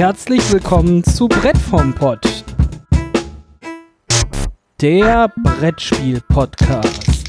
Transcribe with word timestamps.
Herzlich 0.00 0.50
willkommen 0.50 1.04
zu 1.04 1.28
Brett 1.28 1.58
vom 1.58 1.94
Pott, 1.94 2.26
der 4.80 5.30
Brettspiel-Podcast. 5.42 7.28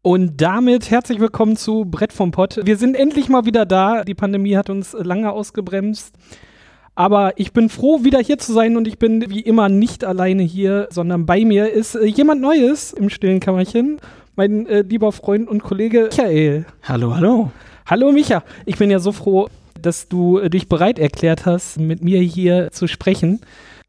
Und 0.00 0.40
damit 0.40 0.90
herzlich 0.90 1.20
willkommen 1.20 1.56
zu 1.56 1.84
Brett 1.84 2.14
vom 2.14 2.30
Pott. 2.30 2.58
Wir 2.62 2.78
sind 2.78 2.94
endlich 2.94 3.28
mal 3.28 3.44
wieder 3.44 3.66
da. 3.66 4.02
Die 4.02 4.14
Pandemie 4.14 4.56
hat 4.56 4.70
uns 4.70 4.94
lange 4.94 5.30
ausgebremst. 5.30 6.14
Aber 6.96 7.38
ich 7.38 7.52
bin 7.52 7.68
froh, 7.68 8.02
wieder 8.02 8.18
hier 8.18 8.38
zu 8.38 8.52
sein 8.52 8.76
und 8.76 8.88
ich 8.88 8.98
bin 8.98 9.30
wie 9.30 9.40
immer 9.40 9.68
nicht 9.68 10.04
alleine 10.04 10.42
hier, 10.42 10.88
sondern 10.90 11.26
bei 11.26 11.44
mir 11.44 11.72
ist 11.72 11.94
äh, 11.94 12.06
jemand 12.06 12.40
Neues 12.40 12.92
im 12.92 13.10
stillen 13.10 13.38
Kammerchen. 13.38 13.98
Mein 14.34 14.66
äh, 14.66 14.80
lieber 14.80 15.12
Freund 15.12 15.48
und 15.48 15.62
Kollege 15.62 16.08
Michael. 16.10 16.64
Hallo, 16.82 17.14
hallo. 17.14 17.52
Hallo 17.86 18.10
Micha. 18.10 18.42
Ich 18.64 18.76
bin 18.76 18.90
ja 18.90 18.98
so 18.98 19.12
froh, 19.12 19.48
dass 19.80 20.08
du 20.08 20.38
äh, 20.38 20.50
dich 20.50 20.68
bereit 20.68 20.98
erklärt 20.98 21.46
hast, 21.46 21.78
mit 21.78 22.02
mir 22.02 22.20
hier 22.20 22.72
zu 22.72 22.88
sprechen. 22.88 23.40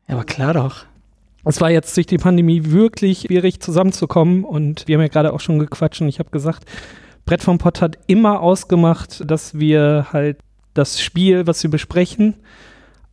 Ja, 0.08 0.16
aber 0.16 0.26
klar 0.26 0.54
doch 0.54 0.86
es 1.48 1.62
war 1.62 1.72
jetzt 1.72 1.96
durch 1.96 2.08
die 2.08 2.18
Pandemie 2.18 2.72
wirklich 2.72 3.22
schwierig 3.22 3.62
zusammenzukommen 3.62 4.44
und 4.44 4.88
wir 4.88 4.96
haben 4.96 5.02
ja 5.02 5.08
gerade 5.08 5.32
auch 5.32 5.40
schon 5.40 5.60
gequatscht 5.60 6.02
und 6.02 6.10
ich 6.10 6.20
habe 6.20 6.30
gesagt, 6.30 6.66
Brett 7.26 7.42
vom 7.42 7.58
Pott 7.58 7.82
hat 7.82 7.98
immer 8.08 8.42
ausgemacht, 8.42 9.24
dass 9.30 9.58
wir 9.58 10.08
halt 10.12 10.38
das 10.74 11.02
Spiel, 11.02 11.48
was 11.48 11.64
wir 11.64 11.72
besprechen, 11.72 12.36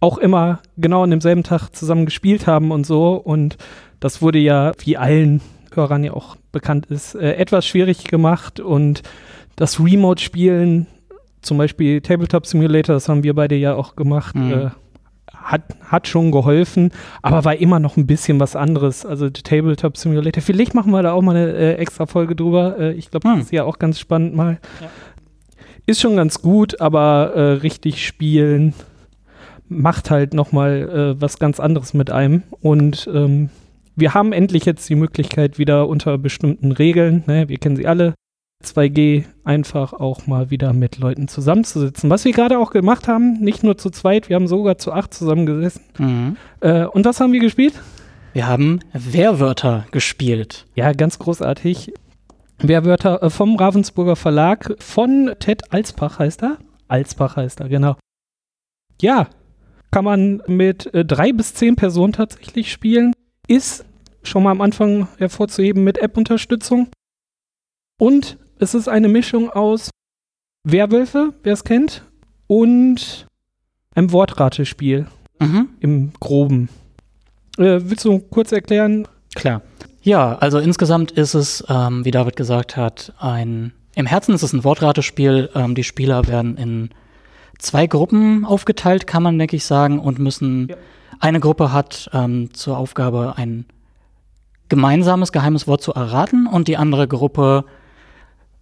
auch 0.01 0.19
immer 0.19 0.61
genau 0.77 1.03
an 1.03 1.11
demselben 1.11 1.43
Tag 1.43 1.71
zusammen 1.71 2.05
gespielt 2.05 2.47
haben 2.47 2.71
und 2.71 2.85
so 2.87 3.15
und 3.15 3.57
das 4.01 4.21
wurde 4.21 4.39
ja, 4.39 4.73
wie 4.79 4.97
allen 4.97 5.41
Hörern 5.73 6.05
ja 6.05 6.13
auch 6.13 6.37
bekannt 6.53 6.87
ist, 6.87 7.15
äh, 7.15 7.35
etwas 7.35 7.67
schwierig 7.67 8.05
gemacht 8.05 8.61
und 8.61 9.03
das 9.57 9.81
Remote-Spielen, 9.81 10.87
zum 11.43 11.59
Beispiel 11.59 12.01
Tabletop 12.01 12.47
Simulator, 12.47 12.95
das 12.95 13.09
haben 13.09 13.23
wir 13.23 13.35
beide 13.35 13.55
ja 13.55 13.75
auch 13.75 13.97
gemacht, 13.97 14.35
mhm. 14.35 14.53
äh, 14.53 14.71
hat, 15.33 15.63
hat 15.85 16.09
schon 16.09 16.33
geholfen, 16.33 16.91
aber 17.23 17.45
war 17.45 17.57
immer 17.57 17.79
noch 17.79 17.97
ein 17.97 18.07
bisschen 18.07 18.41
was 18.41 18.57
anderes. 18.57 19.05
Also 19.05 19.29
Tabletop 19.29 19.97
Simulator. 19.97 20.43
Vielleicht 20.43 20.75
machen 20.75 20.91
wir 20.91 21.03
da 21.03 21.13
auch 21.13 21.23
mal 21.23 21.37
eine 21.37 21.53
äh, 21.53 21.75
extra 21.75 22.07
Folge 22.07 22.35
drüber. 22.35 22.79
Äh, 22.79 22.93
ich 22.93 23.11
glaube, 23.11 23.29
hm. 23.29 23.37
das 23.37 23.47
ist 23.47 23.53
ja 23.53 23.65
auch 23.65 23.79
ganz 23.79 24.01
spannend 24.01 24.35
mal. 24.35 24.59
Ja. 24.81 24.89
Ist 25.87 26.01
schon 26.01 26.17
ganz 26.17 26.41
gut, 26.41 26.81
aber 26.81 27.33
äh, 27.35 27.41
richtig 27.55 28.07
spielen 28.07 28.73
macht 29.69 30.11
halt 30.11 30.35
noch 30.35 30.53
mal 30.53 31.17
äh, 31.17 31.21
was 31.21 31.39
ganz 31.39 31.61
anderes 31.61 31.95
mit 31.95 32.11
einem. 32.11 32.43
Und 32.61 33.09
ähm, 33.13 33.51
wir 33.97 34.15
haben 34.15 34.33
endlich 34.33 34.65
jetzt 34.65 34.89
die 34.89 34.95
Möglichkeit, 34.95 35.59
wieder 35.59 35.89
unter 35.89 36.19
bestimmten 36.19 36.73
Regeln, 36.73 37.25
ne, 37.27 37.49
wir 37.49 37.59
kennen 37.59 37.77
sie 37.77 37.87
alle, 37.87 38.15
2G 38.65 39.25
einfach 39.45 39.93
auch 39.93 40.27
mal 40.27 40.51
wieder 40.51 40.73
mit 40.73 40.99
Leuten 40.99 41.29
zusammenzusitzen. 41.29 42.11
Was 42.11 42.25
wir 42.25 42.33
gerade 42.33 42.59
auch 42.59 42.71
gemacht 42.71 43.09
haben, 43.09 43.35
nicht 43.41 43.63
nur 43.63 43.77
zu 43.77 43.91
zweit, 43.91 44.29
wir 44.29 44.37
haben 44.37 44.47
sogar 44.47 44.79
zu 44.79 44.93
acht 44.93 45.13
zusammengesessen. 45.13 45.83
Mhm. 45.99 46.37
Äh, 46.61 46.87
und 46.87 47.05
was 47.05 47.21
haben 47.21 47.33
wir 47.33 47.41
gespielt? 47.41 47.75
Wir 48.33 48.49
haben 48.49 48.81
Wehrwörter 48.93 49.87
gespielt. 49.91 50.67
Ja, 50.75 50.93
ganz 50.93 51.19
großartig. 51.19 51.93
Wehrwörter 52.59 53.23
äh, 53.23 53.31
vom 53.31 53.57
Ravensburger 53.57 54.17
Verlag 54.17 54.75
von 54.79 55.33
Ted 55.39 55.73
Alsbach 55.73 56.19
heißt 56.19 56.43
er. 56.43 56.59
Alsbach 56.89 57.37
heißt 57.37 57.61
er, 57.61 57.69
genau. 57.69 57.97
Ja, 59.01 59.29
kann 59.95 60.05
man 60.05 60.43
mit 60.49 60.93
äh, 60.93 61.05
drei 61.05 61.33
bis 61.33 61.55
zehn 61.55 61.77
Personen 61.77 62.13
tatsächlich 62.13 62.73
spielen. 62.73 63.13
Ist 63.47 63.85
schon 64.25 64.43
mal 64.43 64.51
am 64.51 64.61
Anfang 64.61 65.07
hervorzuheben 65.19 65.85
mit 65.85 65.99
App-Unterstützung. 65.99 66.89
Und 68.01 68.37
es 68.59 68.75
ist 68.75 68.89
eine 68.89 69.07
Mischung 69.07 69.51
aus 69.51 69.91
Werwölfe, 70.65 71.33
wer 71.45 71.53
es 71.53 71.63
kennt, 71.63 72.03
und 72.49 73.29
einem 73.95 74.11
Wortratespiel 74.11 75.07
mhm. 75.39 75.69
im 75.79 76.13
Groben. 76.19 76.71
Äh, 77.57 77.79
willst 77.85 78.05
du 78.05 78.19
kurz 78.19 78.51
erklären? 78.51 79.07
Klar. 79.37 79.63
Ja, 80.03 80.35
also 80.39 80.59
insgesamt 80.59 81.13
ist 81.13 81.35
es, 81.35 81.63
ähm, 81.69 82.05
wie 82.05 82.11
David 82.11 82.35
gesagt 82.35 82.77
hat, 82.77 83.13
ein 83.19 83.73
im 83.95 84.07
Herzen 84.07 84.35
ist 84.35 84.43
es 84.43 84.53
ein 84.53 84.65
Wortratespiel. 84.65 85.51
Ähm, 85.55 85.77
die 85.77 85.85
Spieler 85.85 86.27
werden 86.27 86.57
in 86.57 86.91
zwei 87.59 87.87
Gruppen 87.87 88.45
aufgeteilt, 88.45 89.07
kann 89.07 89.23
man, 89.23 89.39
denke 89.39 89.57
ich, 89.57 89.65
sagen, 89.65 89.99
und 89.99 90.19
müssen. 90.19 90.69
Ja. 90.69 90.77
Eine 91.21 91.41
Gruppe 91.41 91.73
hat 91.73 92.11
ähm, 92.13 92.53
zur 92.53 92.77
Aufgabe, 92.77 93.35
ein 93.37 93.67
gemeinsames 94.69 95.33
geheimes 95.33 95.67
Wort 95.67 95.83
zu 95.83 95.93
erraten, 95.93 96.47
und 96.47 96.69
die 96.69 96.77
andere 96.77 97.09
Gruppe 97.09 97.65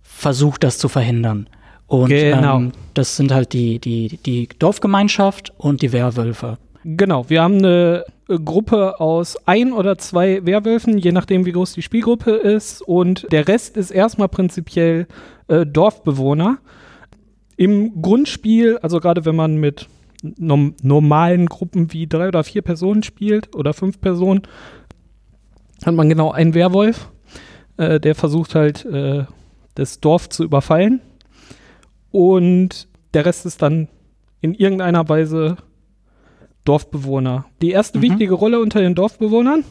versucht, 0.03 0.63
das 0.63 0.79
zu 0.79 0.89
verhindern. 0.89 1.49
Und 1.87 2.09
genau. 2.09 2.57
ähm, 2.57 2.73
das 2.95 3.17
sind 3.17 3.33
halt 3.33 3.53
die, 3.53 3.79
die, 3.79 4.19
die 4.25 4.49
Dorfgemeinschaft 4.59 5.53
und 5.59 5.83
die 5.83 5.93
Werwölfe. 5.93 6.59
Genau, 6.85 7.29
wir 7.29 7.43
haben 7.43 7.59
eine 7.59 8.05
Gruppe 8.29 8.99
aus 8.99 9.37
ein 9.47 9.73
oder 9.73 9.99
zwei 9.99 10.45
Werwölfen, 10.45 10.99
je 10.99 11.13
nachdem, 11.13 11.45
wie 11.45 11.53
groß 11.53 11.75
die 11.75 11.83
Spielgruppe 11.83 12.33
ist. 12.33 12.83
Und 12.83 13.27
der 13.31 13.47
Rest 13.47 13.77
ist 13.77 13.91
erstmal 13.91 14.29
prinzipiell 14.29 15.07
äh, 15.49 15.67
Dorfbewohner. 15.67 16.59
Im 17.57 18.01
Grundspiel, 18.03 18.79
also 18.79 19.01
gerade 19.01 19.25
wenn 19.25 19.37
man 19.37 19.57
mit 19.57 19.89
nom 20.23 20.75
normalen 20.83 21.47
Gruppen 21.47 21.93
wie 21.93 22.07
drei 22.07 22.29
oder 22.29 22.45
vier 22.45 22.63
Personen 22.63 23.03
spielt 23.03 23.55
oder 23.55 23.73
fünf 23.75 24.01
Personen, 24.01 24.43
hat 25.85 25.95
man 25.95 26.09
genau 26.09 26.31
einen 26.31 26.55
Werwolf, 26.55 27.11
äh, 27.77 27.99
der 27.99 28.15
versucht 28.15 28.55
halt 28.55 28.85
äh, 28.85 29.25
das 29.75 30.01
Dorf 30.01 30.29
zu 30.29 30.45
überfallen. 30.45 31.01
Und 32.11 32.89
der 33.15 33.27
Rest 33.27 33.47
ist 33.47 33.63
dann 33.63 33.89
in 34.41 34.55
irgendeiner 34.55 35.09
Weise 35.09 35.57
Dorfbewohner. 36.65 37.47
Die 37.61 37.71
erste 37.71 37.99
mhm. 37.99 38.03
wichtige 38.03 38.35
Rolle 38.35 38.61
unter 38.61 38.81
den 38.81 38.95
Dorfbewohnern 38.95 39.65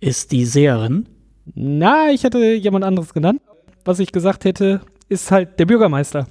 ist 0.00 0.32
die 0.32 0.44
Seherin. 0.44 1.08
Na, 1.54 2.10
ich 2.10 2.24
hätte 2.24 2.54
jemand 2.54 2.84
anderes 2.84 3.12
genannt. 3.12 3.40
Was 3.84 3.98
ich 3.98 4.12
gesagt 4.12 4.44
hätte, 4.44 4.80
ist 5.08 5.30
halt 5.30 5.58
der 5.58 5.66
Bürgermeister. 5.66 6.26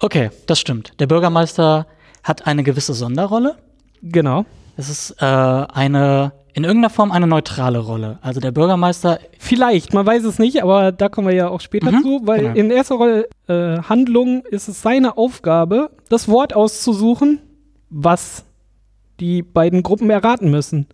Okay, 0.00 0.30
das 0.46 0.58
stimmt. 0.58 0.92
Der 0.98 1.06
Bürgermeister 1.06 1.86
hat 2.22 2.46
eine 2.46 2.62
gewisse 2.62 2.94
Sonderrolle. 2.94 3.56
Genau. 4.02 4.44
Es 4.76 4.88
ist 4.88 5.16
äh, 5.20 5.24
eine 5.24 6.32
in 6.52 6.64
irgendeiner 6.64 6.90
Form 6.90 7.12
eine 7.12 7.26
neutrale 7.26 7.78
Rolle. 7.78 8.18
Also 8.22 8.40
der 8.40 8.50
Bürgermeister. 8.50 9.20
Vielleicht, 9.38 9.94
man 9.94 10.06
weiß 10.06 10.24
es 10.24 10.38
nicht, 10.38 10.62
aber 10.62 10.92
da 10.92 11.08
kommen 11.08 11.28
wir 11.28 11.34
ja 11.34 11.48
auch 11.48 11.60
später 11.60 11.92
mhm, 11.92 12.02
zu, 12.02 12.20
weil 12.24 12.40
genau. 12.40 12.54
in 12.54 12.70
erster 12.70 12.96
Rolle 12.96 13.28
äh, 13.46 13.78
Handlung 13.82 14.42
ist 14.46 14.68
es 14.68 14.82
seine 14.82 15.16
Aufgabe, 15.16 15.90
das 16.08 16.28
Wort 16.28 16.54
auszusuchen, 16.54 17.40
was 17.88 18.44
die 19.20 19.42
beiden 19.42 19.82
Gruppen 19.82 20.10
erraten 20.10 20.50
müssen. 20.50 20.86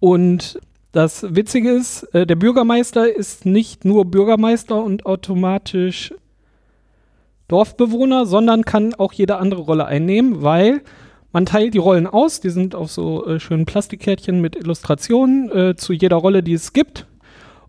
Und 0.00 0.60
das 0.92 1.34
Witzige 1.34 1.70
ist, 1.70 2.02
äh, 2.14 2.26
der 2.26 2.36
Bürgermeister 2.36 3.14
ist 3.14 3.46
nicht 3.46 3.84
nur 3.84 4.04
Bürgermeister 4.04 4.82
und 4.82 5.06
automatisch 5.06 6.12
Dorfbewohner, 7.48 8.26
sondern 8.26 8.64
kann 8.64 8.94
auch 8.94 9.12
jede 9.12 9.36
andere 9.36 9.62
Rolle 9.62 9.86
einnehmen, 9.86 10.42
weil 10.42 10.82
man 11.32 11.46
teilt 11.46 11.74
die 11.74 11.78
Rollen 11.78 12.06
aus, 12.06 12.40
die 12.40 12.50
sind 12.50 12.74
auf 12.74 12.90
so 12.90 13.26
äh, 13.26 13.40
schönen 13.40 13.66
Plastikkärtchen 13.66 14.40
mit 14.40 14.54
Illustrationen 14.56 15.50
äh, 15.50 15.76
zu 15.76 15.92
jeder 15.92 16.16
Rolle, 16.16 16.42
die 16.42 16.54
es 16.54 16.72
gibt. 16.72 17.06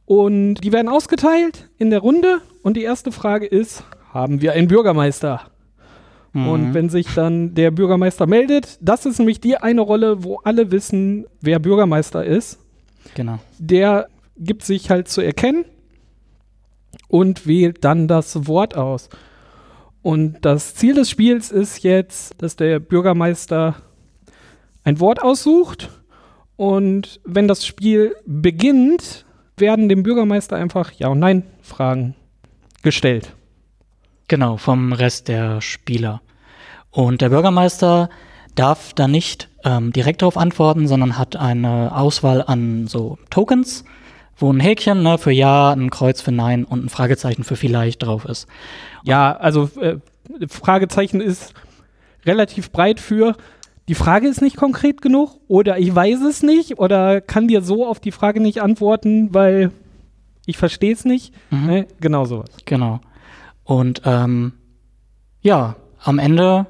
Und 0.06 0.56
die 0.56 0.72
werden 0.72 0.88
ausgeteilt 0.88 1.68
in 1.78 1.90
der 1.90 2.00
Runde. 2.00 2.41
Und 2.62 2.78
die 2.78 2.84
erste 2.84 3.11
Frage 3.11 3.47
ist, 3.47 3.84
haben 4.14 4.41
wir 4.41 4.53
einen 4.53 4.67
Bürgermeister? 4.67 5.41
Mhm. 6.34 6.47
Und 6.47 6.73
wenn 6.76 6.90
sich 6.90 7.08
dann 7.16 7.55
der 7.55 7.72
Bürgermeister 7.72 8.28
meldet, 8.28 8.78
das 8.82 9.05
ist 9.05 9.17
nämlich 9.17 9.40
die 9.40 9.58
eine 9.58 9.82
Rolle, 9.82 10.23
wo 10.23 10.40
alle 10.44 10.70
wissen, 10.70 11.26
wer 11.41 11.59
Bürgermeister 11.59 12.23
ist. 12.23 12.59
Genau. 13.16 13.40
Der 13.58 14.08
gibt 14.38 14.64
sich 14.64 14.90
halt 14.90 15.08
zu 15.08 15.22
erkennen 15.22 15.66
und 17.08 17.47
wählt 17.47 17.84
dann 17.84 18.08
das 18.08 18.47
Wort 18.47 18.76
aus. 18.76 19.09
Und 20.05 20.46
das 20.46 20.75
Ziel 20.75 20.93
des 20.93 21.09
Spiels 21.09 21.49
ist 21.49 21.81
jetzt, 21.81 22.40
dass 22.40 22.55
der 22.55 22.79
Bürgermeister 22.79 23.73
ein 24.84 24.99
Wort 24.99 25.19
aussucht 25.19 25.90
und 26.57 27.19
wenn 27.25 27.47
das 27.47 27.66
Spiel 27.66 28.16
beginnt, 28.23 29.25
werden 29.57 29.90
dem 29.90 30.03
Bürgermeister 30.03 30.57
einfach 30.57 30.91
Ja- 30.91 31.07
und 31.07 31.17
Nein-Fragen 31.17 32.13
gestellt. 32.84 33.34
Genau, 34.28 34.57
vom 34.57 34.93
Rest 34.93 35.28
der 35.28 35.59
Spieler. 35.59 36.22
Und 36.91 37.22
der 37.22 37.29
Bürgermeister 37.29 38.11
darf 38.53 38.93
da 38.93 39.08
nicht 39.08 39.49
ähm, 39.63 39.91
direkt 39.91 40.22
darauf 40.22 40.37
antworten, 40.37 40.87
sondern 40.87 41.17
hat 41.17 41.35
eine 41.35 41.97
Auswahl 41.97 42.43
an 42.46 42.85
so 42.85 43.17
Tokens, 43.31 43.85
wo 44.37 44.52
ein 44.52 44.59
Häkchen 44.59 45.03
ne, 45.03 45.17
für 45.17 45.32
Ja, 45.32 45.72
ein 45.72 45.90
Kreuz 45.90 46.22
für 46.22 46.32
Nein 46.32 46.66
und 46.66 46.85
ein 46.85 46.90
Fragezeichen 46.90 47.43
für 47.43 47.55
vielleicht 47.55 48.03
drauf 48.03 48.26
ist. 48.26 48.47
Ja, 49.03 49.35
also 49.35 49.70
äh, 49.79 49.97
Fragezeichen 50.47 51.22
ist 51.22 51.53
relativ 52.26 52.72
breit 52.72 52.99
für 52.99 53.35
die 53.87 53.96
Frage 53.96 54.28
ist 54.28 54.41
nicht 54.41 54.58
konkret 54.58 55.02
genug 55.02 55.40
oder 55.47 55.78
ich 55.78 55.93
weiß 55.93 56.22
es 56.22 56.41
nicht 56.41 56.79
oder 56.79 57.22
kann 57.22 57.47
dir 57.47 57.61
so 57.61 57.85
auf 57.85 57.99
die 57.99 58.11
Frage 58.11 58.40
nicht 58.40 58.61
antworten, 58.61 59.34
weil 59.34 59.72
ich 60.47 60.58
verstehe 60.58 60.93
es 60.93 61.05
nicht. 61.05 61.34
Mhm. 61.52 61.66
Ne? 61.66 61.87
Genau 61.99 62.26
sowas. 62.26 62.49
Genau. 62.66 62.99
Und 63.64 64.02
ähm, 64.05 64.53
ja, 65.41 65.76
am 66.03 66.20
Ende, 66.20 66.66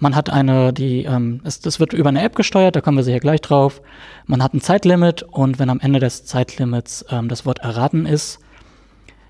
man 0.00 0.16
hat 0.16 0.30
eine, 0.30 0.72
die, 0.72 1.04
ähm, 1.04 1.40
es, 1.44 1.60
das 1.60 1.78
wird 1.78 1.92
über 1.92 2.08
eine 2.08 2.22
App 2.22 2.34
gesteuert, 2.34 2.74
da 2.74 2.80
kommen 2.80 2.96
wir 2.96 3.04
sicher 3.04 3.20
gleich 3.20 3.42
drauf. 3.42 3.82
Man 4.26 4.42
hat 4.42 4.54
ein 4.54 4.60
Zeitlimit 4.60 5.22
und 5.22 5.58
wenn 5.58 5.70
am 5.70 5.78
Ende 5.78 6.00
des 6.00 6.24
Zeitlimits 6.24 7.04
ähm, 7.10 7.28
das 7.28 7.46
Wort 7.46 7.60
erraten 7.60 8.06
ist, 8.06 8.40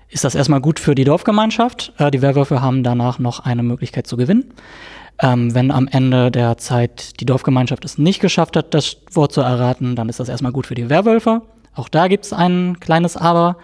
ist 0.07 0.23
das 0.23 0.33
erstmal 0.33 0.61
gut 0.61 0.79
für 0.79 0.95
die 0.95 1.03
Dorfgemeinschaft. 1.03 1.93
Äh, 1.97 2.09
die 2.09 2.21
Werwölfe 2.21 2.61
haben 2.61 2.83
danach 2.83 3.19
noch 3.19 3.41
eine 3.41 3.63
Möglichkeit 3.63 4.07
zu 4.07 4.15
gewinnen. 4.17 4.53
Ähm, 5.21 5.53
wenn 5.53 5.71
am 5.71 5.87
Ende 5.87 6.31
der 6.31 6.57
Zeit 6.57 7.19
die 7.19 7.25
Dorfgemeinschaft 7.25 7.83
es 7.83 7.97
nicht 7.97 8.21
geschafft 8.21 8.55
hat, 8.55 8.73
das 8.73 8.97
Wort 9.11 9.33
zu 9.33 9.41
erraten, 9.41 9.95
dann 9.95 10.09
ist 10.09 10.19
das 10.19 10.29
erstmal 10.29 10.53
gut 10.53 10.67
für 10.67 10.75
die 10.75 10.89
Werwölfe. 10.89 11.41
Auch 11.75 11.89
da 11.89 12.07
gibt 12.07 12.25
es 12.25 12.33
ein 12.33 12.79
kleines 12.79 13.17
Aber. 13.17 13.57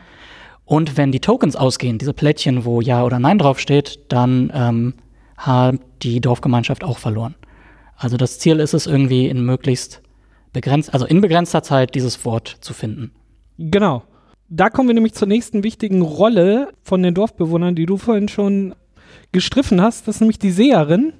Und 0.65 0.97
wenn 0.97 1.13
die 1.13 1.21
Tokens 1.21 1.55
ausgehen, 1.55 1.97
diese 1.97 2.13
Plättchen, 2.13 2.65
wo 2.65 2.81
Ja 2.81 3.03
oder 3.05 3.19
Nein 3.19 3.39
draufsteht, 3.39 3.99
dann 4.09 4.51
ähm, 4.53 4.93
hat 5.37 5.79
die 6.01 6.19
Dorfgemeinschaft 6.19 6.83
auch 6.83 6.97
verloren. 6.97 7.35
Also 7.95 8.17
das 8.17 8.39
Ziel 8.39 8.59
ist 8.59 8.73
es 8.73 8.87
irgendwie 8.87 9.27
in 9.27 9.45
möglichst 9.45 10.01
begrenzt, 10.53 10.93
also 10.93 11.05
in 11.05 11.21
begrenzter 11.21 11.63
Zeit 11.63 11.95
dieses 11.95 12.25
Wort 12.25 12.57
zu 12.61 12.73
finden. 12.73 13.11
Genau. 13.57 14.03
Da 14.49 14.69
kommen 14.69 14.87
wir 14.89 14.93
nämlich 14.93 15.13
zur 15.13 15.27
nächsten 15.27 15.63
wichtigen 15.63 16.01
Rolle 16.01 16.69
von 16.83 17.03
den 17.03 17.13
Dorfbewohnern, 17.13 17.75
die 17.75 17.85
du 17.85 17.97
vorhin 17.97 18.29
schon 18.29 18.75
gestriffen 19.31 19.81
hast. 19.81 20.07
Das 20.07 20.15
ist 20.15 20.21
nämlich 20.21 20.39
die 20.39 20.51
Seherin. 20.51 21.13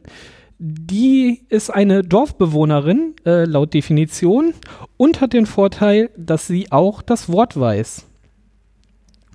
Die 0.59 1.45
ist 1.49 1.69
eine 1.69 2.01
Dorfbewohnerin 2.03 3.15
äh, 3.25 3.43
laut 3.45 3.73
Definition 3.73 4.53
und 4.95 5.21
hat 5.21 5.33
den 5.33 5.45
Vorteil, 5.45 6.09
dass 6.17 6.47
sie 6.47 6.71
auch 6.71 7.01
das 7.01 7.31
Wort 7.31 7.59
weiß. 7.59 8.05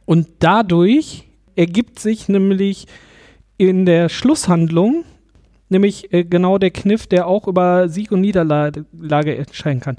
Und 0.05 0.27
dadurch 0.41 1.25
ergibt 1.55 1.99
sich 2.01 2.29
nämlich 2.29 2.87
in 3.69 3.87
der 3.87 4.09
Schlusshandlung 4.09 5.05
nämlich 5.73 6.13
äh, 6.13 6.23
genau 6.23 6.59
der 6.59 6.71
Kniff, 6.71 7.07
der 7.09 7.27
auch 7.27 7.49
über 7.49 7.89
Sieg 7.89 8.13
und 8.13 8.21
Niederlage 8.21 9.37
entscheiden 9.37 9.81
kann. 9.81 9.97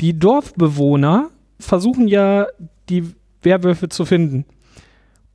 Die 0.00 0.18
Dorfbewohner 0.18 1.30
versuchen 1.58 2.06
ja, 2.08 2.46
die 2.90 3.04
Werwölfe 3.42 3.88
zu 3.88 4.04
finden. 4.04 4.44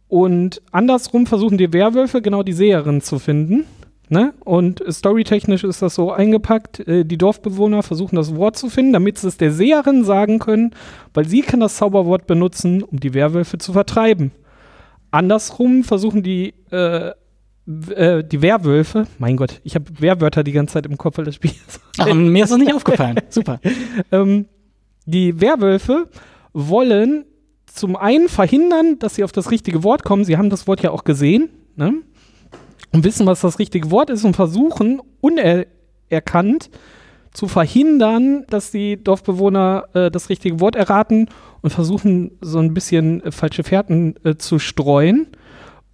Und 0.08 0.62
andersrum 0.72 1.26
versuchen 1.26 1.58
die 1.58 1.74
Werwölfe 1.74 2.22
genau 2.22 2.44
die 2.44 2.54
Seherin 2.54 3.02
zu 3.02 3.18
finden. 3.18 3.66
Ne? 4.10 4.34
Und 4.42 4.84
storytechnisch 4.90 5.64
ist 5.64 5.82
das 5.82 5.96
so 5.96 6.12
eingepackt, 6.12 6.86
äh, 6.86 7.06
die 7.06 7.18
Dorfbewohner 7.18 7.82
versuchen 7.82 8.18
das 8.18 8.36
Wort 8.36 8.58
zu 8.58 8.70
finden, 8.70 8.92
damit 8.92 9.18
sie 9.18 9.30
es 9.30 9.38
der 9.38 9.54
Seherin 9.54 10.04
sagen 10.04 10.40
können, 10.40 10.72
weil 11.14 11.26
sie 11.26 11.42
kann 11.42 11.62
das 11.62 11.78
Zauberwort 11.78 12.28
benutzen, 12.28 12.84
um 12.84 13.00
die 13.00 13.14
Werwölfe 13.14 13.58
zu 13.58 13.72
vertreiben. 13.72 14.32
Andersrum 15.12 15.86
versuchen 15.86 16.24
die, 16.24 16.54
äh, 16.72 17.12
äh, 17.68 18.24
die 18.24 18.42
Werwölfe, 18.42 19.08
mein 19.20 19.38
Gott, 19.38 19.62
ich 19.64 19.76
habe 19.76 19.86
Werwörter 20.00 20.44
die 20.44 20.52
ganze 20.52 20.74
Zeit 20.74 20.86
im 20.86 20.98
Kopf, 20.98 21.18
weil 21.18 21.26
das 21.26 21.36
Spiel 21.36 21.52
ist. 21.52 21.80
Ach, 21.98 22.14
mir 22.14 22.44
ist 22.44 22.52
das 22.52 22.60
nicht 22.60 22.74
aufgefallen. 22.74 23.18
Super. 23.30 23.60
ähm, 24.12 24.48
die 25.06 25.40
Werwölfe 25.40 26.10
wollen 26.54 27.26
zum 27.66 27.96
einen 27.96 28.30
verhindern, 28.30 29.00
dass 29.00 29.16
sie 29.16 29.24
auf 29.24 29.32
das 29.32 29.52
richtige 29.52 29.84
Wort 29.84 30.04
kommen. 30.04 30.26
Sie 30.26 30.38
haben 30.38 30.50
das 30.50 30.68
Wort 30.68 30.82
ja 30.82 30.92
auch 30.92 31.04
gesehen 31.04 31.50
ne? 31.76 31.94
und 32.92 33.04
wissen, 33.04 33.26
was 33.26 33.42
das 33.42 33.60
richtige 33.60 33.92
Wort 33.92 34.10
ist 34.10 34.26
und 34.26 34.36
versuchen 34.36 35.02
unerkannt 35.22 36.70
zu 37.34 37.48
verhindern, 37.48 38.46
dass 38.50 38.72
die 38.72 39.02
Dorfbewohner 39.02 39.86
äh, 39.94 40.12
das 40.12 40.30
richtige 40.30 40.60
Wort 40.60 40.76
erraten 40.76 41.30
und 41.62 41.70
versuchen 41.70 42.32
so 42.42 42.60
ein 42.60 42.74
bisschen 42.74 43.24
äh, 43.24 43.32
falsche 43.32 43.64
Fährten 43.64 44.16
äh, 44.26 44.36
zu 44.36 44.60
streuen 44.60 45.28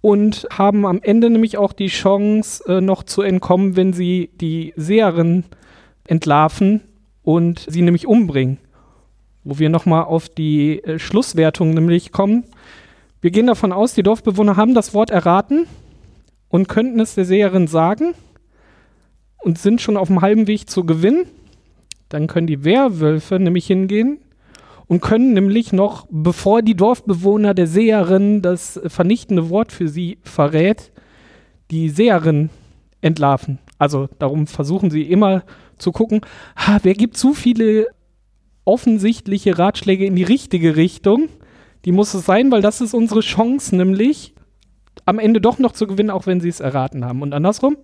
und 0.00 0.46
haben 0.50 0.86
am 0.86 1.00
Ende 1.02 1.30
nämlich 1.30 1.58
auch 1.58 1.72
die 1.72 1.88
Chance, 1.88 2.64
äh, 2.66 2.80
noch 2.80 3.02
zu 3.02 3.22
entkommen, 3.22 3.76
wenn 3.76 3.92
sie 3.92 4.30
die 4.40 4.72
Seherin 4.76 5.44
entlarven 6.06 6.82
und 7.22 7.66
sie 7.68 7.82
nämlich 7.82 8.06
umbringen 8.06 8.58
wo 9.48 9.58
wir 9.58 9.70
nochmal 9.70 10.04
auf 10.04 10.28
die 10.28 10.82
äh, 10.84 10.98
Schlusswertung 10.98 11.72
nämlich 11.72 12.12
kommen. 12.12 12.44
Wir 13.22 13.30
gehen 13.30 13.46
davon 13.46 13.72
aus, 13.72 13.94
die 13.94 14.02
Dorfbewohner 14.02 14.56
haben 14.56 14.74
das 14.74 14.92
Wort 14.92 15.10
erraten 15.10 15.66
und 16.50 16.68
könnten 16.68 17.00
es 17.00 17.14
der 17.14 17.24
Seherin 17.24 17.66
sagen 17.66 18.12
und 19.38 19.58
sind 19.58 19.80
schon 19.80 19.96
auf 19.96 20.08
dem 20.08 20.20
halben 20.20 20.46
Weg 20.46 20.68
zu 20.68 20.84
gewinnen. 20.84 21.24
Dann 22.10 22.26
können 22.26 22.46
die 22.46 22.64
Werwölfe 22.64 23.38
nämlich 23.38 23.66
hingehen 23.66 24.18
und 24.88 25.00
können 25.00 25.34
nämlich 25.34 25.72
noch, 25.72 26.06
bevor 26.10 26.62
die 26.62 26.74
Dorfbewohner 26.74 27.54
der 27.54 27.66
Seherin 27.66 28.42
das 28.42 28.80
vernichtende 28.86 29.50
Wort 29.50 29.70
für 29.70 29.88
sie 29.88 30.18
verrät, 30.22 30.90
die 31.70 31.90
Seherin 31.90 32.48
entlarven. 33.02 33.58
Also 33.78 34.08
darum 34.18 34.46
versuchen 34.46 34.90
sie 34.90 35.02
immer 35.02 35.44
zu 35.76 35.92
gucken, 35.92 36.22
ha, 36.56 36.80
wer 36.82 36.94
gibt 36.94 37.16
zu 37.16 37.34
viele 37.34 37.86
offensichtliche 38.64 39.58
Ratschläge 39.58 40.04
in 40.04 40.16
die 40.16 40.24
richtige 40.24 40.74
Richtung. 40.74 41.28
Die 41.84 41.92
muss 41.92 42.14
es 42.14 42.26
sein, 42.26 42.50
weil 42.50 42.62
das 42.62 42.80
ist 42.80 42.94
unsere 42.94 43.20
Chance, 43.20 43.76
nämlich 43.76 44.34
am 45.04 45.18
Ende 45.18 45.40
doch 45.40 45.58
noch 45.58 45.72
zu 45.72 45.86
gewinnen, 45.86 46.10
auch 46.10 46.26
wenn 46.26 46.40
sie 46.40 46.48
es 46.48 46.60
erraten 46.60 47.04
haben. 47.04 47.22
Und 47.22 47.32
andersrum? 47.32 47.76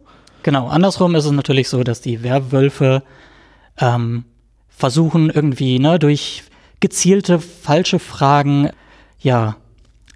Genau, 0.43 0.67
andersrum 0.69 1.15
ist 1.15 1.25
es 1.25 1.33
natürlich 1.33 1.69
so, 1.69 1.85
dass 1.85 2.01
die 2.01 2.23
Werwölfe 2.23 3.03
ähm, 3.79 4.25
versuchen 4.69 5.31
irgendwie 5.31 5.79
ne, 5.79 5.99
durch 5.99 6.43
gezielte 6.85 7.41
falsche 7.41 7.99
Fragen 7.99 8.69
ja 9.19 9.57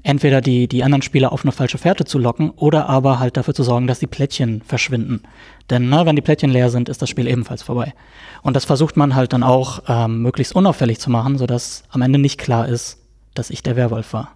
entweder 0.02 0.42
die, 0.42 0.68
die 0.68 0.84
anderen 0.84 1.00
Spieler 1.00 1.32
auf 1.32 1.42
eine 1.42 1.52
falsche 1.52 1.78
Fährte 1.78 2.04
zu 2.04 2.18
locken 2.18 2.50
oder 2.50 2.90
aber 2.90 3.18
halt 3.18 3.38
dafür 3.38 3.54
zu 3.54 3.62
sorgen, 3.62 3.86
dass 3.86 4.00
die 4.00 4.06
Plättchen 4.06 4.60
verschwinden. 4.60 5.22
Denn 5.70 5.88
ne, 5.88 6.04
wenn 6.04 6.14
die 6.14 6.20
Plättchen 6.20 6.50
leer 6.50 6.68
sind, 6.68 6.90
ist 6.90 7.00
das 7.00 7.08
Spiel 7.08 7.26
ebenfalls 7.26 7.62
vorbei. 7.62 7.94
Und 8.42 8.54
das 8.54 8.66
versucht 8.66 8.98
man 8.98 9.14
halt 9.14 9.32
dann 9.32 9.42
auch 9.42 9.82
ähm, 9.88 10.20
möglichst 10.20 10.54
unauffällig 10.54 10.98
zu 10.98 11.08
machen, 11.08 11.38
sodass 11.38 11.84
am 11.88 12.02
Ende 12.02 12.18
nicht 12.18 12.36
klar 12.36 12.68
ist, 12.68 12.98
dass 13.32 13.48
ich 13.48 13.62
der 13.62 13.76
Werwolf 13.76 14.12
war. 14.12 14.32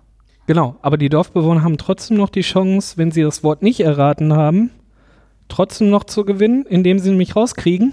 Genau, 0.46 0.76
aber 0.80 0.96
die 0.96 1.10
Dorfbewohner 1.10 1.62
haben 1.62 1.76
trotzdem 1.76 2.16
noch 2.16 2.30
die 2.30 2.40
Chance, 2.40 2.96
wenn 2.96 3.10
sie 3.10 3.20
das 3.20 3.44
Wort 3.44 3.60
nicht 3.60 3.80
erraten 3.80 4.32
haben, 4.32 4.70
trotzdem 5.48 5.90
noch 5.90 6.04
zu 6.04 6.24
gewinnen, 6.24 6.64
indem 6.64 6.98
sie 6.98 7.10
nämlich 7.10 7.36
rauskriegen, 7.36 7.92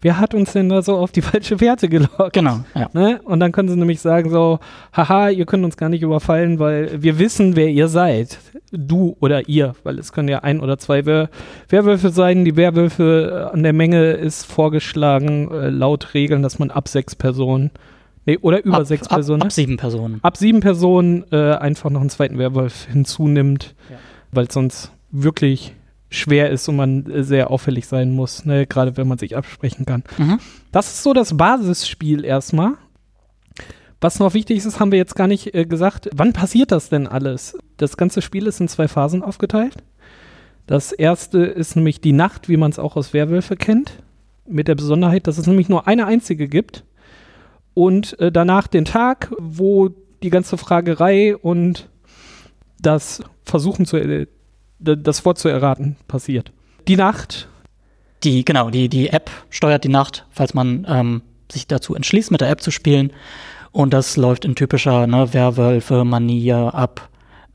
wer 0.00 0.18
hat 0.18 0.34
uns 0.34 0.52
denn 0.52 0.68
da 0.68 0.82
so 0.82 0.96
auf 0.96 1.12
die 1.12 1.22
falsche 1.22 1.60
Werte 1.60 1.88
gelockt? 1.88 2.32
Genau, 2.32 2.60
ja. 2.74 2.88
Ne? 2.92 3.20
Und 3.24 3.40
dann 3.40 3.52
können 3.52 3.68
sie 3.68 3.76
nämlich 3.76 4.00
sagen 4.00 4.30
so, 4.30 4.58
haha, 4.92 5.28
ihr 5.28 5.46
könnt 5.46 5.64
uns 5.64 5.76
gar 5.76 5.88
nicht 5.88 6.02
überfallen, 6.02 6.58
weil 6.58 7.02
wir 7.02 7.18
wissen, 7.18 7.56
wer 7.56 7.68
ihr 7.68 7.88
seid. 7.88 8.38
Du 8.70 9.16
oder 9.20 9.48
ihr, 9.48 9.74
weil 9.82 9.98
es 9.98 10.12
können 10.12 10.28
ja 10.28 10.40
ein 10.40 10.60
oder 10.60 10.78
zwei 10.78 11.06
Wer 11.06 11.30
Werwölfe 11.68 12.10
sein. 12.10 12.44
Die 12.44 12.56
Werwölfe 12.56 13.48
äh, 13.50 13.54
an 13.54 13.62
der 13.62 13.72
Menge 13.72 14.12
ist 14.12 14.44
vorgeschlagen, 14.44 15.50
äh, 15.50 15.70
laut 15.70 16.12
Regeln, 16.14 16.42
dass 16.42 16.58
man 16.58 16.70
ab 16.70 16.88
sechs 16.88 17.14
Personen 17.14 17.70
Nee, 18.28 18.36
oder 18.42 18.62
über 18.62 18.76
ab, 18.76 18.86
sechs 18.86 19.06
ab, 19.06 19.14
Personen. 19.14 19.40
Ab 19.40 19.52
sieben 19.52 19.78
Personen. 19.78 20.18
Ab 20.22 20.36
sieben 20.36 20.60
Personen 20.60 21.24
äh, 21.32 21.52
einfach 21.54 21.88
noch 21.88 22.02
einen 22.02 22.10
zweiten 22.10 22.36
Werwolf 22.36 22.84
hinzunimmt, 22.84 23.74
ja. 23.88 23.96
weil 24.32 24.50
sonst 24.50 24.92
wirklich 25.10 25.74
schwer 26.10 26.50
ist 26.50 26.68
und 26.68 26.76
man 26.76 27.06
äh, 27.06 27.22
sehr 27.22 27.50
auffällig 27.50 27.86
sein 27.86 28.12
muss, 28.12 28.44
ne? 28.44 28.66
gerade 28.66 28.96
wenn 28.96 29.08
man 29.08 29.18
sich 29.18 29.36
absprechen 29.36 29.84
kann. 29.84 30.04
Mhm. 30.16 30.38
Das 30.72 30.88
ist 30.88 31.02
so 31.02 31.12
das 31.12 31.36
Basisspiel 31.36 32.24
erstmal. 32.24 32.74
Was 34.00 34.20
noch 34.20 34.32
wichtig 34.34 34.58
ist, 34.58 34.78
haben 34.78 34.92
wir 34.92 34.98
jetzt 34.98 35.16
gar 35.16 35.26
nicht 35.26 35.54
äh, 35.54 35.64
gesagt. 35.64 36.08
Wann 36.14 36.32
passiert 36.32 36.72
das 36.72 36.88
denn 36.88 37.06
alles? 37.06 37.58
Das 37.76 37.96
ganze 37.96 38.22
Spiel 38.22 38.46
ist 38.46 38.60
in 38.60 38.68
zwei 38.68 38.88
Phasen 38.88 39.22
aufgeteilt. 39.22 39.76
Das 40.66 40.92
erste 40.92 41.38
ist 41.38 41.76
nämlich 41.76 42.00
die 42.00 42.12
Nacht, 42.12 42.48
wie 42.48 42.56
man 42.56 42.70
es 42.70 42.78
auch 42.78 42.96
aus 42.96 43.12
Werwölfe 43.12 43.56
kennt. 43.56 44.02
Mit 44.46 44.68
der 44.68 44.76
Besonderheit, 44.76 45.26
dass 45.26 45.36
es 45.36 45.46
nämlich 45.46 45.68
nur 45.68 45.88
eine 45.88 46.06
einzige 46.06 46.48
gibt. 46.48 46.84
Und 47.74 48.18
äh, 48.20 48.32
danach 48.32 48.66
den 48.66 48.84
Tag, 48.84 49.32
wo 49.38 49.90
die 50.22 50.30
ganze 50.30 50.56
Fragerei 50.56 51.36
und 51.36 51.88
das 52.80 53.22
Versuchen 53.44 53.84
zu 53.86 53.96
äh, 53.96 54.26
das 54.78 55.24
Wort 55.24 55.38
zu 55.38 55.48
erraten 55.48 55.96
passiert. 56.06 56.52
Die 56.86 56.96
Nacht. 56.96 57.48
Die, 58.24 58.44
genau, 58.44 58.70
die, 58.70 58.88
die 58.88 59.10
App 59.10 59.30
steuert 59.50 59.84
die 59.84 59.88
Nacht, 59.88 60.26
falls 60.30 60.54
man 60.54 60.86
ähm, 60.88 61.22
sich 61.50 61.66
dazu 61.66 61.94
entschließt, 61.94 62.30
mit 62.30 62.40
der 62.40 62.50
App 62.50 62.60
zu 62.60 62.70
spielen. 62.70 63.12
Und 63.70 63.92
das 63.92 64.16
läuft 64.16 64.44
in 64.44 64.54
typischer 64.54 65.06
ne, 65.06 65.32
Werwölfe-Manier 65.32 66.74
ab. 66.74 67.08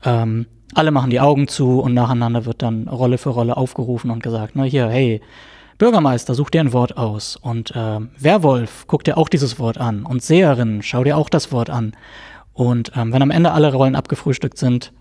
Ähm, 0.04 0.46
alle 0.74 0.90
machen 0.90 1.10
die 1.10 1.20
Augen 1.20 1.48
zu 1.48 1.80
und 1.80 1.94
nacheinander 1.94 2.46
wird 2.46 2.62
dann 2.62 2.88
Rolle 2.88 3.18
für 3.18 3.30
Rolle 3.30 3.56
aufgerufen 3.56 4.10
und 4.10 4.22
gesagt, 4.22 4.56
ne, 4.56 4.64
hier, 4.64 4.88
hey, 4.88 5.20
Bürgermeister, 5.78 6.34
such 6.34 6.50
dir 6.50 6.60
ein 6.60 6.72
Wort 6.72 6.96
aus. 6.96 7.36
Und 7.36 7.74
äh, 7.74 8.00
Werwolf, 8.18 8.84
guck 8.86 9.04
dir 9.04 9.18
auch 9.18 9.28
dieses 9.28 9.58
Wort 9.58 9.78
an. 9.78 10.04
Und 10.04 10.22
Seherin, 10.22 10.82
schau 10.82 11.04
dir 11.04 11.16
auch 11.16 11.28
das 11.28 11.52
Wort 11.52 11.68
an. 11.68 11.92
Und 12.52 12.92
ähm, 12.96 13.12
wenn 13.12 13.22
am 13.22 13.30
Ende 13.30 13.52
alle 13.52 13.72
Rollen 13.72 13.96
abgefrühstückt 13.96 14.58
sind, 14.58 14.92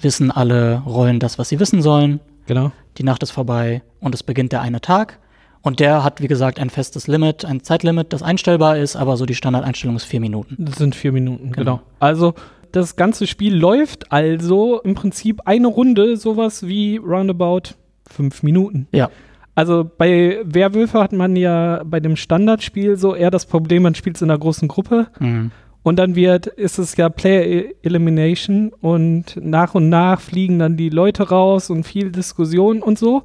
wissen 0.00 0.30
alle 0.30 0.82
Rollen 0.86 1.18
das, 1.20 1.38
was 1.38 1.48
sie 1.48 1.60
wissen 1.60 1.82
sollen. 1.82 2.20
Genau. 2.46 2.72
Die 2.96 3.04
Nacht 3.04 3.22
ist 3.22 3.30
vorbei 3.30 3.82
und 4.00 4.14
es 4.14 4.22
beginnt 4.22 4.52
der 4.52 4.60
eine 4.62 4.80
Tag. 4.80 5.18
Und 5.60 5.80
der 5.80 6.04
hat, 6.04 6.22
wie 6.22 6.28
gesagt, 6.28 6.60
ein 6.60 6.70
festes 6.70 7.08
Limit, 7.08 7.44
ein 7.44 7.62
Zeitlimit, 7.62 8.12
das 8.12 8.22
einstellbar 8.22 8.78
ist, 8.78 8.96
aber 8.96 9.16
so 9.16 9.26
die 9.26 9.34
Standardeinstellung 9.34 9.96
ist 9.96 10.04
vier 10.04 10.20
Minuten. 10.20 10.56
Das 10.58 10.76
sind 10.76 10.94
vier 10.94 11.12
Minuten, 11.12 11.52
genau. 11.52 11.76
Genau. 11.76 11.80
Also 11.98 12.34
das 12.72 12.96
ganze 12.96 13.26
Spiel 13.26 13.54
läuft 13.54 14.12
also 14.12 14.80
im 14.82 14.94
Prinzip 14.94 15.42
eine 15.46 15.66
Runde, 15.66 16.16
sowas 16.16 16.66
wie 16.66 16.96
roundabout 16.96 17.74
fünf 18.08 18.42
Minuten. 18.42 18.86
Ja. 18.92 19.10
Also 19.54 19.90
bei 19.98 20.38
Werwölfe 20.44 21.00
hat 21.00 21.12
man 21.12 21.34
ja 21.34 21.82
bei 21.84 21.98
dem 21.98 22.14
Standardspiel 22.14 22.96
so 22.96 23.14
eher 23.16 23.30
das 23.32 23.44
Problem, 23.44 23.82
man 23.82 23.96
spielt 23.96 24.16
es 24.16 24.22
in 24.22 24.30
einer 24.30 24.38
großen 24.38 24.68
Gruppe 24.68 25.08
Mhm. 25.18 25.50
Und 25.82 25.96
dann 25.96 26.14
wird, 26.14 26.46
ist 26.46 26.78
es 26.78 26.96
ja 26.96 27.08
Player 27.08 27.44
E- 27.44 27.74
Elimination 27.82 28.72
und 28.80 29.38
nach 29.40 29.74
und 29.74 29.88
nach 29.88 30.20
fliegen 30.20 30.58
dann 30.58 30.76
die 30.76 30.90
Leute 30.90 31.28
raus 31.28 31.70
und 31.70 31.84
viel 31.84 32.10
Diskussion 32.10 32.82
und 32.82 32.98
so. 32.98 33.22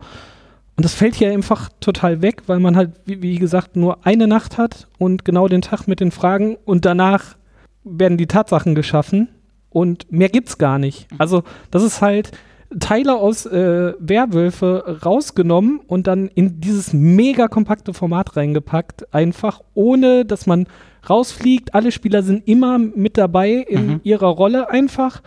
Und 0.76 0.84
das 0.84 0.94
fällt 0.94 1.16
hier 1.16 1.32
einfach 1.32 1.70
total 1.80 2.22
weg, 2.22 2.44
weil 2.48 2.60
man 2.60 2.76
halt, 2.76 2.92
wie, 3.06 3.22
wie 3.22 3.38
gesagt, 3.38 3.76
nur 3.76 4.06
eine 4.06 4.28
Nacht 4.28 4.58
hat 4.58 4.88
und 4.98 5.24
genau 5.24 5.48
den 5.48 5.62
Tag 5.62 5.88
mit 5.88 6.00
den 6.00 6.12
Fragen 6.12 6.58
und 6.66 6.86
danach 6.86 7.36
werden 7.84 8.18
die 8.18 8.28
Tatsachen 8.28 8.74
geschaffen 8.76 9.28
und 9.70 10.12
mehr 10.12 10.30
gibt's 10.30 10.58
gar 10.58 10.80
nicht. 10.80 11.08
Also 11.18 11.44
das 11.70 11.84
ist 11.84 12.02
halt 12.02 12.32
Teile 12.80 13.16
aus 13.16 13.46
äh, 13.46 13.94
Werwölfe 14.00 15.00
rausgenommen 15.06 15.80
und 15.86 16.08
dann 16.08 16.28
in 16.30 16.60
dieses 16.60 16.92
mega 16.94 17.48
kompakte 17.48 17.94
Format 17.94 18.36
reingepackt, 18.36 19.14
einfach 19.14 19.62
ohne, 19.76 20.26
dass 20.26 20.48
man 20.48 20.66
rausfliegt. 21.10 21.74
Alle 21.74 21.92
Spieler 21.92 22.24
sind 22.24 22.48
immer 22.48 22.78
mit 22.78 23.18
dabei 23.18 23.52
in 23.52 23.88
Mhm. 23.88 24.00
ihrer 24.04 24.28
Rolle 24.28 24.70
einfach 24.70 25.22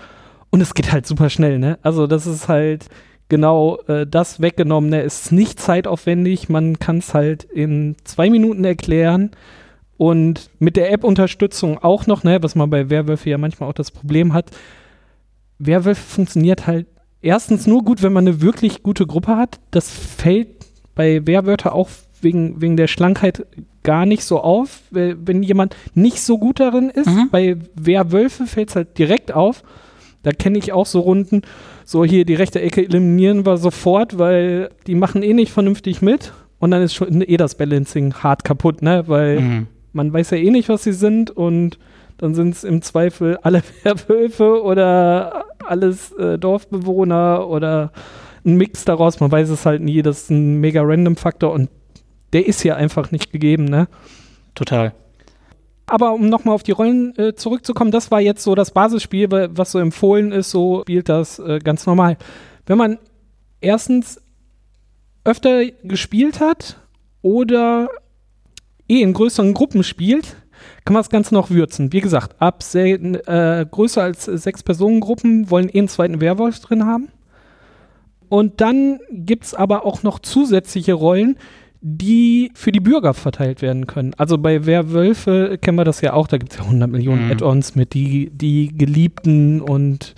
und 0.50 0.60
es 0.60 0.74
geht 0.74 0.92
halt 0.92 1.06
super 1.06 1.30
schnell, 1.30 1.58
ne? 1.58 1.78
Also 1.82 2.06
das 2.06 2.26
ist 2.26 2.48
halt 2.48 2.86
genau 3.28 3.78
äh, 3.88 4.06
das 4.06 4.40
weggenommen. 4.40 4.90
Ne? 4.90 5.02
Es 5.02 5.24
ist 5.26 5.32
nicht 5.32 5.58
zeitaufwendig, 5.60 6.48
man 6.48 6.78
kann 6.78 6.98
es 6.98 7.12
halt 7.14 7.44
in 7.44 7.96
zwei 8.04 8.30
Minuten 8.30 8.64
erklären. 8.64 9.30
Und 9.98 10.50
mit 10.58 10.76
der 10.76 10.92
App-Unterstützung 10.92 11.78
auch 11.78 12.06
noch, 12.06 12.22
ne, 12.22 12.42
was 12.42 12.54
man 12.54 12.68
bei 12.68 12.90
Werwölfe 12.90 13.30
ja 13.30 13.38
manchmal 13.38 13.70
auch 13.70 13.74
das 13.74 13.90
Problem 13.90 14.34
hat. 14.34 14.50
Werwölfe 15.58 16.02
funktioniert 16.02 16.66
halt 16.66 16.86
erstens 17.22 17.66
nur 17.66 17.82
gut, 17.82 18.02
wenn 18.02 18.12
man 18.12 18.26
eine 18.28 18.42
wirklich 18.42 18.82
gute 18.82 19.06
Gruppe 19.06 19.36
hat. 19.38 19.58
Das 19.70 19.90
fällt 19.90 20.48
bei 20.94 21.26
Werwörter 21.26 21.74
auch 21.74 21.88
wegen, 22.20 22.60
wegen 22.60 22.76
der 22.76 22.88
Schlankheit 22.88 23.46
gar 23.86 24.04
nicht 24.04 24.24
so 24.24 24.40
auf. 24.40 24.80
Wenn 24.90 25.42
jemand 25.42 25.74
nicht 25.94 26.20
so 26.20 26.36
gut 26.38 26.60
darin 26.60 26.90
ist, 26.90 27.06
Mhm. 27.08 27.28
bei 27.30 27.56
Werwölfe 27.74 28.46
fällt 28.46 28.68
es 28.70 28.76
halt 28.76 28.98
direkt 28.98 29.32
auf. 29.32 29.62
Da 30.22 30.32
kenne 30.32 30.58
ich 30.58 30.72
auch 30.72 30.86
so 30.86 31.00
Runden, 31.00 31.42
so 31.84 32.04
hier 32.04 32.24
die 32.24 32.34
rechte 32.34 32.60
Ecke 32.60 32.82
eliminieren 32.84 33.46
wir 33.46 33.56
sofort, 33.58 34.18
weil 34.18 34.70
die 34.88 34.96
machen 34.96 35.22
eh 35.22 35.32
nicht 35.32 35.52
vernünftig 35.52 36.02
mit. 36.02 36.32
Und 36.58 36.72
dann 36.72 36.82
ist 36.82 36.94
schon 36.94 37.22
eh 37.22 37.36
das 37.36 37.54
Balancing 37.54 38.12
hart 38.14 38.42
kaputt, 38.42 38.82
ne? 38.82 39.04
Weil 39.06 39.40
Mhm. 39.40 39.66
man 39.92 40.12
weiß 40.12 40.30
ja 40.30 40.38
eh 40.38 40.50
nicht, 40.50 40.68
was 40.68 40.82
sie 40.82 40.92
sind 40.92 41.30
und 41.30 41.78
dann 42.18 42.34
sind 42.34 42.54
es 42.54 42.64
im 42.64 42.82
Zweifel 42.82 43.38
alle 43.42 43.62
Werwölfe 43.84 44.62
oder 44.62 45.44
alles 45.64 46.10
äh, 46.12 46.38
Dorfbewohner 46.38 47.46
oder 47.48 47.92
ein 48.44 48.56
Mix 48.56 48.84
daraus. 48.84 49.20
Man 49.20 49.30
weiß 49.30 49.48
es 49.50 49.64
halt 49.66 49.82
nie. 49.82 50.02
Das 50.02 50.22
ist 50.22 50.30
ein 50.30 50.56
mega 50.60 50.82
random 50.82 51.16
Faktor 51.16 51.52
und 51.52 51.68
der 52.32 52.46
ist 52.46 52.60
hier 52.62 52.76
einfach 52.76 53.10
nicht 53.10 53.32
gegeben, 53.32 53.64
ne? 53.64 53.88
Total. 54.54 54.92
Aber 55.86 56.12
um 56.14 56.28
nochmal 56.28 56.54
auf 56.54 56.64
die 56.64 56.72
Rollen 56.72 57.16
äh, 57.16 57.34
zurückzukommen, 57.34 57.90
das 57.92 58.10
war 58.10 58.20
jetzt 58.20 58.42
so 58.42 58.54
das 58.54 58.72
Basisspiel, 58.72 59.30
wa- 59.30 59.48
was 59.52 59.72
so 59.72 59.78
empfohlen 59.78 60.32
ist, 60.32 60.50
so 60.50 60.80
spielt 60.82 61.08
das 61.08 61.38
äh, 61.38 61.60
ganz 61.60 61.86
normal. 61.86 62.16
Wenn 62.66 62.78
man 62.78 62.98
erstens 63.60 64.20
öfter 65.24 65.64
gespielt 65.84 66.40
hat 66.40 66.80
oder 67.22 67.88
eh 68.88 69.00
in 69.00 69.12
größeren 69.12 69.54
Gruppen 69.54 69.84
spielt, 69.84 70.36
kann 70.84 70.94
man 70.94 71.02
das 71.02 71.10
Ganze 71.10 71.34
noch 71.34 71.50
würzen. 71.50 71.92
Wie 71.92 72.00
gesagt, 72.00 72.40
ab 72.40 72.62
selten, 72.62 73.14
äh, 73.14 73.66
größer 73.70 74.02
als 74.02 74.24
sechs 74.24 74.62
Personengruppen 74.62 75.50
wollen 75.50 75.68
eh 75.68 75.78
einen 75.78 75.88
zweiten 75.88 76.20
Werwolf 76.20 76.58
drin 76.60 76.86
haben. 76.86 77.08
Und 78.28 78.60
dann 78.60 78.98
gibt 79.10 79.44
es 79.44 79.54
aber 79.54 79.84
auch 79.84 80.02
noch 80.02 80.18
zusätzliche 80.18 80.94
Rollen, 80.94 81.36
die 81.80 82.50
für 82.54 82.72
die 82.72 82.80
Bürger 82.80 83.14
verteilt 83.14 83.62
werden 83.62 83.86
können. 83.86 84.14
Also 84.16 84.38
bei 84.38 84.66
Werwölfe 84.66 85.58
kennen 85.60 85.78
wir 85.78 85.84
das 85.84 86.00
ja 86.00 86.12
auch, 86.12 86.26
da 86.26 86.38
gibt 86.38 86.52
es 86.52 86.58
ja 86.58 86.64
100 86.64 86.90
Millionen 86.90 87.26
Mhm. 87.26 87.32
Add-ons 87.32 87.74
mit 87.74 87.94
die, 87.94 88.30
die 88.30 88.76
Geliebten 88.76 89.60
und 89.60 90.14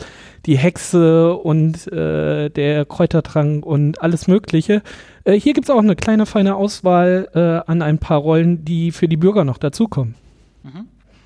die 0.46 0.56
Hexe 0.56 1.34
und 1.34 1.90
äh, 1.92 2.48
der 2.48 2.84
Kräutertrank 2.84 3.66
und 3.66 4.00
alles 4.00 4.28
Mögliche. 4.28 4.82
Äh, 5.24 5.34
hier 5.34 5.52
gibt 5.52 5.68
es 5.68 5.74
auch 5.74 5.80
eine 5.80 5.96
kleine 5.96 6.26
feine 6.26 6.56
Auswahl 6.56 7.28
äh, 7.34 7.70
an 7.70 7.82
ein 7.82 7.98
paar 7.98 8.18
Rollen, 8.18 8.64
die 8.64 8.92
für 8.92 9.08
die 9.08 9.16
Bürger 9.16 9.44
noch 9.44 9.58
dazukommen. 9.58 10.14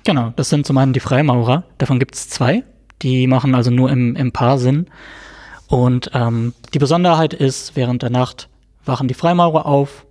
Genau, 0.03 0.33
das 0.35 0.49
sind 0.49 0.65
zum 0.65 0.77
einen 0.77 0.93
die 0.93 0.99
Freimaurer. 0.99 1.63
Davon 1.77 1.99
gibt 1.99 2.15
es 2.15 2.29
zwei. 2.29 2.63
Die 3.01 3.27
machen 3.27 3.55
also 3.55 3.71
nur 3.71 3.89
im, 3.89 4.15
im 4.15 4.31
Paar 4.31 4.57
Sinn. 4.57 4.87
Und 5.67 6.11
ähm, 6.13 6.53
die 6.73 6.79
Besonderheit 6.79 7.33
ist, 7.33 7.75
während 7.75 8.03
der 8.03 8.09
Nacht 8.09 8.49
wachen 8.85 9.07
die 9.07 9.13
Freimaurer 9.13 9.65
auf, 9.65 10.05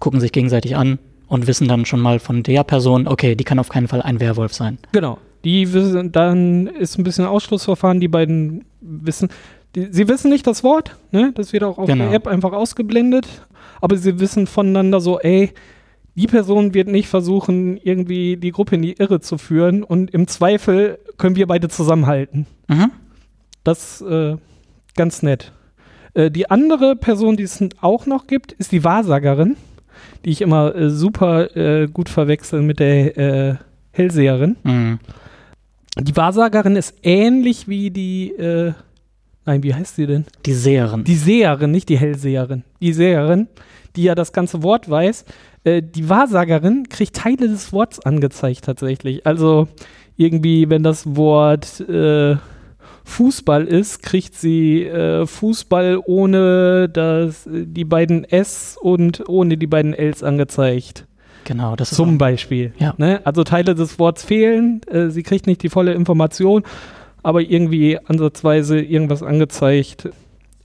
gucken 0.00 0.20
sich 0.20 0.32
gegenseitig 0.32 0.76
an 0.76 0.98
und 1.26 1.46
wissen 1.46 1.68
dann 1.68 1.84
schon 1.86 2.00
mal 2.00 2.18
von 2.18 2.42
der 2.42 2.64
Person, 2.64 3.06
okay, 3.06 3.34
die 3.34 3.44
kann 3.44 3.58
auf 3.58 3.68
keinen 3.68 3.88
Fall 3.88 4.02
ein 4.02 4.20
Werwolf 4.20 4.52
sein. 4.52 4.78
Genau. 4.92 5.18
Die 5.44 5.72
wissen, 5.72 6.12
dann 6.12 6.66
ist 6.66 6.98
ein 6.98 7.04
bisschen 7.04 7.26
Ausschlussverfahren, 7.26 8.00
die 8.00 8.08
beiden 8.08 8.64
wissen, 8.80 9.28
die, 9.74 9.88
sie 9.90 10.08
wissen 10.08 10.30
nicht 10.30 10.46
das 10.46 10.62
Wort, 10.64 10.96
ne? 11.10 11.32
Das 11.34 11.52
wird 11.52 11.64
auch 11.64 11.78
auf 11.78 11.86
Genau. 11.86 12.04
der 12.04 12.14
App 12.14 12.26
einfach 12.26 12.52
ausgeblendet, 12.52 13.26
aber 13.80 13.96
sie 13.96 14.20
wissen 14.20 14.46
voneinander 14.46 15.00
so, 15.00 15.18
ey, 15.20 15.52
die 16.14 16.28
Person 16.28 16.74
wird 16.74 16.88
nicht 16.88 17.08
versuchen, 17.08 17.76
irgendwie 17.76 18.36
die 18.36 18.52
Gruppe 18.52 18.76
in 18.76 18.82
die 18.82 18.92
Irre 18.92 19.20
zu 19.20 19.36
führen 19.36 19.82
und 19.82 20.10
im 20.12 20.28
Zweifel 20.28 20.98
können 21.18 21.34
wir 21.36 21.46
beide 21.46 21.68
zusammenhalten. 21.68 22.46
Mhm. 22.68 22.92
Das 23.64 24.00
äh, 24.00 24.36
ganz 24.94 25.22
nett. 25.22 25.52
Äh, 26.14 26.30
die 26.30 26.50
andere 26.50 26.94
Person, 26.96 27.36
die 27.36 27.42
es 27.42 27.58
auch 27.80 28.06
noch 28.06 28.26
gibt, 28.28 28.52
ist 28.52 28.70
die 28.72 28.84
Wahrsagerin, 28.84 29.56
die 30.24 30.30
ich 30.30 30.40
immer 30.40 30.74
äh, 30.74 30.90
super 30.90 31.56
äh, 31.56 31.86
gut 31.86 32.08
verwechsel 32.08 32.62
mit 32.62 32.80
der 32.80 33.16
äh, 33.16 33.54
Hellseherin. 33.92 34.56
Mhm. 34.62 34.98
Die 36.00 36.16
Wahrsagerin 36.16 36.76
ist 36.76 36.94
ähnlich 37.02 37.68
wie 37.68 37.90
die, 37.90 38.32
äh, 38.32 38.72
nein, 39.46 39.62
wie 39.62 39.74
heißt 39.74 39.96
sie 39.96 40.06
denn? 40.06 40.24
Die 40.44 40.54
Seherin. 40.54 41.04
Die 41.04 41.14
Seherin, 41.14 41.70
nicht 41.70 41.88
die 41.88 41.98
Hellseherin. 41.98 42.64
Die 42.80 42.92
Seherin, 42.92 43.48
die 43.94 44.04
ja 44.04 44.14
das 44.14 44.32
ganze 44.32 44.62
Wort 44.64 44.90
weiß. 44.90 45.24
Äh, 45.62 45.82
die 45.82 46.08
Wahrsagerin 46.08 46.88
kriegt 46.88 47.14
Teile 47.14 47.48
des 47.48 47.72
Worts 47.72 48.00
angezeigt 48.00 48.64
tatsächlich. 48.64 49.24
Also 49.24 49.68
irgendwie, 50.16 50.68
wenn 50.68 50.82
das 50.82 51.16
Wort 51.16 51.80
äh, 51.88 52.36
Fußball 53.04 53.64
ist, 53.64 54.02
kriegt 54.02 54.34
sie 54.34 54.84
äh, 54.84 55.26
Fußball 55.26 56.00
ohne 56.04 56.88
das, 56.88 57.46
die 57.46 57.84
beiden 57.84 58.24
S 58.24 58.76
und 58.80 59.28
ohne 59.28 59.56
die 59.56 59.66
beiden 59.66 59.94
Ls 59.94 60.22
angezeigt. 60.22 61.06
genau, 61.44 61.76
das 61.76 61.92
ist 61.92 61.96
Zum 61.96 62.18
Beispiel. 62.18 62.72
Ja. 62.78 62.94
Ne? 62.96 63.20
Also 63.24 63.44
Teile 63.44 63.74
des 63.74 63.98
Worts 63.98 64.24
fehlen, 64.24 64.80
äh, 64.90 65.10
sie 65.10 65.22
kriegt 65.22 65.46
nicht 65.46 65.62
die 65.62 65.68
volle 65.68 65.92
Information, 65.92 66.64
aber 67.22 67.42
irgendwie 67.42 67.98
ansatzweise 68.06 68.80
irgendwas 68.80 69.22
angezeigt, 69.22 70.08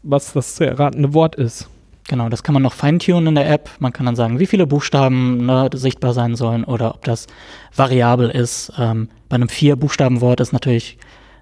was 0.01 0.33
das 0.33 0.55
zu 0.55 0.65
erratende 0.65 1.13
Wort 1.13 1.35
ist. 1.35 1.69
Genau, 2.09 2.27
das 2.27 2.41
kann 2.41 2.53
man 2.53 2.63
noch 2.63 2.73
feintunen 2.73 3.27
in 3.27 3.35
der 3.35 3.47
App. 3.47 3.69
Man 3.77 3.93
kann 3.93 4.07
dann 4.07 4.15
sagen, 4.15 4.39
wie 4.39 4.47
viele 4.47 4.65
Buchstaben 4.65 5.45
ne, 5.45 5.69
sichtbar 5.73 6.13
sein 6.13 6.35
sollen 6.35 6.63
oder 6.63 6.95
ob 6.95 7.05
das 7.05 7.27
variabel 7.75 8.29
ist. 8.29 8.73
Ähm, 8.79 9.09
bei 9.29 9.35
einem 9.35 9.47
Vier-Buchstaben-Wort 9.47 10.39
ist 10.39 10.51
natürlich 10.51 10.97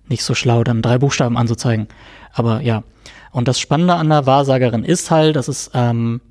nicht 0.10 0.24
so 0.24 0.34
schlau, 0.36 0.64
dann 0.64 0.82
drei 0.82 0.98
Buchstaben 0.98 1.38
anzuzeigen. 1.38 1.88
Aber 2.34 2.62
ja. 2.62 2.84
Und 3.32 3.48
das 3.48 3.60
Spannende 3.60 3.96
an 3.96 4.10
der 4.10 4.26
Wahrsagerin 4.26 4.84
ist 4.84 5.12
halt, 5.12 5.36
dass 5.36 5.48
es 5.48 5.70
ähm, 5.74 6.22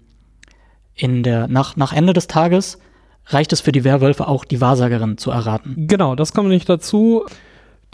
in 0.94 1.22
der, 1.22 1.46
nach, 1.46 1.76
nach 1.76 1.92
Ende 1.92 2.12
des 2.12 2.26
Tages 2.26 2.78
reicht 3.26 3.52
es 3.52 3.60
für 3.60 3.72
die 3.72 3.84
Werwölfe 3.84 4.28
auch, 4.28 4.44
die 4.44 4.60
Wahrsagerin 4.60 5.18
zu 5.18 5.30
erraten. 5.30 5.86
Genau, 5.88 6.14
das 6.14 6.32
kommt 6.32 6.48
nicht 6.48 6.68
dazu. 6.68 7.24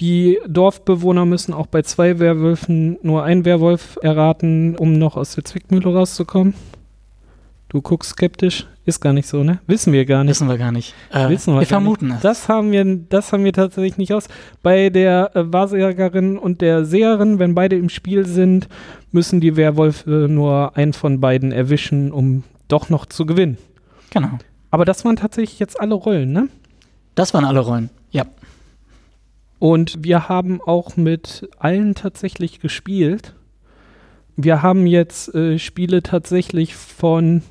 Die 0.00 0.38
Dorfbewohner 0.46 1.26
müssen 1.26 1.52
auch 1.52 1.66
bei 1.66 1.82
zwei 1.82 2.18
Werwölfen 2.18 2.98
nur 3.02 3.24
einen 3.24 3.44
Werwolf 3.44 3.98
erraten, 4.02 4.76
um 4.76 4.98
noch 4.98 5.16
aus 5.16 5.34
der 5.34 5.44
Zwickmühle 5.44 5.92
rauszukommen. 5.92 6.54
Du 7.72 7.80
guckst 7.80 8.10
skeptisch. 8.10 8.66
Ist 8.84 9.00
gar 9.00 9.14
nicht 9.14 9.26
so, 9.26 9.42
ne? 9.44 9.60
Wissen 9.66 9.94
wir 9.94 10.04
gar 10.04 10.24
nicht. 10.24 10.30
Wissen 10.32 10.48
wir 10.48 10.58
gar 10.58 10.72
nicht. 10.72 10.92
Äh, 11.10 11.30
Wissen 11.30 11.54
wir 11.54 11.60
wir 11.60 11.66
vermuten 11.66 12.08
nicht. 12.08 12.16
es. 12.16 12.22
Das 12.22 12.48
haben 12.50 12.70
wir, 12.70 12.84
das 12.84 13.32
haben 13.32 13.44
wir 13.44 13.52
tatsächlich 13.54 13.96
nicht 13.96 14.12
aus. 14.12 14.28
Bei 14.62 14.90
der 14.90 15.34
äh, 15.34 15.50
Wahrsagerin 15.50 16.36
und 16.36 16.60
der 16.60 16.84
Seherin, 16.84 17.38
wenn 17.38 17.54
beide 17.54 17.76
im 17.76 17.88
Spiel 17.88 18.26
sind, 18.26 18.68
müssen 19.10 19.40
die 19.40 19.56
Werwölfe 19.56 20.26
nur 20.28 20.76
einen 20.76 20.92
von 20.92 21.20
beiden 21.20 21.50
erwischen, 21.50 22.12
um 22.12 22.44
doch 22.68 22.90
noch 22.90 23.06
zu 23.06 23.24
gewinnen. 23.24 23.56
Genau. 24.10 24.38
Aber 24.70 24.84
das 24.84 25.04
waren 25.06 25.16
tatsächlich 25.16 25.58
jetzt 25.58 25.80
alle 25.80 25.94
Rollen, 25.94 26.32
ne? 26.32 26.48
Das 27.14 27.32
waren 27.32 27.46
alle 27.46 27.60
Rollen. 27.60 27.88
Ja. 28.10 28.26
Und 29.58 30.04
wir 30.04 30.28
haben 30.28 30.60
auch 30.60 30.96
mit 30.98 31.48
allen 31.58 31.94
tatsächlich 31.94 32.60
gespielt. 32.60 33.34
Wir 34.36 34.60
haben 34.60 34.86
jetzt 34.86 35.34
äh, 35.34 35.58
Spiele 35.58 36.02
tatsächlich 36.02 36.74
von 36.74 37.42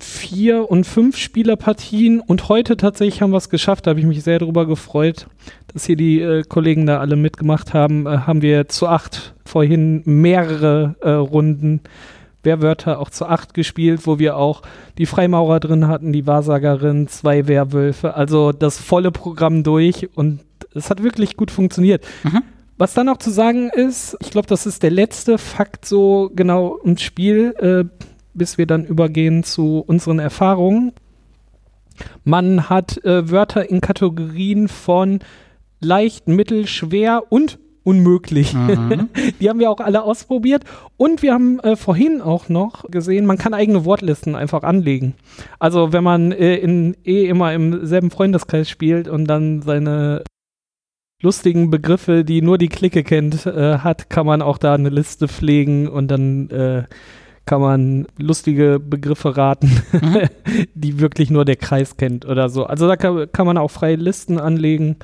vier 0.00 0.70
und 0.70 0.84
fünf 0.84 1.16
Spielerpartien 1.16 2.20
und 2.20 2.48
heute 2.48 2.76
tatsächlich 2.76 3.22
haben 3.22 3.30
wir 3.30 3.38
es 3.38 3.50
geschafft. 3.50 3.86
Da 3.86 3.90
habe 3.90 4.00
ich 4.00 4.06
mich 4.06 4.22
sehr 4.22 4.38
darüber 4.38 4.66
gefreut, 4.66 5.26
dass 5.72 5.84
hier 5.84 5.96
die 5.96 6.20
äh, 6.20 6.42
Kollegen 6.42 6.86
da 6.86 7.00
alle 7.00 7.16
mitgemacht 7.16 7.74
haben. 7.74 8.06
Äh, 8.06 8.18
haben 8.18 8.42
wir 8.42 8.68
zu 8.68 8.88
acht 8.88 9.34
vorhin 9.44 10.02
mehrere 10.04 10.96
äh, 11.00 11.10
Runden 11.10 11.80
Wehrwörter 12.42 13.00
auch 13.00 13.10
zu 13.10 13.26
acht 13.26 13.52
gespielt, 13.54 14.06
wo 14.06 14.18
wir 14.18 14.36
auch 14.36 14.62
die 14.96 15.06
Freimaurer 15.06 15.60
drin 15.60 15.88
hatten, 15.88 16.12
die 16.12 16.26
Wahrsagerin, 16.26 17.08
zwei 17.08 17.46
Werwölfe, 17.48 18.14
also 18.14 18.52
das 18.52 18.78
volle 18.78 19.10
Programm 19.10 19.62
durch 19.62 20.08
und 20.14 20.40
es 20.74 20.90
hat 20.90 21.02
wirklich 21.02 21.36
gut 21.36 21.50
funktioniert. 21.50 22.04
Mhm. 22.22 22.42
Was 22.76 22.94
dann 22.94 23.06
noch 23.06 23.16
zu 23.16 23.30
sagen 23.30 23.70
ist, 23.70 24.16
ich 24.20 24.30
glaube, 24.30 24.46
das 24.46 24.64
ist 24.64 24.84
der 24.84 24.92
letzte 24.92 25.36
Fakt 25.36 25.84
so 25.84 26.30
genau 26.34 26.78
im 26.84 26.96
Spiel, 26.96 27.54
äh, 27.58 28.06
bis 28.38 28.58
wir 28.58 28.66
dann 28.66 28.84
übergehen 28.84 29.42
zu 29.42 29.84
unseren 29.86 30.18
Erfahrungen. 30.18 30.92
Man 32.24 32.70
hat 32.70 33.04
äh, 33.04 33.30
Wörter 33.30 33.68
in 33.68 33.80
Kategorien 33.80 34.68
von 34.68 35.18
leicht, 35.80 36.28
mittel, 36.28 36.66
schwer 36.66 37.24
und 37.30 37.58
unmöglich. 37.88 38.52
Mhm. 38.54 39.08
Die 39.40 39.48
haben 39.48 39.60
wir 39.60 39.70
auch 39.70 39.80
alle 39.80 40.02
ausprobiert. 40.02 40.64
Und 40.96 41.22
wir 41.22 41.32
haben 41.32 41.58
äh, 41.60 41.74
vorhin 41.74 42.20
auch 42.20 42.48
noch 42.48 42.84
gesehen, 42.90 43.24
man 43.24 43.38
kann 43.38 43.54
eigene 43.54 43.84
Wortlisten 43.84 44.34
einfach 44.34 44.62
anlegen. 44.62 45.14
Also 45.58 45.92
wenn 45.92 46.04
man 46.04 46.32
äh, 46.32 46.56
in, 46.56 46.96
eh 47.04 47.26
immer 47.26 47.52
im 47.54 47.86
selben 47.86 48.10
Freundeskreis 48.10 48.68
spielt 48.68 49.08
und 49.08 49.24
dann 49.24 49.62
seine 49.62 50.22
lustigen 51.22 51.70
Begriffe, 51.70 52.24
die 52.24 52.42
nur 52.42 52.58
die 52.58 52.68
Clique 52.68 53.02
kennt, 53.02 53.46
äh, 53.46 53.78
hat, 53.78 54.10
kann 54.10 54.26
man 54.26 54.42
auch 54.42 54.58
da 54.58 54.74
eine 54.74 54.90
Liste 54.90 55.26
pflegen 55.26 55.88
und 55.88 56.08
dann 56.08 56.50
äh, 56.50 56.84
kann 57.48 57.62
man 57.62 58.06
lustige 58.18 58.78
Begriffe 58.78 59.38
raten, 59.38 59.70
mhm. 59.90 60.28
die 60.74 61.00
wirklich 61.00 61.30
nur 61.30 61.46
der 61.46 61.56
Kreis 61.56 61.96
kennt 61.96 62.26
oder 62.26 62.50
so. 62.50 62.64
Also 62.64 62.86
da 62.86 62.96
kann, 62.96 63.32
kann 63.32 63.46
man 63.46 63.56
auch 63.56 63.70
freie 63.70 63.96
Listen 63.96 64.38
anlegen. 64.38 64.96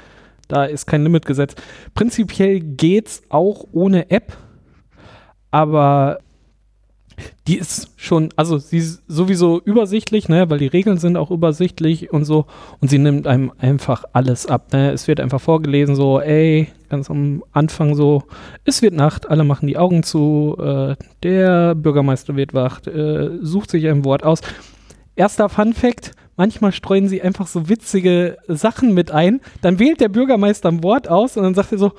Da 0.47 0.67
ist 0.67 0.85
kein 0.85 1.03
Limit 1.03 1.25
gesetzt. 1.25 1.63
Prinzipiell 1.95 2.61
geht's 2.61 3.23
auch 3.31 3.65
ohne 3.73 4.11
App, 4.11 4.37
aber 5.51 6.19
die 7.47 7.59
ist 7.59 7.91
schon, 7.97 8.31
also 8.37 8.57
sie 8.57 8.79
ist 8.79 9.03
sowieso 9.07 9.61
übersichtlich, 9.61 10.29
ne, 10.31 10.49
weil 10.49 10.59
die 10.59 10.67
Regeln 10.67 10.97
sind 10.97 11.19
auch 11.19 11.31
übersichtlich 11.31 12.11
und 12.11 12.25
so 12.25 12.47
und 12.81 12.89
sie 12.89 12.99
nimmt 12.99 13.27
einem 13.27 13.53
einfach 13.59 14.05
alles 14.15 14.47
ab, 14.47 14.73
ne? 14.73 14.93
Es 14.93 15.09
wird 15.09 15.21
einfach 15.21 15.41
vorgelesen 15.41 15.95
so, 15.95 16.21
ey, 16.21 16.69
ganz 16.89 17.11
am 17.11 17.45
Anfang 17.53 17.97
so, 17.97 18.23
es 18.65 18.81
wird 18.81 18.95
Nacht, 18.95 19.29
alle 19.29 19.45
machen 19.45 19.67
die 19.67 19.77
Augen 19.77 20.03
zu, 20.03 20.57
äh, 20.59 20.97
der 21.23 21.75
Bürgermeister 21.75 22.35
wird 22.35 22.55
wach, 22.55 22.87
äh, 22.87 23.39
sucht 23.43 23.71
sich 23.71 23.87
ein 23.89 24.07
Wort 24.07 24.25
aus. 24.25 24.41
Erster 25.15 25.51
Fun 25.51 25.75
Fact, 25.75 26.13
manchmal 26.37 26.73
streuen 26.73 27.09
sie 27.09 27.21
einfach 27.21 27.47
so 27.47 27.69
witzige 27.69 28.39
Sachen 28.49 28.95
mit 28.95 29.11
ein. 29.11 29.41
Dann 29.61 29.79
wählt 29.79 30.01
der 30.01 30.09
Bürgermeister 30.09 30.71
ein 30.71 30.83
Wort 30.83 31.09
aus 31.09 31.37
und 31.37 31.43
dann 31.43 31.55
sagt 31.55 31.73
er 31.73 31.79
so, 31.79 31.93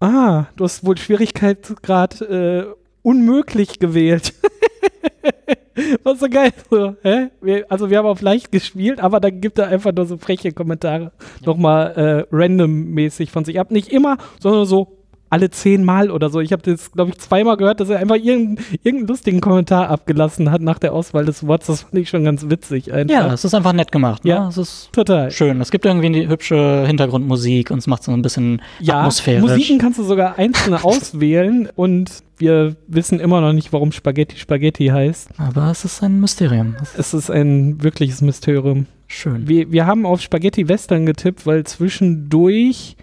ah, 0.00 0.46
du 0.56 0.64
hast 0.64 0.84
wohl 0.84 0.98
Schwierigkeitsgrad 0.98 2.20
äh, 2.20 2.66
unmöglich 3.02 3.78
gewählt. 3.78 4.34
Was 6.02 6.20
so 6.20 6.28
geil. 6.28 6.52
So? 6.70 6.96
Wir, 7.40 7.64
also 7.70 7.90
wir 7.90 7.98
haben 7.98 8.06
auf 8.06 8.20
leicht 8.20 8.52
gespielt, 8.52 9.00
aber 9.00 9.20
dann 9.20 9.40
gibt 9.40 9.58
er 9.58 9.68
einfach 9.68 9.92
nur 9.92 10.06
so 10.06 10.18
freche 10.18 10.52
Kommentare 10.52 11.04
ja. 11.04 11.46
nochmal 11.46 12.26
äh, 12.30 12.34
randommäßig 12.34 13.30
von 13.30 13.44
sich 13.44 13.58
ab. 13.58 13.70
Nicht 13.70 13.88
immer, 13.88 14.18
sondern 14.40 14.66
so 14.66 15.01
alle 15.32 15.48
zehnmal 15.48 16.10
oder 16.10 16.28
so. 16.28 16.40
Ich 16.40 16.52
habe 16.52 16.62
das, 16.62 16.92
glaube 16.92 17.10
ich, 17.10 17.18
zweimal 17.18 17.56
gehört, 17.56 17.80
dass 17.80 17.88
er 17.88 17.98
einfach 17.98 18.16
irgendeinen, 18.16 18.58
irgendeinen 18.82 19.06
lustigen 19.06 19.40
Kommentar 19.40 19.88
abgelassen 19.88 20.50
hat 20.50 20.60
nach 20.60 20.78
der 20.78 20.92
Auswahl 20.92 21.24
des 21.24 21.46
Wortes. 21.46 21.68
Das 21.68 21.80
fand 21.82 21.94
ich 21.94 22.10
schon 22.10 22.22
ganz 22.24 22.50
witzig. 22.50 22.92
Einfach. 22.92 23.14
Ja, 23.14 23.32
es 23.32 23.42
ist 23.42 23.54
einfach 23.54 23.72
nett 23.72 23.90
gemacht. 23.90 24.26
Ne? 24.26 24.32
Ja, 24.32 24.48
es 24.48 24.58
ist 24.58 24.90
total 24.92 25.30
schön. 25.30 25.58
Es 25.62 25.70
gibt 25.70 25.86
irgendwie 25.86 26.06
eine 26.06 26.28
hübsche 26.28 26.84
Hintergrundmusik 26.86 27.70
und 27.70 27.78
es 27.78 27.86
macht 27.86 28.02
so 28.04 28.12
ein 28.12 28.20
bisschen 28.20 28.60
ja, 28.78 29.00
atmosphärisch. 29.00 29.40
Musiken 29.40 29.78
kannst 29.78 29.98
du 29.98 30.02
sogar 30.02 30.38
einzelne 30.38 30.84
auswählen 30.84 31.66
und 31.74 32.10
wir 32.36 32.76
wissen 32.86 33.18
immer 33.18 33.40
noch 33.40 33.54
nicht, 33.54 33.72
warum 33.72 33.90
Spaghetti 33.90 34.36
Spaghetti 34.36 34.88
heißt. 34.88 35.30
Aber 35.38 35.70
es 35.70 35.86
ist 35.86 36.02
ein 36.02 36.20
Mysterium. 36.20 36.76
Es 36.98 37.14
ist 37.14 37.30
ein 37.30 37.82
wirkliches 37.82 38.20
Mysterium. 38.20 38.86
Schön. 39.06 39.48
Wir, 39.48 39.72
wir 39.72 39.86
haben 39.86 40.04
auf 40.04 40.20
Spaghetti 40.20 40.68
Western 40.68 41.06
getippt, 41.06 41.46
weil 41.46 41.64
zwischendurch 41.64 42.96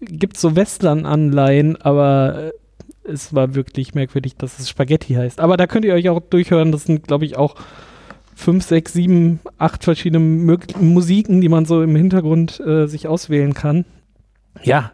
gibt 0.00 0.36
so 0.36 0.56
Western-Anleihen, 0.56 1.80
aber 1.80 2.52
äh, 3.04 3.10
es 3.10 3.34
war 3.34 3.54
wirklich 3.54 3.94
merkwürdig, 3.94 4.36
dass 4.36 4.58
es 4.58 4.68
Spaghetti 4.68 5.14
heißt. 5.14 5.40
Aber 5.40 5.56
da 5.56 5.66
könnt 5.66 5.84
ihr 5.84 5.94
euch 5.94 6.08
auch 6.08 6.20
durchhören. 6.20 6.72
Das 6.72 6.84
sind, 6.84 7.06
glaube 7.06 7.24
ich, 7.24 7.36
auch 7.36 7.56
fünf, 8.34 8.64
sechs, 8.64 8.92
sieben, 8.92 9.40
acht 9.58 9.84
verschiedene 9.84 10.20
Mö 10.20 10.56
Musiken, 10.80 11.40
die 11.40 11.48
man 11.48 11.66
so 11.66 11.82
im 11.82 11.94
Hintergrund 11.94 12.60
äh, 12.60 12.86
sich 12.86 13.06
auswählen 13.06 13.54
kann. 13.54 13.84
Ja. 14.62 14.92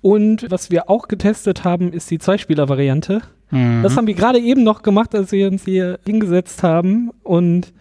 Und 0.00 0.50
was 0.50 0.70
wir 0.70 0.90
auch 0.90 1.06
getestet 1.06 1.64
haben, 1.64 1.92
ist 1.92 2.10
die 2.10 2.18
Zweispieler-Variante. 2.18 3.22
Mhm. 3.50 3.82
Das 3.82 3.96
haben 3.96 4.08
wir 4.08 4.14
gerade 4.14 4.40
eben 4.40 4.64
noch 4.64 4.82
gemacht, 4.82 5.14
als 5.14 5.30
wir 5.30 5.48
uns 5.48 5.64
hier 5.64 6.00
hingesetzt 6.04 6.62
haben. 6.64 7.10
Und 7.22 7.72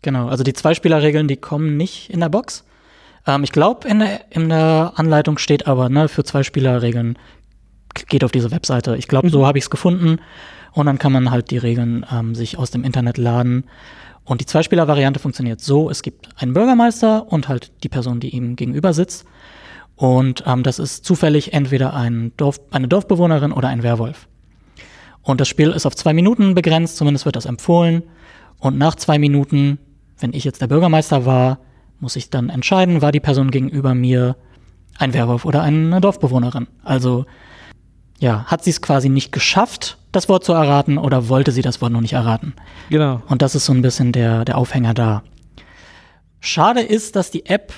genau, 0.00 0.28
also 0.28 0.42
die 0.42 0.54
Zweispieler-Regeln, 0.54 1.28
die 1.28 1.36
kommen 1.36 1.76
nicht 1.76 2.08
in 2.10 2.20
der 2.20 2.30
Box. 2.30 2.64
Ähm, 3.26 3.44
ich 3.44 3.52
glaube, 3.52 3.88
in 3.88 3.98
der, 3.98 4.20
in 4.30 4.48
der 4.48 4.92
Anleitung 4.96 5.38
steht 5.38 5.66
aber, 5.66 5.88
ne, 5.88 6.08
für 6.08 6.24
zwei 6.24 6.42
Spielerregeln 6.42 7.18
geht 8.08 8.24
auf 8.24 8.32
diese 8.32 8.50
Webseite. 8.50 8.96
Ich 8.96 9.08
glaube, 9.08 9.28
mhm. 9.28 9.32
so 9.32 9.46
habe 9.46 9.58
ich 9.58 9.64
es 9.64 9.70
gefunden. 9.70 10.18
Und 10.72 10.86
dann 10.86 10.98
kann 10.98 11.12
man 11.12 11.30
halt 11.30 11.50
die 11.50 11.58
Regeln 11.58 12.04
ähm, 12.12 12.34
sich 12.34 12.58
aus 12.58 12.70
dem 12.70 12.84
Internet 12.84 13.16
laden. 13.16 13.64
Und 14.24 14.40
die 14.40 14.46
Zweispieler-Variante 14.46 15.20
funktioniert 15.20 15.60
so: 15.60 15.88
Es 15.88 16.02
gibt 16.02 16.28
einen 16.36 16.52
Bürgermeister 16.52 17.32
und 17.32 17.48
halt 17.48 17.72
die 17.82 17.88
Person, 17.88 18.20
die 18.20 18.30
ihm 18.30 18.56
gegenüber 18.56 18.92
sitzt. 18.92 19.24
Und 19.94 20.44
ähm, 20.46 20.62
das 20.62 20.78
ist 20.78 21.06
zufällig 21.06 21.54
entweder 21.54 21.94
ein 21.94 22.32
Dorf, 22.36 22.60
eine 22.70 22.88
Dorfbewohnerin 22.88 23.52
oder 23.52 23.68
ein 23.68 23.82
Werwolf. 23.82 24.28
Und 25.22 25.40
das 25.40 25.48
Spiel 25.48 25.70
ist 25.70 25.86
auf 25.86 25.96
zwei 25.96 26.12
Minuten 26.12 26.54
begrenzt, 26.54 26.98
zumindest 26.98 27.24
wird 27.24 27.36
das 27.36 27.46
empfohlen. 27.46 28.02
Und 28.58 28.76
nach 28.76 28.94
zwei 28.94 29.18
Minuten, 29.18 29.78
wenn 30.18 30.34
ich 30.34 30.44
jetzt 30.44 30.60
der 30.60 30.66
Bürgermeister 30.66 31.24
war, 31.24 31.58
muss 32.00 32.16
ich 32.16 32.30
dann 32.30 32.48
entscheiden, 32.48 33.02
war 33.02 33.12
die 33.12 33.20
Person 33.20 33.50
gegenüber 33.50 33.94
mir 33.94 34.36
ein 34.98 35.14
Werwolf 35.14 35.44
oder 35.44 35.62
eine 35.62 36.00
Dorfbewohnerin. 36.00 36.68
Also 36.82 37.26
ja, 38.18 38.44
hat 38.44 38.64
sie 38.64 38.70
es 38.70 38.80
quasi 38.80 39.08
nicht 39.08 39.32
geschafft, 39.32 39.98
das 40.12 40.28
Wort 40.28 40.44
zu 40.44 40.52
erraten 40.52 40.98
oder 40.98 41.28
wollte 41.28 41.52
sie 41.52 41.62
das 41.62 41.80
Wort 41.80 41.92
noch 41.92 42.00
nicht 42.00 42.14
erraten? 42.14 42.54
Genau. 42.88 43.20
Und 43.28 43.42
das 43.42 43.54
ist 43.54 43.66
so 43.66 43.72
ein 43.72 43.82
bisschen 43.82 44.12
der, 44.12 44.44
der 44.44 44.56
Aufhänger 44.56 44.94
da. 44.94 45.22
Schade 46.40 46.80
ist, 46.80 47.16
dass 47.16 47.30
die 47.30 47.46
App, 47.46 47.72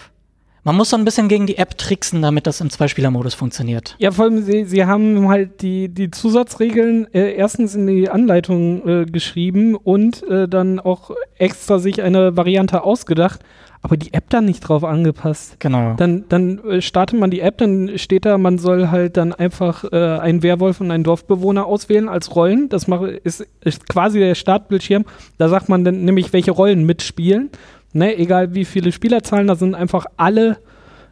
man 0.68 0.76
muss 0.76 0.90
so 0.90 0.98
ein 0.98 1.06
bisschen 1.06 1.28
gegen 1.28 1.46
die 1.46 1.56
App 1.56 1.78
tricksen, 1.78 2.20
damit 2.20 2.46
das 2.46 2.60
im 2.60 2.68
Zweispielermodus 2.68 3.32
funktioniert. 3.32 3.96
Ja, 3.98 4.10
vor 4.10 4.26
allem, 4.26 4.42
sie, 4.42 4.66
sie 4.66 4.84
haben 4.84 5.26
halt 5.26 5.62
die, 5.62 5.88
die 5.88 6.10
Zusatzregeln 6.10 7.06
äh, 7.14 7.32
erstens 7.32 7.74
in 7.74 7.86
die 7.86 8.10
Anleitung 8.10 8.86
äh, 8.86 9.06
geschrieben 9.06 9.76
und 9.76 10.22
äh, 10.24 10.46
dann 10.46 10.78
auch 10.78 11.12
extra 11.38 11.78
sich 11.78 12.02
eine 12.02 12.36
Variante 12.36 12.84
ausgedacht, 12.84 13.40
aber 13.80 13.96
die 13.96 14.12
App 14.12 14.28
dann 14.28 14.44
nicht 14.44 14.60
drauf 14.60 14.84
angepasst. 14.84 15.58
Genau. 15.58 15.94
Dann, 15.96 16.24
dann 16.28 16.58
äh, 16.58 16.82
startet 16.82 17.18
man 17.18 17.30
die 17.30 17.40
App, 17.40 17.56
dann 17.56 17.96
steht 17.96 18.26
da, 18.26 18.36
man 18.36 18.58
soll 18.58 18.90
halt 18.90 19.16
dann 19.16 19.32
einfach 19.32 19.84
äh, 19.90 20.18
einen 20.18 20.42
Werwolf 20.42 20.82
und 20.82 20.90
einen 20.90 21.02
Dorfbewohner 21.02 21.64
auswählen 21.64 22.10
als 22.10 22.36
Rollen. 22.36 22.68
Das 22.68 22.88
mach, 22.88 23.00
ist, 23.00 23.46
ist 23.62 23.88
quasi 23.88 24.18
der 24.18 24.34
Startbildschirm. 24.34 25.06
Da 25.38 25.48
sagt 25.48 25.70
man 25.70 25.82
dann 25.82 26.04
nämlich, 26.04 26.34
welche 26.34 26.50
Rollen 26.50 26.84
mitspielen. 26.84 27.48
Ne, 27.92 28.16
egal 28.16 28.54
wie 28.54 28.64
viele 28.64 28.92
Spielerzahlen, 28.92 29.46
da 29.46 29.54
sind 29.54 29.74
einfach 29.74 30.06
alle 30.16 30.58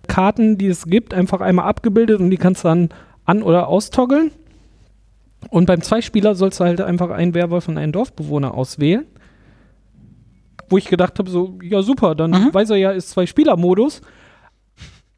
Karten, 0.08 0.58
die 0.58 0.66
es 0.66 0.86
gibt, 0.86 1.14
einfach 1.14 1.40
einmal 1.40 1.66
abgebildet 1.66 2.20
und 2.20 2.30
die 2.30 2.36
kannst 2.36 2.64
du 2.64 2.68
dann 2.68 2.88
an- 3.24 3.42
oder 3.42 3.68
austoggeln. 3.68 4.30
Und 5.50 5.66
beim 5.66 5.80
Zweispieler 5.80 6.34
sollst 6.34 6.60
du 6.60 6.64
halt 6.64 6.80
einfach 6.80 7.10
einen 7.10 7.34
Werwolf 7.34 7.68
und 7.68 7.78
einen 7.78 7.92
Dorfbewohner 7.92 8.54
auswählen 8.54 9.06
wo 10.68 10.78
ich 10.78 10.86
gedacht 10.86 11.18
habe, 11.18 11.30
so, 11.30 11.58
ja 11.62 11.82
super, 11.82 12.14
dann 12.14 12.30
mhm. 12.30 12.54
weiß 12.54 12.70
er 12.70 12.76
ja, 12.76 12.90
ist 12.90 13.10
Zwei-Spieler-Modus. 13.10 14.00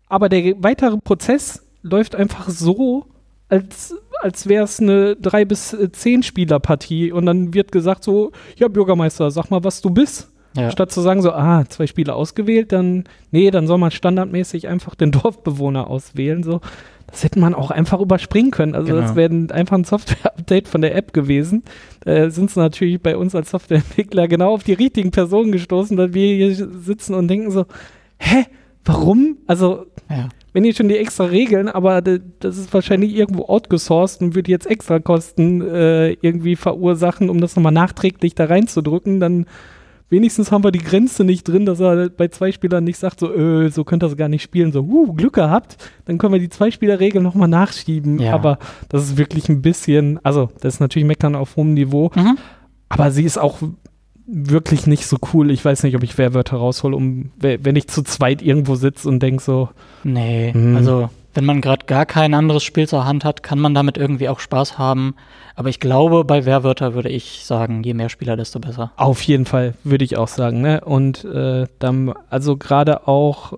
Aber 0.08 0.28
der 0.28 0.62
weitere 0.62 0.96
Prozess 0.98 1.66
läuft 1.82 2.14
einfach 2.14 2.48
so, 2.48 3.06
als, 3.48 3.94
als 4.20 4.46
wäre 4.46 4.64
es 4.64 4.80
eine 4.80 5.14
3- 5.14 5.44
bis 5.44 5.74
10-Spieler-Partie. 5.74 7.12
Und 7.12 7.26
dann 7.26 7.54
wird 7.54 7.72
gesagt 7.72 8.04
so, 8.04 8.32
ja 8.56 8.68
Bürgermeister, 8.68 9.30
sag 9.30 9.50
mal, 9.50 9.64
was 9.64 9.80
du 9.80 9.90
bist. 9.90 10.30
Ja. 10.58 10.70
Statt 10.70 10.90
zu 10.90 11.00
sagen 11.00 11.22
so, 11.22 11.32
ah, 11.32 11.64
zwei 11.68 11.86
Spieler 11.86 12.16
ausgewählt, 12.16 12.72
dann, 12.72 13.04
nee, 13.30 13.50
dann 13.50 13.66
soll 13.66 13.78
man 13.78 13.90
standardmäßig 13.90 14.68
einfach 14.68 14.94
den 14.94 15.12
Dorfbewohner 15.12 15.88
auswählen. 15.88 16.42
So, 16.42 16.60
das 17.06 17.24
hätte 17.24 17.38
man 17.38 17.54
auch 17.54 17.70
einfach 17.70 18.00
überspringen 18.00 18.50
können. 18.50 18.74
Also 18.74 18.92
genau. 18.92 19.00
das 19.00 19.16
wäre 19.16 19.32
einfach 19.52 19.76
ein 19.76 19.84
Software-Update 19.84 20.68
von 20.68 20.82
der 20.82 20.94
App 20.94 21.12
gewesen. 21.12 21.62
Da 22.00 22.30
sind 22.30 22.50
sie 22.50 22.60
natürlich 22.60 23.00
bei 23.00 23.16
uns 23.16 23.34
als 23.34 23.50
Softwareentwickler 23.50 24.28
genau 24.28 24.54
auf 24.54 24.62
die 24.62 24.74
richtigen 24.74 25.10
Personen 25.10 25.52
gestoßen, 25.52 25.96
weil 25.96 26.12
wir 26.14 26.34
hier 26.34 26.54
sitzen 26.54 27.14
und 27.14 27.28
denken 27.28 27.50
so, 27.50 27.64
hä, 28.18 28.44
warum? 28.84 29.38
Also 29.46 29.86
ja. 30.10 30.28
wenn 30.52 30.64
ihr 30.64 30.74
schon 30.74 30.88
die 30.88 30.98
extra 30.98 31.24
Regeln, 31.24 31.68
aber 31.68 32.02
das 32.02 32.58
ist 32.58 32.74
wahrscheinlich 32.74 33.14
irgendwo 33.14 33.44
outgesourced 33.46 34.20
und 34.20 34.34
würde 34.34 34.50
jetzt 34.50 34.66
extra 34.66 34.98
Kosten 34.98 35.62
äh, 35.62 36.10
irgendwie 36.20 36.56
verursachen, 36.56 37.30
um 37.30 37.40
das 37.40 37.56
nochmal 37.56 37.72
nachträglich 37.72 38.34
da 38.34 38.46
reinzudrücken, 38.46 39.18
dann 39.20 39.46
wenigstens 40.10 40.50
haben 40.50 40.64
wir 40.64 40.70
die 40.70 40.78
Grenze 40.78 41.24
nicht 41.24 41.46
drin, 41.46 41.66
dass 41.66 41.80
er 41.80 42.08
bei 42.08 42.28
zwei 42.28 42.50
Spielern 42.52 42.84
nicht 42.84 42.98
sagt, 42.98 43.20
so, 43.20 43.32
äh, 43.34 43.68
so 43.70 43.84
könnt 43.84 44.02
ihr 44.02 44.06
es 44.06 44.16
gar 44.16 44.28
nicht 44.28 44.42
spielen, 44.42 44.72
so, 44.72 44.80
uh, 44.80 45.12
Glück 45.12 45.34
gehabt, 45.34 45.76
dann 46.06 46.18
können 46.18 46.32
wir 46.32 46.40
die 46.40 46.48
Zwei-Spieler-Regel 46.48 47.22
nochmal 47.22 47.48
nachschieben. 47.48 48.18
Ja. 48.18 48.34
Aber 48.34 48.58
das 48.88 49.02
ist 49.04 49.16
wirklich 49.18 49.48
ein 49.48 49.60
bisschen, 49.62 50.18
also, 50.24 50.48
das 50.60 50.74
ist 50.74 50.80
natürlich 50.80 51.06
Meckern 51.06 51.34
auf 51.34 51.56
hohem 51.56 51.74
Niveau, 51.74 52.10
Mhm. 52.14 52.38
aber 52.88 53.10
sie 53.10 53.24
ist 53.24 53.38
auch 53.38 53.58
wirklich 54.26 54.86
nicht 54.86 55.06
so 55.06 55.16
cool. 55.32 55.50
Ich 55.50 55.64
weiß 55.64 55.82
nicht, 55.84 55.96
ob 55.96 56.02
ich 56.02 56.18
Wehrwörter 56.18 56.58
raushole, 56.58 56.94
um, 56.96 57.30
we- 57.38 57.58
wenn 57.62 57.76
ich 57.76 57.88
zu 57.88 58.02
zweit 58.02 58.42
irgendwo 58.42 58.74
sitze 58.74 59.08
und 59.08 59.22
denke 59.22 59.42
so, 59.42 59.70
Nee, 60.04 60.52
Mhm. 60.54 60.76
also 60.76 61.08
wenn 61.38 61.44
man 61.44 61.60
gerade 61.60 61.86
gar 61.86 62.04
kein 62.04 62.34
anderes 62.34 62.64
Spiel 62.64 62.88
zur 62.88 63.04
Hand 63.04 63.24
hat, 63.24 63.44
kann 63.44 63.60
man 63.60 63.72
damit 63.72 63.96
irgendwie 63.96 64.28
auch 64.28 64.40
Spaß 64.40 64.76
haben. 64.76 65.14
Aber 65.54 65.68
ich 65.68 65.78
glaube, 65.78 66.24
bei 66.24 66.44
Wehrwörter 66.44 66.94
würde 66.94 67.10
ich 67.10 67.44
sagen, 67.44 67.84
je 67.84 67.94
mehr 67.94 68.08
Spieler, 68.08 68.36
desto 68.36 68.58
besser. 68.58 68.90
Auf 68.96 69.22
jeden 69.22 69.44
Fall, 69.44 69.74
würde 69.84 70.04
ich 70.04 70.16
auch 70.16 70.26
sagen. 70.26 70.62
Ne? 70.62 70.80
Und 70.80 71.24
äh, 71.24 71.66
dann, 71.78 72.12
also 72.28 72.56
gerade 72.56 73.06
auch 73.06 73.52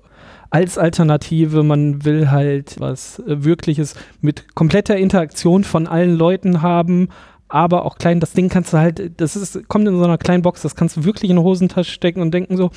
als 0.50 0.76
Alternative, 0.76 1.62
man 1.62 2.04
will 2.04 2.30
halt 2.30 2.78
was 2.78 3.18
äh, 3.20 3.44
Wirkliches 3.44 3.94
mit 4.20 4.54
kompletter 4.54 4.98
Interaktion 4.98 5.64
von 5.64 5.86
allen 5.86 6.14
Leuten 6.14 6.60
haben, 6.60 7.08
aber 7.48 7.86
auch 7.86 7.96
klein, 7.96 8.20
das 8.20 8.34
Ding 8.34 8.50
kannst 8.50 8.74
du 8.74 8.76
halt, 8.76 9.18
das 9.22 9.36
ist, 9.36 9.66
kommt 9.68 9.88
in 9.88 9.96
so 9.96 10.04
einer 10.04 10.18
kleinen 10.18 10.42
Box, 10.42 10.60
das 10.60 10.76
kannst 10.76 10.98
du 10.98 11.04
wirklich 11.04 11.30
in 11.30 11.38
eine 11.38 11.46
Hosentasche 11.46 11.92
stecken 11.92 12.20
und 12.20 12.34
denken 12.34 12.58
so, 12.58 12.72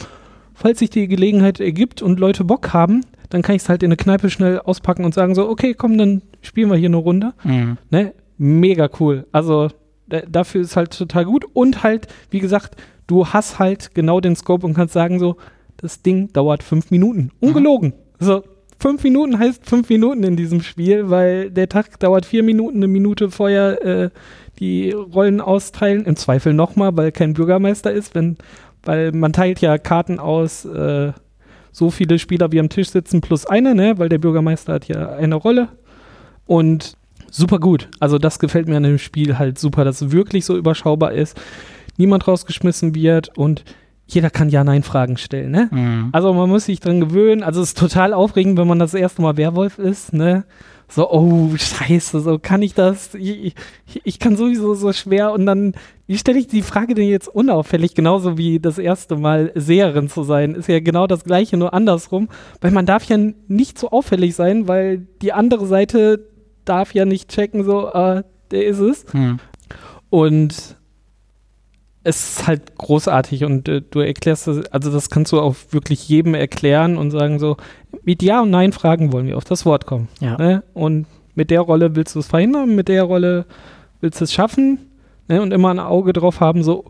falls 0.54 0.80
sich 0.80 0.92
die 0.92 1.10
Gelegenheit 1.10 1.60
ergibt 1.60 2.02
und 2.02 2.22
Leute 2.22 2.46
Bock 2.46 2.72
haben, 2.72 3.02
dann 3.34 3.42
kann 3.42 3.56
ich 3.56 3.64
es 3.64 3.70
halt 3.70 3.82
in 3.82 3.88
eine 3.88 3.98
Kneipe 3.98 4.30
schnell 4.30 4.60
auspacken 4.60 5.06
und 5.06 5.14
sagen 5.16 5.34
so, 5.34 5.50
okay, 5.50 5.74
komm, 5.74 5.98
dann 5.98 6.22
spielen 6.42 6.70
wir 6.70 6.78
hier 6.78 6.90
eine 6.90 6.98
Runde. 6.98 7.34
Mhm. 7.44 7.78
Ne? 7.90 8.14
Mega 8.38 8.88
cool. 9.00 9.26
Also 9.32 9.70
da, 10.08 10.22
dafür 10.22 10.62
ist 10.62 10.76
halt 10.76 10.96
total 10.96 11.26
gut. 11.26 11.44
Und 11.54 11.82
halt, 11.82 12.08
wie 12.30 12.40
gesagt, 12.40 12.76
du 13.08 13.28
hast 13.28 13.58
halt 13.58 13.96
genau 13.96 14.20
den 14.20 14.36
Scope 14.36 14.68
und 14.68 14.76
kannst 14.76 14.94
sagen 14.94 15.18
so, 15.18 15.38
das 15.78 16.04
Ding 16.04 16.32
dauert 16.32 16.62
fünf 16.62 16.92
Minuten. 16.92 17.32
Ungelogen. 17.40 17.94
So, 18.20 18.44
fünf 18.80 19.04
Minuten 19.04 19.40
heißt 19.40 19.68
fünf 19.68 19.90
Minuten 19.90 20.24
in 20.24 20.36
diesem 20.36 20.62
Spiel, 20.62 21.10
weil 21.10 21.50
der 21.50 21.68
Tag 21.70 22.00
dauert 22.00 22.28
vier 22.28 22.44
Minuten, 22.44 22.78
eine 22.78 22.88
Minute 22.88 23.32
vorher 23.32 23.84
äh, 23.84 24.10
die 24.60 24.92
Rollen 24.92 25.42
austeilen. 25.42 26.06
Im 26.06 26.16
Zweifel 26.18 26.54
nochmal, 26.54 26.96
weil 26.96 27.12
kein 27.12 27.34
Bürgermeister 27.34 27.92
ist, 27.92 28.14
wenn, 28.14 28.38
weil 28.84 29.12
man 29.12 29.34
teilt 29.34 29.60
ja 29.60 29.80
Karten 29.80 30.20
aus, 30.20 30.66
äh, 30.66 31.14
so 31.74 31.90
viele 31.90 32.20
Spieler 32.20 32.54
wie 32.54 32.60
am 32.62 32.70
Tisch 32.70 32.90
sitzen 32.90 33.20
plus 33.20 33.46
eine, 33.46 33.76
ne? 33.76 33.98
Weil 33.98 34.08
der 34.08 34.20
Bürgermeister 34.20 34.74
hat 34.74 34.88
ja 34.88 35.10
eine 35.10 35.36
Rolle. 35.36 35.68
Und 36.46 36.96
super 37.30 37.60
gut. 37.60 37.90
Also 38.00 38.18
das 38.18 38.40
gefällt 38.40 38.68
mir 38.70 38.78
an 38.78 38.84
dem 38.84 39.00
Spiel 39.00 39.38
halt 39.38 39.60
super, 39.60 39.84
dass 39.84 40.02
es 40.02 40.12
wirklich 40.12 40.46
so 40.46 40.56
überschaubar 40.56 41.12
ist, 41.12 41.38
niemand 41.98 42.28
rausgeschmissen 42.28 42.96
wird 42.96 43.36
und 43.38 43.66
jeder 44.06 44.30
kann 44.30 44.50
Ja-Nein-Fragen 44.50 45.18
stellen, 45.18 45.52
ne? 45.52 45.70
Mhm. 45.72 46.10
Also 46.12 46.34
man 46.34 46.50
muss 46.50 46.66
sich 46.66 46.80
dran 46.80 47.00
gewöhnen. 47.00 47.42
Also 47.42 47.62
es 47.62 47.70
ist 47.70 47.78
total 47.78 48.14
aufregend, 48.14 48.58
wenn 48.58 48.68
man 48.68 48.80
das 48.80 48.94
erste 48.94 49.22
Mal 49.22 49.38
Werwolf 49.38 49.80
ist, 49.80 50.14
ne? 50.14 50.46
So, 50.88 51.10
oh, 51.10 51.50
scheiße, 51.56 52.20
so 52.20 52.38
kann 52.40 52.62
ich 52.62 52.74
das? 52.74 53.16
Ich, 53.16 53.56
ich, 53.88 54.02
ich 54.04 54.20
kann 54.20 54.36
sowieso 54.36 54.74
so 54.76 54.94
schwer 54.94 55.32
und 55.32 55.46
dann, 55.46 55.74
wie 56.08 56.18
stelle 56.18 56.40
ich 56.40 56.48
die 56.48 56.62
Frage 56.62 56.94
denn 56.94 57.08
jetzt 57.08 57.28
unauffällig? 57.28 57.96
Genauso 57.96 58.38
wie 58.38 58.60
das 58.60 58.78
erste 58.78 59.16
Mal 59.16 59.52
Seherin 59.56 60.10
zu 60.10 60.24
sein, 60.24 60.56
ist 60.56 60.70
ja 60.70 60.80
genau 60.80 61.08
das 61.08 61.24
gleiche, 61.24 61.58
nur 61.58 61.74
andersrum. 61.74 62.30
Weil 62.62 62.72
man 62.72 62.86
darf 62.86 63.06
ja 63.06 63.18
nicht 63.48 63.80
so 63.80 63.90
auffällig 63.90 64.36
sein, 64.36 64.68
weil 64.68 65.08
die 65.22 65.34
andere 65.34 65.66
Seite 65.66 66.28
darf 66.66 66.94
ja 66.94 67.06
nicht 67.06 67.30
checken, 67.30 67.64
so, 67.64 67.90
äh, 67.90 68.24
der 68.52 68.66
ist 68.66 68.80
es. 68.80 69.06
Mhm. 69.14 69.40
Und 70.10 70.78
es 72.04 72.38
ist 72.40 72.48
halt 72.48 72.76
großartig 72.78 73.46
und 73.46 73.68
äh, 73.70 73.82
du 73.82 74.00
erklärst 74.00 74.48
das, 74.48 74.66
also 74.68 74.92
das 74.92 75.10
kannst 75.10 75.32
du 75.32 75.40
auch 75.40 75.56
wirklich 75.72 76.08
jedem 76.10 76.34
erklären 76.36 76.98
und 76.98 77.12
sagen 77.12 77.40
so, 77.40 77.58
mit 78.04 78.22
Ja 78.22 78.42
und 78.42 78.50
Nein 78.50 78.74
Fragen 78.74 79.14
wollen 79.14 79.28
wir 79.28 79.38
auf 79.38 79.46
das 79.46 79.66
Wort 79.66 79.86
kommen. 79.86 80.10
Ja. 80.20 80.38
Ne? 80.38 80.64
Und 80.74 81.06
mit 81.36 81.50
der 81.50 81.62
Rolle 81.62 81.96
willst 81.96 82.16
du 82.16 82.20
es 82.20 82.28
verhindern, 82.28 82.76
mit 82.76 82.88
der 82.90 83.04
Rolle 83.04 83.46
willst 84.02 84.20
du 84.20 84.26
es 84.26 84.34
schaffen 84.34 84.80
ne? 85.30 85.42
und 85.42 85.52
immer 85.54 85.70
ein 85.70 85.80
Auge 85.80 86.12
drauf 86.12 86.42
haben, 86.42 86.64
so, 86.64 86.86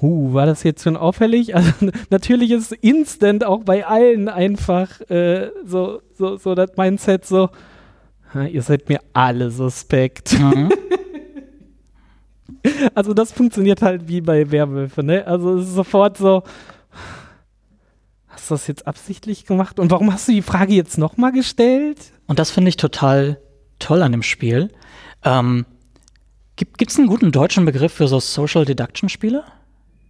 huh, 0.00 0.32
war 0.32 0.46
das 0.46 0.62
jetzt 0.62 0.82
schon 0.82 0.96
auffällig? 0.96 1.54
Also 1.54 1.72
natürlich 2.10 2.50
ist 2.50 2.72
instant 2.72 3.44
auch 3.44 3.64
bei 3.64 3.86
allen 3.86 4.28
einfach 4.28 5.00
äh, 5.10 5.50
so, 5.66 6.00
so, 6.14 6.38
so 6.38 6.54
das 6.54 6.70
Mindset 6.76 7.26
so, 7.26 7.50
"Ha, 8.32 8.44
ihr 8.44 8.62
seid 8.62 8.88
mir 8.88 9.00
alle 9.12 9.50
suspekt. 9.50 10.38
Mhm. 10.38 10.70
Also 12.94 13.14
das 13.14 13.32
funktioniert 13.32 13.82
halt 13.82 14.08
wie 14.08 14.20
bei 14.20 14.50
Werwölfe, 14.50 15.02
ne? 15.02 15.26
Also 15.26 15.58
es 15.58 15.68
ist 15.68 15.74
sofort 15.74 16.16
so, 16.16 16.42
hast 18.28 18.50
du 18.50 18.54
das 18.54 18.66
jetzt 18.66 18.86
absichtlich 18.86 19.46
gemacht? 19.46 19.78
Und 19.78 19.90
warum 19.90 20.12
hast 20.12 20.28
du 20.28 20.32
die 20.32 20.42
Frage 20.42 20.74
jetzt 20.74 20.98
nochmal 20.98 21.32
gestellt? 21.32 21.98
Und 22.26 22.38
das 22.38 22.50
finde 22.50 22.68
ich 22.68 22.76
total 22.76 23.40
toll 23.78 24.02
an 24.02 24.12
dem 24.12 24.22
Spiel. 24.22 24.70
Ähm, 25.24 25.66
gibt 26.56 26.90
es 26.90 26.98
einen 26.98 27.08
guten 27.08 27.32
deutschen 27.32 27.64
Begriff 27.64 27.92
für 27.92 28.08
so 28.08 28.20
Social 28.20 28.64
Deduction 28.64 29.08
Spiele? 29.08 29.44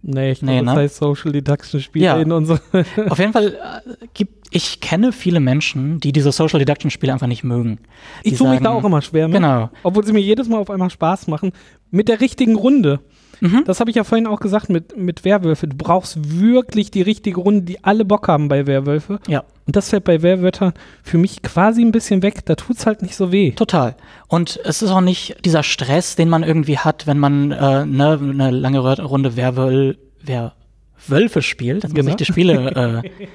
Nee, 0.09 0.31
ich 0.31 0.41
Nee, 0.41 0.53
glaube, 0.53 0.65
das 0.65 0.75
ne? 0.75 0.81
heißt 0.81 0.95
Social 0.95 1.31
Deduction 1.33 1.81
Spiele 1.81 2.05
Ja. 2.05 2.17
in 2.17 2.31
unsere. 2.31 2.61
Auf 3.09 3.19
jeden 3.19 3.33
Fall 3.33 3.53
äh, 3.53 4.05
gibt 4.13 4.47
ich 4.49 4.79
kenne 4.79 5.11
viele 5.11 5.41
Menschen, 5.41 5.99
die 5.99 6.13
diese 6.13 6.31
Social 6.31 6.59
Deduction 6.59 6.89
Spiele 6.89 7.11
einfach 7.11 7.27
nicht 7.27 7.43
mögen. 7.43 7.79
Die 8.23 8.29
ich 8.29 8.37
tue 8.37 8.49
mich 8.49 8.59
da 8.59 8.65
sagen- 8.65 8.77
auch 8.77 8.85
immer 8.85 9.01
schwer 9.01 9.27
mit. 9.27 9.35
Genau. 9.35 9.69
Obwohl 9.83 10.05
sie 10.05 10.13
mir 10.13 10.21
jedes 10.21 10.47
Mal 10.47 10.57
auf 10.59 10.69
einmal 10.69 10.89
Spaß 10.89 11.27
machen. 11.27 11.51
Mit 11.91 12.07
der 12.07 12.21
richtigen 12.21 12.55
Runde. 12.55 13.01
Mhm. 13.41 13.63
Das 13.65 13.79
habe 13.79 13.89
ich 13.89 13.95
ja 13.95 14.03
vorhin 14.03 14.25
auch 14.27 14.39
gesagt 14.39 14.69
mit, 14.69 14.97
mit 14.97 15.23
Werwölfe. 15.25 15.67
Du 15.67 15.75
brauchst 15.77 16.39
wirklich 16.39 16.89
die 16.91 17.01
richtige 17.01 17.39
Runde, 17.39 17.61
die 17.61 17.83
alle 17.83 18.03
Bock 18.05 18.27
haben 18.27 18.47
bei 18.47 18.65
Werwölfe. 18.67 19.19
Ja, 19.27 19.43
Und 19.65 19.75
das 19.75 19.89
fällt 19.89 20.03
bei 20.05 20.21
Werwörtern 20.21 20.73
für 21.03 21.17
mich 21.17 21.41
quasi 21.43 21.81
ein 21.83 21.91
bisschen 21.91 22.23
weg. 22.23 22.45
Da 22.45 22.55
tut's 22.55 22.85
halt 22.85 23.01
nicht 23.01 23.15
so 23.15 23.31
weh. 23.31 23.51
total. 23.51 23.95
Und 24.27 24.59
es 24.63 24.81
ist 24.81 24.89
auch 24.91 25.01
nicht 25.01 25.37
dieser 25.45 25.63
Stress, 25.63 26.15
den 26.15 26.29
man 26.29 26.43
irgendwie 26.43 26.77
hat, 26.79 27.05
wenn 27.07 27.19
man 27.19 27.51
äh, 27.51 27.85
ne, 27.85 28.19
eine 28.21 28.51
lange 28.51 28.79
Runde 28.79 29.35
Werwöl, 29.37 29.97
Werwölfe 30.23 31.41
spielt. 31.41 31.83
Das 31.83 31.91
muss 31.91 31.95
Genau. 31.95 32.09
ich 32.11 32.15
die 32.15 32.25
Spiele 32.25 33.03
äh, 33.05 33.27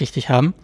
richtig 0.00 0.28
haben. 0.30 0.54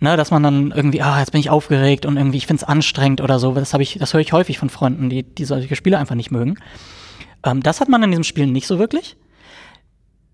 Ne, 0.00 0.16
dass 0.18 0.30
man 0.30 0.42
dann 0.42 0.70
irgendwie, 0.74 1.00
ah, 1.00 1.20
jetzt 1.20 1.30
bin 1.32 1.40
ich 1.40 1.48
aufgeregt 1.50 2.04
und 2.04 2.16
irgendwie, 2.18 2.36
ich 2.36 2.46
finde 2.46 2.62
es 2.62 2.68
anstrengend 2.68 3.20
oder 3.22 3.38
so. 3.38 3.52
Das 3.54 3.72
habe 3.72 3.82
ich, 3.82 3.96
das 3.98 4.12
höre 4.12 4.20
ich 4.20 4.32
häufig 4.32 4.58
von 4.58 4.68
Freunden, 4.68 5.08
die, 5.08 5.22
die 5.22 5.44
solche 5.44 5.74
Spiele 5.76 5.98
einfach 5.98 6.16
nicht 6.16 6.30
mögen. 6.30 6.56
Ähm, 7.44 7.62
das 7.62 7.80
hat 7.80 7.88
man 7.88 8.02
in 8.02 8.10
diesem 8.10 8.24
Spiel 8.24 8.46
nicht 8.46 8.66
so 8.66 8.78
wirklich. 8.78 9.16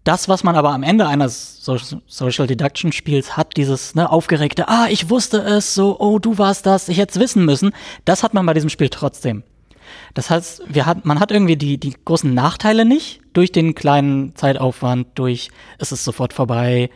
Das, 0.05 0.29
was 0.31 0.45
man 0.45 0.57
aber 0.57 0.71
am 0.71 0.83
Ende 0.83 1.07
eines 1.07 1.63
so 1.63 1.77
Social 2.07 2.47
Deduction 2.47 2.91
Spiels 2.91 3.37
hat, 3.37 3.57
dieses 3.59 3.95
ne, 3.95 4.11
aufgeregte, 4.11 4.67
ah, 4.69 4.87
ich 4.89 5.11
wusste 5.11 5.39
es, 5.43 5.75
so, 5.75 6.01
oh, 6.01 6.19
du 6.19 6.39
warst 6.39 6.65
das, 6.65 6.89
ich 6.89 6.97
hätte 6.97 7.13
es 7.13 7.21
wissen 7.21 7.45
müssen, 7.45 7.73
das 8.07 8.23
hat 8.23 8.33
man 8.33 8.47
bei 8.47 8.55
diesem 8.55 8.71
Spiel 8.71 8.89
trotzdem. 8.89 9.43
Das 10.15 10.31
heißt, 10.31 10.63
wir 10.69 10.87
hat, 10.87 11.05
man 11.05 11.21
hat 11.21 11.33
irgendwie 11.33 11.57
die, 11.57 11.79
die 11.79 11.95
großen 12.05 12.33
Nachteile 12.33 12.85
nicht 12.85 13.21
durch 13.35 13.53
den 13.53 13.75
kleinen 13.75 14.35
Zeitaufwand, 14.37 15.09
durch 15.17 15.51
es 15.79 15.93
ist 15.93 16.05
sofort 16.05 16.33
vorbei. 16.33 16.91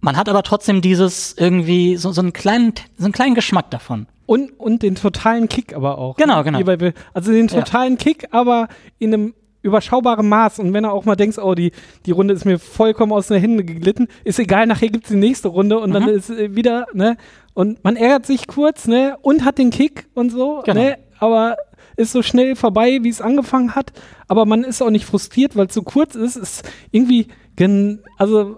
Man 0.00 0.16
hat 0.16 0.28
aber 0.28 0.42
trotzdem 0.42 0.82
dieses 0.82 1.34
irgendwie 1.38 1.96
so, 1.96 2.10
so 2.10 2.20
einen 2.20 2.32
kleinen, 2.32 2.72
so 2.98 3.04
einen 3.04 3.12
kleinen 3.12 3.34
Geschmack 3.36 3.70
davon. 3.70 4.08
Und, 4.26 4.58
und 4.58 4.82
den 4.82 4.94
totalen 4.96 5.48
Kick 5.48 5.74
aber 5.74 5.98
auch. 5.98 6.16
Genau, 6.16 6.42
ne? 6.42 6.44
genau. 6.62 6.92
Also 7.14 7.32
den 7.32 7.48
Ja. 7.48 7.60
totalen 7.60 7.98
Kick, 7.98 8.28
aber 8.32 8.68
in 8.98 9.12
einem 9.14 9.34
überschaubaren 9.62 10.28
Maß. 10.28 10.58
Und 10.58 10.72
wenn 10.72 10.84
er 10.84 10.92
auch 10.92 11.04
mal 11.04 11.16
denkst, 11.16 11.38
oh, 11.38 11.54
die, 11.54 11.72
die 12.06 12.10
Runde 12.10 12.34
ist 12.34 12.44
mir 12.44 12.58
vollkommen 12.58 13.12
aus 13.12 13.28
den 13.28 13.40
Händen 13.40 13.66
geglitten, 13.66 14.08
ist 14.24 14.38
egal, 14.38 14.66
nachher 14.66 14.88
gibt's 14.88 15.08
die 15.08 15.16
nächste 15.16 15.48
Runde 15.48 15.78
und 15.78 15.92
dann 15.92 16.02
Mhm. 16.04 16.08
ist 16.10 16.30
äh, 16.30 16.54
wieder, 16.56 16.86
ne? 16.92 17.16
Und 17.54 17.82
man 17.84 17.96
ärgert 17.96 18.26
sich 18.26 18.46
kurz, 18.46 18.86
ne? 18.88 19.16
Und 19.22 19.44
hat 19.44 19.58
den 19.58 19.70
Kick 19.70 20.06
und 20.14 20.30
so, 20.30 20.62
Genau. 20.64 20.80
ne? 20.80 20.98
Aber 21.18 21.56
ist 21.96 22.12
so 22.12 22.22
schnell 22.22 22.56
vorbei, 22.56 23.00
wie 23.02 23.08
es 23.10 23.20
angefangen 23.20 23.74
hat. 23.74 23.92
Aber 24.26 24.46
man 24.46 24.64
ist 24.64 24.82
auch 24.82 24.90
nicht 24.90 25.04
frustriert, 25.04 25.54
weil 25.56 25.66
es 25.66 25.74
so 25.74 25.82
kurz 25.82 26.14
ist. 26.14 26.36
Ist 26.36 26.68
irgendwie, 26.90 27.28
gen, 27.54 28.00
also 28.16 28.56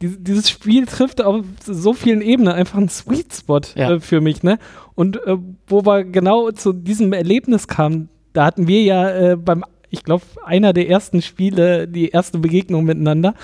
dies- 0.00 0.16
dieses 0.20 0.48
Spiel 0.50 0.86
trifft 0.86 1.22
auf 1.22 1.44
so 1.64 1.92
vielen 1.92 2.22
Ebenen 2.22 2.52
einfach 2.54 2.78
einen 2.78 2.88
Sweet 2.88 3.32
Spot 3.34 3.60
Ja. 3.74 3.92
äh, 3.92 4.00
für 4.00 4.20
mich, 4.22 4.42
ne? 4.42 4.58
Und 4.94 5.16
äh, 5.26 5.36
wo 5.68 5.84
wir 5.84 6.04
genau 6.04 6.50
zu 6.50 6.72
diesem 6.72 7.12
Erlebnis 7.12 7.68
kamen, 7.68 8.08
da 8.32 8.46
hatten 8.46 8.66
wir 8.66 8.82
ja 8.82 9.10
äh, 9.10 9.36
beim, 9.36 9.64
ich 9.90 10.02
glaube, 10.04 10.24
einer 10.44 10.72
der 10.72 10.88
ersten 10.88 11.22
Spiele, 11.22 11.86
die 11.88 12.08
erste 12.08 12.38
Begegnung 12.38 12.84
miteinander. 12.84 13.34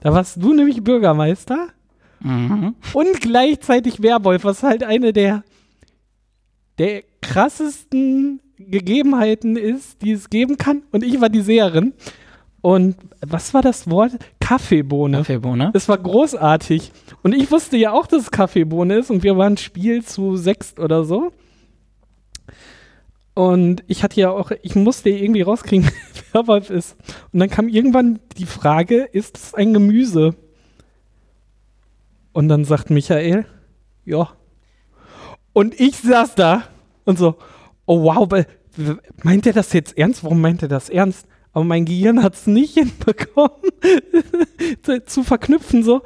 Da 0.00 0.12
warst 0.14 0.42
du 0.42 0.54
nämlich 0.54 0.82
Bürgermeister 0.82 1.68
Mhm. 2.22 2.74
und 2.92 3.20
gleichzeitig 3.22 4.02
Werwolf, 4.02 4.44
was 4.44 4.62
halt 4.62 4.84
eine 4.84 5.12
der, 5.14 5.42
der 6.78 7.02
krassesten 7.22 8.40
Gegebenheiten 8.58 9.56
ist, 9.56 10.02
die 10.02 10.12
es 10.12 10.28
geben 10.28 10.58
kann. 10.58 10.82
Und 10.92 11.02
ich 11.02 11.18
war 11.20 11.30
die 11.30 11.40
Seherin. 11.40 11.94
Und 12.62 12.96
was 13.26 13.54
war 13.54 13.62
das 13.62 13.88
Wort? 13.88 14.12
Kaffeebohne. 14.38 15.18
Kaffeebohne. 15.18 15.70
Es 15.72 15.88
war 15.88 15.96
großartig. 15.96 16.92
Und 17.22 17.34
ich 17.34 17.50
wusste 17.50 17.78
ja 17.78 17.92
auch, 17.92 18.06
dass 18.06 18.24
es 18.24 18.30
Kaffeebohne 18.30 18.96
ist 18.96 19.10
und 19.10 19.22
wir 19.22 19.38
waren 19.38 19.56
Spiel 19.56 20.04
zu 20.04 20.36
sechst 20.36 20.78
oder 20.78 21.04
so. 21.04 21.32
Und 23.34 23.84
ich 23.86 24.02
hatte 24.02 24.20
ja 24.20 24.30
auch, 24.30 24.50
ich 24.62 24.74
musste 24.74 25.10
irgendwie 25.10 25.42
rauskriegen, 25.42 25.90
Werwolf 26.32 26.70
ist. 26.70 26.96
Und 27.32 27.40
dann 27.40 27.50
kam 27.50 27.68
irgendwann 27.68 28.20
die 28.36 28.46
Frage, 28.46 29.04
ist 29.04 29.38
es 29.38 29.54
ein 29.54 29.72
Gemüse? 29.72 30.34
Und 32.32 32.48
dann 32.48 32.64
sagt 32.64 32.90
Michael, 32.90 33.46
ja. 34.04 34.30
Und 35.52 35.78
ich 35.78 35.96
saß 35.96 36.34
da 36.34 36.64
und 37.04 37.18
so, 37.18 37.36
oh 37.86 38.04
wow, 38.04 38.28
meint 39.22 39.46
er 39.46 39.52
das 39.52 39.72
jetzt 39.72 39.96
ernst? 39.98 40.22
Warum 40.22 40.40
meint 40.40 40.62
er 40.62 40.68
das 40.68 40.88
ernst? 40.88 41.26
Aber 41.52 41.64
mein 41.64 41.84
Gehirn 41.84 42.22
hat 42.22 42.34
es 42.34 42.46
nicht 42.46 42.74
hinbekommen, 42.74 43.70
zu, 44.82 45.04
zu 45.04 45.22
verknüpfen 45.24 45.82
so. 45.82 46.02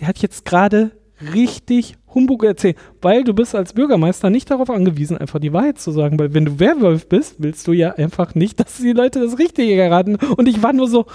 Der 0.00 0.08
hat 0.08 0.18
jetzt 0.18 0.44
gerade 0.44 0.90
richtig 1.32 1.96
Humbug 2.14 2.44
erzählt, 2.44 2.76
weil 3.00 3.24
du 3.24 3.34
bist 3.34 3.54
als 3.54 3.72
Bürgermeister 3.72 4.30
nicht 4.30 4.50
darauf 4.50 4.70
angewiesen, 4.70 5.16
einfach 5.16 5.38
die 5.38 5.52
Wahrheit 5.52 5.78
zu 5.78 5.90
sagen, 5.90 6.18
weil 6.18 6.34
wenn 6.34 6.44
du 6.44 6.58
Werwolf 6.58 7.08
bist, 7.08 7.36
willst 7.38 7.66
du 7.66 7.72
ja 7.72 7.94
einfach 7.94 8.34
nicht, 8.34 8.60
dass 8.64 8.78
die 8.78 8.92
Leute 8.92 9.20
das 9.20 9.38
Richtige 9.38 9.74
erraten. 9.74 10.16
Und 10.16 10.48
ich 10.48 10.62
war 10.62 10.72
nur 10.72 10.88
so, 10.88 11.06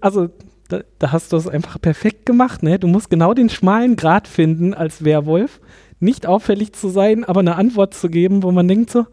also 0.00 0.28
da, 0.68 0.80
da 0.98 1.12
hast 1.12 1.32
du 1.32 1.36
es 1.36 1.48
einfach 1.48 1.80
perfekt 1.80 2.26
gemacht, 2.26 2.62
ne? 2.62 2.78
Du 2.78 2.88
musst 2.88 3.10
genau 3.10 3.32
den 3.32 3.48
schmalen 3.48 3.96
Grat 3.96 4.28
finden 4.28 4.74
als 4.74 5.04
Werwolf, 5.04 5.60
nicht 6.00 6.26
auffällig 6.26 6.74
zu 6.74 6.88
sein, 6.88 7.24
aber 7.24 7.40
eine 7.40 7.56
Antwort 7.56 7.94
zu 7.94 8.08
geben, 8.08 8.42
wo 8.42 8.52
man 8.52 8.68
denkt 8.68 8.90
so, 8.90 9.06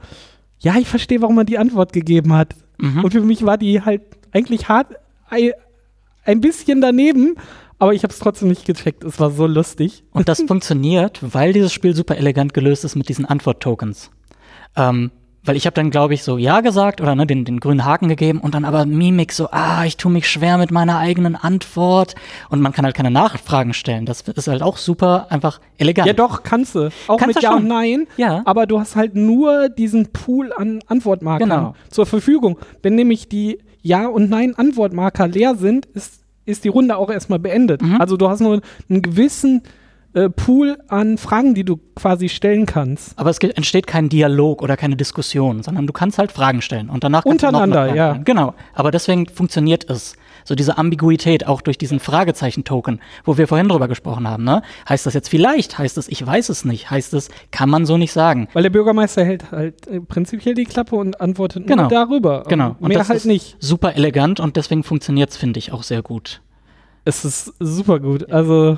ja, 0.59 0.75
ich 0.77 0.87
verstehe, 0.87 1.21
warum 1.21 1.35
man 1.35 1.45
die 1.45 1.57
Antwort 1.57 1.93
gegeben 1.93 2.33
hat. 2.33 2.55
Mhm. 2.77 3.03
Und 3.03 3.11
für 3.11 3.21
mich 3.21 3.45
war 3.45 3.57
die 3.57 3.81
halt 3.81 4.01
eigentlich 4.31 4.67
hart, 4.67 4.87
ein 6.25 6.41
bisschen 6.41 6.81
daneben, 6.81 7.35
aber 7.79 7.93
ich 7.93 8.03
habe 8.03 8.13
es 8.13 8.19
trotzdem 8.19 8.47
nicht 8.47 8.65
gecheckt. 8.65 9.03
Es 9.03 9.19
war 9.19 9.31
so 9.31 9.47
lustig. 9.47 10.03
Und 10.11 10.29
das 10.29 10.41
funktioniert, 10.47 11.19
weil 11.21 11.53
dieses 11.53 11.73
Spiel 11.73 11.95
super 11.95 12.17
elegant 12.17 12.53
gelöst 12.53 12.85
ist 12.85 12.95
mit 12.95 13.09
diesen 13.09 13.25
Antwort-Tokens. 13.25 14.11
Ähm, 14.75 15.11
weil 15.45 15.55
ich 15.55 15.67
habe 15.67 15.75
dann, 15.75 15.91
glaube 15.91 16.15
ich, 16.15 16.23
so 16.23 16.37
Ja 16.37 16.61
gesagt 16.61 17.01
oder 17.01 17.13
ne, 17.13 17.27
den, 17.27 17.45
den 17.45 17.59
grünen 17.59 17.85
Haken 17.85 18.09
gegeben 18.09 18.39
und 18.39 18.55
dann 18.55 18.65
aber 18.65 18.85
Mimik 18.85 19.31
so, 19.31 19.49
ah, 19.51 19.85
ich 19.85 19.95
tue 19.95 20.11
mich 20.11 20.27
schwer 20.27 20.57
mit 20.57 20.71
meiner 20.71 20.97
eigenen 20.97 21.35
Antwort. 21.35 22.15
Und 22.49 22.61
man 22.61 22.73
kann 22.73 22.83
halt 22.83 22.95
keine 22.95 23.11
Nachfragen 23.11 23.73
stellen. 23.73 24.05
Das 24.05 24.21
ist 24.21 24.47
halt 24.47 24.63
auch 24.63 24.77
super 24.77 25.27
einfach 25.29 25.61
elegant. 25.77 26.07
Ja, 26.07 26.13
doch, 26.13 26.41
kannst 26.41 26.75
du. 26.75 26.89
Auch 27.07 27.17
kannst 27.17 27.35
mit 27.35 27.43
Ja 27.43 27.51
schon. 27.51 27.63
und 27.63 27.67
Nein. 27.67 28.07
Ja. 28.17 28.41
Aber 28.45 28.65
du 28.65 28.79
hast 28.79 28.95
halt 28.95 29.15
nur 29.15 29.69
diesen 29.69 30.11
Pool 30.11 30.51
an 30.51 30.79
Antwortmarkern 30.87 31.49
genau. 31.49 31.75
zur 31.89 32.07
Verfügung. 32.07 32.57
Wenn 32.81 32.95
nämlich 32.95 33.29
die 33.29 33.59
Ja- 33.83 34.07
und 34.07 34.29
Nein-Antwortmarker 34.29 35.27
leer 35.27 35.55
sind, 35.55 35.85
ist 35.85 36.24
ist 36.45 36.63
die 36.63 36.69
Runde 36.69 36.97
auch 36.97 37.09
erstmal 37.09 37.39
beendet. 37.39 37.81
Mhm. 37.81 37.99
Also 37.99 38.17
du 38.17 38.29
hast 38.29 38.39
nur 38.39 38.61
einen 38.89 39.01
gewissen 39.01 39.63
äh, 40.13 40.29
Pool 40.29 40.77
an 40.87 41.17
Fragen, 41.17 41.55
die 41.55 41.65
du 41.65 41.77
quasi 41.95 42.29
stellen 42.29 42.65
kannst. 42.65 43.17
Aber 43.19 43.29
es 43.29 43.37
entsteht 43.39 43.85
kein 43.85 44.09
Dialog 44.09 44.61
oder 44.61 44.77
keine 44.77 44.95
Diskussion, 44.95 45.61
sondern 45.61 45.87
du 45.87 45.93
kannst 45.93 46.17
halt 46.17 46.31
Fragen 46.31 46.61
stellen 46.61 46.89
und 46.89 47.03
danach 47.03 47.25
untereinander, 47.25 47.93
ja. 47.93 48.13
Genau. 48.23 48.53
Aber 48.73 48.91
deswegen 48.91 49.27
funktioniert 49.27 49.89
es. 49.89 50.15
So 50.45 50.55
diese 50.55 50.77
Ambiguität 50.77 51.47
auch 51.47 51.61
durch 51.61 51.77
diesen 51.77 51.99
Fragezeichen-Token, 51.99 53.01
wo 53.25 53.37
wir 53.37 53.47
vorhin 53.47 53.67
drüber 53.67 53.87
gesprochen 53.87 54.27
haben. 54.27 54.43
Ne? 54.43 54.61
Heißt 54.87 55.05
das 55.05 55.13
jetzt 55.13 55.27
vielleicht? 55.27 55.77
Heißt 55.77 55.97
es, 55.97 56.07
ich 56.07 56.25
weiß 56.25 56.49
es 56.49 56.63
nicht? 56.63 56.89
Heißt 56.89 57.13
es, 57.13 57.29
kann 57.51 57.69
man 57.69 57.85
so 57.85 57.97
nicht 57.97 58.13
sagen? 58.13 58.47
Weil 58.53 58.63
der 58.63 58.69
Bürgermeister 58.69 59.25
hält 59.25 59.51
halt 59.51 59.87
äh, 59.87 59.99
prinzipiell 59.99 60.55
die 60.55 60.65
Klappe 60.65 60.95
und 60.95 61.19
antwortet 61.19 61.67
genau. 61.67 61.83
nur 61.83 61.89
darüber. 61.89 62.43
Genau. 62.47 62.75
Und 62.79 62.89
Mehr 62.89 63.05
halt 63.05 63.25
nicht. 63.25 63.57
Super 63.59 63.95
elegant 63.95 64.39
und 64.39 64.55
deswegen 64.55 64.83
funktioniert 64.83 65.31
es, 65.31 65.37
finde 65.37 65.57
ich, 65.57 65.73
auch 65.73 65.83
sehr 65.83 66.01
gut. 66.01 66.41
Es 67.03 67.25
ist 67.25 67.53
super 67.59 67.99
gut. 67.99 68.31
Also 68.31 68.77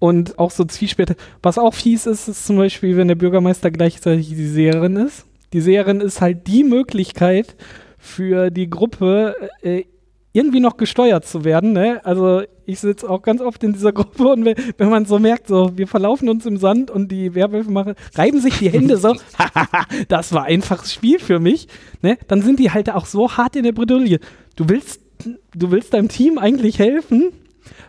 und 0.00 0.38
auch 0.38 0.50
so 0.50 0.64
Zwiespäte. 0.64 1.14
Was 1.42 1.58
auch 1.58 1.74
fies 1.74 2.06
ist, 2.06 2.26
ist 2.26 2.46
zum 2.46 2.56
Beispiel, 2.56 2.96
wenn 2.96 3.08
der 3.08 3.14
Bürgermeister 3.14 3.70
gleichzeitig 3.70 4.28
die 4.28 4.46
Seherin 4.46 4.96
ist. 4.96 5.26
Die 5.52 5.60
Seherin 5.60 6.00
ist 6.00 6.20
halt 6.20 6.46
die 6.46 6.64
Möglichkeit 6.64 7.54
für 7.98 8.50
die 8.50 8.70
Gruppe, 8.70 9.36
äh, 9.62 9.84
irgendwie 10.32 10.60
noch 10.60 10.76
gesteuert 10.76 11.26
zu 11.26 11.44
werden. 11.44 11.72
Ne? 11.72 12.00
Also 12.04 12.42
ich 12.64 12.78
sitze 12.80 13.08
auch 13.08 13.22
ganz 13.22 13.40
oft 13.40 13.62
in 13.64 13.72
dieser 13.72 13.92
Gruppe 13.92 14.28
und 14.28 14.44
wenn, 14.44 14.56
wenn, 14.78 14.88
man 14.88 15.04
so 15.04 15.18
merkt, 15.18 15.48
so 15.48 15.76
wir 15.76 15.88
verlaufen 15.88 16.28
uns 16.28 16.46
im 16.46 16.56
Sand 16.56 16.90
und 16.90 17.10
die 17.10 17.34
Werwölfe 17.34 17.70
machen, 17.70 17.94
reiben 18.14 18.40
sich 18.40 18.58
die 18.58 18.70
Hände 18.70 18.96
so, 18.96 19.14
das 20.08 20.32
war 20.32 20.44
einfaches 20.44 20.92
Spiel 20.92 21.18
für 21.18 21.40
mich, 21.40 21.68
ne? 22.02 22.18
dann 22.28 22.42
sind 22.42 22.58
die 22.58 22.70
halt 22.70 22.90
auch 22.90 23.06
so 23.06 23.36
hart 23.36 23.56
in 23.56 23.64
der 23.64 23.72
Bredouille. 23.72 24.20
Du 24.56 24.68
willst, 24.68 25.00
du 25.54 25.70
willst 25.70 25.94
deinem 25.94 26.08
Team 26.08 26.38
eigentlich 26.38 26.78
helfen, 26.78 27.32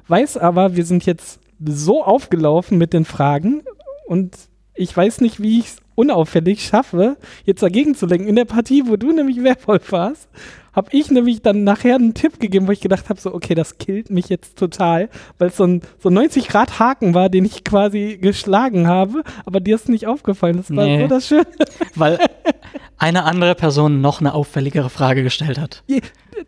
weiß 0.08 0.38
aber, 0.38 0.76
wir 0.76 0.86
sind 0.86 1.06
jetzt 1.06 1.40
so 1.64 2.04
aufgelaufen 2.04 2.78
mit 2.78 2.94
den 2.94 3.06
Fragen 3.06 3.64
und 4.08 4.36
ich 4.74 4.96
weiß 4.96 5.22
nicht, 5.22 5.42
wie 5.42 5.60
ich 5.60 5.66
es 5.66 5.78
unauffällig 5.94 6.64
schaffe, 6.64 7.18
jetzt 7.46 7.62
dagegen 7.62 7.94
zu 7.94 8.08
lenken. 8.08 8.28
In 8.28 8.36
der 8.36 8.46
Partie, 8.46 8.84
wo 8.88 8.96
du 8.96 9.12
nämlich 9.12 9.44
Werwolf 9.44 9.92
warst, 9.92 10.30
habe 10.74 10.90
ich 10.92 11.12
nämlich 11.12 11.42
dann 11.42 11.64
nachher 11.64 11.96
einen 11.96 12.14
Tipp 12.14 12.40
gegeben, 12.40 12.68
wo 12.68 12.72
ich 12.72 12.82
gedacht 12.82 13.10
habe, 13.10 13.20
so, 13.20 13.34
okay, 13.34 13.56
das 13.56 13.78
killt 13.78 14.10
mich 14.10 14.30
jetzt 14.30 14.58
total, 14.58 15.10
weil 15.38 15.50
es 15.50 15.58
so 15.58 15.66
ein 15.66 15.82
so 16.00 16.10
90-Grad-Haken 16.10 17.14
war, 17.14 17.30
den 17.30 17.46
ich 17.46 17.64
quasi 17.64 18.18
geschlagen 18.22 18.88
habe, 18.88 19.24
aber 19.46 19.60
dir 19.60 19.76
ist 19.76 19.90
nicht 19.90 20.08
aufgefallen. 20.08 20.58
Das 20.58 20.76
war 20.76 20.86
nee, 20.86 21.02
so 21.02 21.08
das 21.08 21.28
Schöne. 21.28 21.46
Weil 21.96 22.20
eine 22.98 23.24
andere 23.24 23.56
Person 23.56 24.02
noch 24.02 24.22
eine 24.22 24.34
auffälligere 24.34 24.90
Frage 24.90 25.24
gestellt 25.24 25.60
hat. 25.60 25.84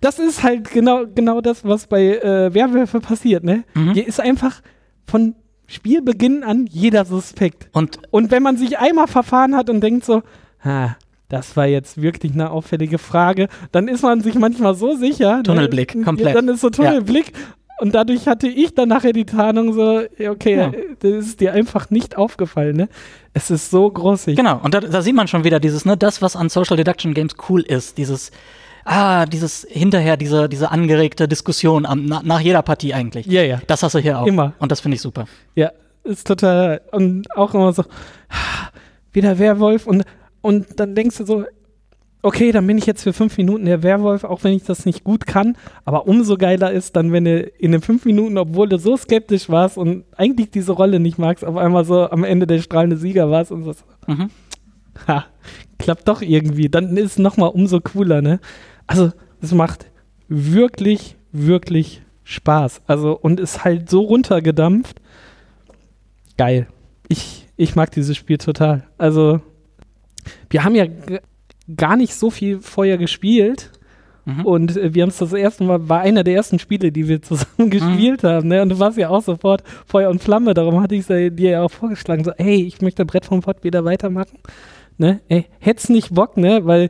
Das 0.02 0.20
ist 0.20 0.44
halt 0.44 0.72
genau, 0.72 1.06
genau 1.14 1.42
das, 1.42 1.66
was 1.66 1.88
bei 1.88 2.18
äh, 2.18 2.54
Werwölfe 2.54 3.00
passiert, 3.00 3.44
ne? 3.44 3.64
Mhm. 3.74 3.94
Hier 3.94 4.08
ist 4.08 4.20
einfach 4.20 4.62
von 5.06 5.36
Spielbeginn 5.68 6.44
an 6.44 6.68
jeder 6.68 7.06
suspekt. 7.06 7.70
Und, 7.74 8.00
und 8.12 8.32
wenn 8.32 8.44
man 8.44 8.58
sich 8.58 8.78
einmal 8.78 9.08
verfahren 9.08 9.56
hat 9.56 9.70
und 9.70 9.82
denkt 9.82 10.06
so, 10.06 10.22
ha, 10.64 10.96
das 11.34 11.58
war 11.58 11.65
jetzt 11.65 12.00
wirklich 12.00 12.34
eine 12.34 12.52
auffällige 12.52 13.00
Frage, 13.00 13.48
dann 13.72 13.88
ist 13.88 14.04
man 14.04 14.22
sich 14.22 14.36
manchmal 14.36 14.76
so 14.76 14.96
sicher. 14.96 15.38
Ne? 15.38 15.43
Tunnelblick, 15.43 15.96
ne? 15.96 16.04
komplett. 16.04 16.36
Dann 16.36 16.48
ist 16.48 16.62
so 16.62 16.69
Tunnelblick. 16.69 17.32
Ja. 17.34 17.39
Und 17.80 17.96
dadurch 17.96 18.28
hatte 18.28 18.48
ich 18.48 18.76
dann 18.76 18.89
nachher 18.89 19.13
die 19.13 19.26
Tarnung 19.26 19.74
so, 19.74 20.04
okay, 20.30 20.56
ja. 20.56 20.72
das 21.00 21.12
ist 21.12 21.39
dir 21.39 21.54
einfach 21.54 21.89
nicht 21.89 22.17
aufgefallen, 22.17 22.78
ne? 22.78 22.88
Es 23.34 23.50
ist 23.50 23.72
so 23.72 23.89
großig. 23.89 24.38
Genau, 24.38 24.60
und 24.62 24.76
da, 24.76 24.80
da 24.80 25.02
sieht 25.02 25.15
man 25.15 25.28
schon 25.28 25.43
wieder 25.43 25.60
dieses, 25.60 25.86
ne, 25.86 25.98
das, 25.98 26.22
was 26.22 26.36
an 26.36 26.50
Social 26.50 26.78
Deduction 26.78 27.15
Games 27.15 27.34
cool 27.50 27.62
ist, 27.62 27.98
dieses, 27.98 28.30
ah, 28.86 29.26
dieses 29.26 29.65
hinterher, 29.67 30.17
diese, 30.17 30.48
diese 30.48 30.69
angeregte 30.69 31.28
Diskussion 31.28 31.88
am, 31.88 32.06
na, 32.06 32.22
nach 32.24 32.41
jeder 32.41 32.62
Partie 32.62 32.93
eigentlich. 32.93 33.26
Ja, 33.26 33.41
ja. 33.41 33.60
Das 33.65 33.82
hast 33.82 33.96
du 33.96 34.00
hier 34.00 34.19
auch. 34.19 34.28
Immer. 34.28 34.54
Und 34.60 34.72
das 34.72 34.82
finde 34.82 34.96
ich 34.96 35.02
super. 35.02 35.26
Ja, 35.56 35.72
ist 36.04 36.28
total. 36.28 36.82
Und 36.91 37.36
auch 37.36 37.56
immer 37.56 37.74
so, 37.74 37.86
wieder 39.13 39.39
Werwolf. 39.39 39.88
Und, 39.88 40.04
und 40.44 40.80
dann 40.80 40.94
denkst 40.94 41.18
du 41.18 41.26
so, 41.26 41.46
okay, 42.22 42.52
dann 42.52 42.68
bin 42.68 42.78
ich 42.78 42.86
jetzt 42.86 43.04
für 43.04 43.14
fünf 43.14 43.38
Minuten 43.38 43.66
der 43.66 43.82
Werwolf, 43.82 44.24
auch 44.24 44.44
wenn 44.44 44.54
ich 44.54 44.64
das 44.64 44.86
nicht 44.86 45.04
gut 45.04 45.26
kann. 45.26 45.58
Aber 45.86 46.08
umso 46.08 46.38
geiler 46.38 46.72
ist 46.72 46.96
dann, 46.96 47.12
wenn 47.12 47.26
du 47.26 47.42
in 47.42 47.72
den 47.72 47.82
fünf 47.82 48.06
Minuten, 48.06 48.38
obwohl 48.38 48.68
du 48.70 48.78
so 48.78 48.96
skeptisch 48.98 49.50
warst 49.50 49.78
und 49.78 50.06
eigentlich 50.18 50.52
diese 50.52 50.74
Rolle 50.74 51.00
nicht 51.00 51.18
magst, 51.18 51.44
auf 51.46 51.58
einmal 51.58 51.86
so 51.86 52.10
am 52.10 52.24
Ende 52.24 52.46
der 52.46 52.60
strahlende 52.60 52.98
Sieger 52.98 53.32
warst 53.32 53.52
und 53.52 53.64
so. 53.64 53.74
Mhm. 54.08 54.30
Ha, 55.08 55.26
klappt 55.80 56.08
doch 56.08 56.22
irgendwie. 56.22 56.70
Dann 56.70 56.96
ist 56.98 57.12
es 57.12 57.20
nochmal 57.20 57.50
umso 57.50 57.80
cooler, 57.80 58.22
ne? 58.22 58.40
Also, 58.86 59.12
es 59.42 59.54
macht 59.54 59.88
wirklich, 60.28 61.16
wirklich 61.32 62.04
Spaß. 62.24 62.82
Also, 62.86 63.18
und 63.18 63.40
ist 63.40 63.64
halt 63.64 63.90
so 63.90 64.02
runtergedampft. 64.02 65.02
Geil. 66.38 66.68
Ich, 67.08 67.48
ich 67.58 67.76
mag 67.76 67.92
dieses 67.92 68.16
Spiel 68.16 68.38
total. 68.38 68.84
Also, 68.98 69.42
wir 70.50 70.64
haben 70.64 70.76
ja 70.76 70.86
gar 71.76 71.96
nicht 71.96 72.16
so 72.16 72.30
viel 72.30 72.60
vorher 72.60 72.98
gespielt. 72.98 73.72
Mhm. 74.26 74.46
Und 74.46 74.78
äh, 74.78 74.94
wir 74.94 75.04
haben 75.04 75.10
es 75.10 75.18
das 75.18 75.34
erste 75.34 75.64
Mal, 75.64 75.90
war 75.90 76.02
einer 76.02 76.24
der 76.24 76.36
ersten 76.36 76.60
Spiele, 76.60 76.92
die 76.92 77.08
wir 77.08 77.22
zusammen 77.22 77.50
mhm. 77.58 77.70
gespielt 77.70 78.24
mhm. 78.24 78.28
haben. 78.28 78.48
Ne? 78.48 78.62
Und 78.62 78.70
du 78.70 78.80
warst 78.80 78.98
ja 78.98 79.10
auch 79.10 79.22
sofort 79.22 79.64
Feuer 79.86 80.10
und 80.10 80.22
Flamme. 80.22 80.54
Darum 80.54 80.82
hatte 80.82 80.96
ich 80.96 81.08
dir 81.08 81.32
ja 81.32 81.62
auch 81.62 81.72
vorgeschlagen, 81.72 82.24
so, 82.24 82.32
hey, 82.38 82.64
ich 82.64 82.82
möchte 82.82 83.06
Brett 83.06 83.26
vom 83.26 83.42
Pott 83.42 83.64
wieder 83.64 83.84
weitermachen. 83.86 84.40
Ne? 84.98 85.22
Ey, 85.28 85.46
hätt's 85.60 85.90
nicht 85.90 86.14
Bock, 86.14 86.38
ne? 86.38 86.62
Weil 86.64 86.90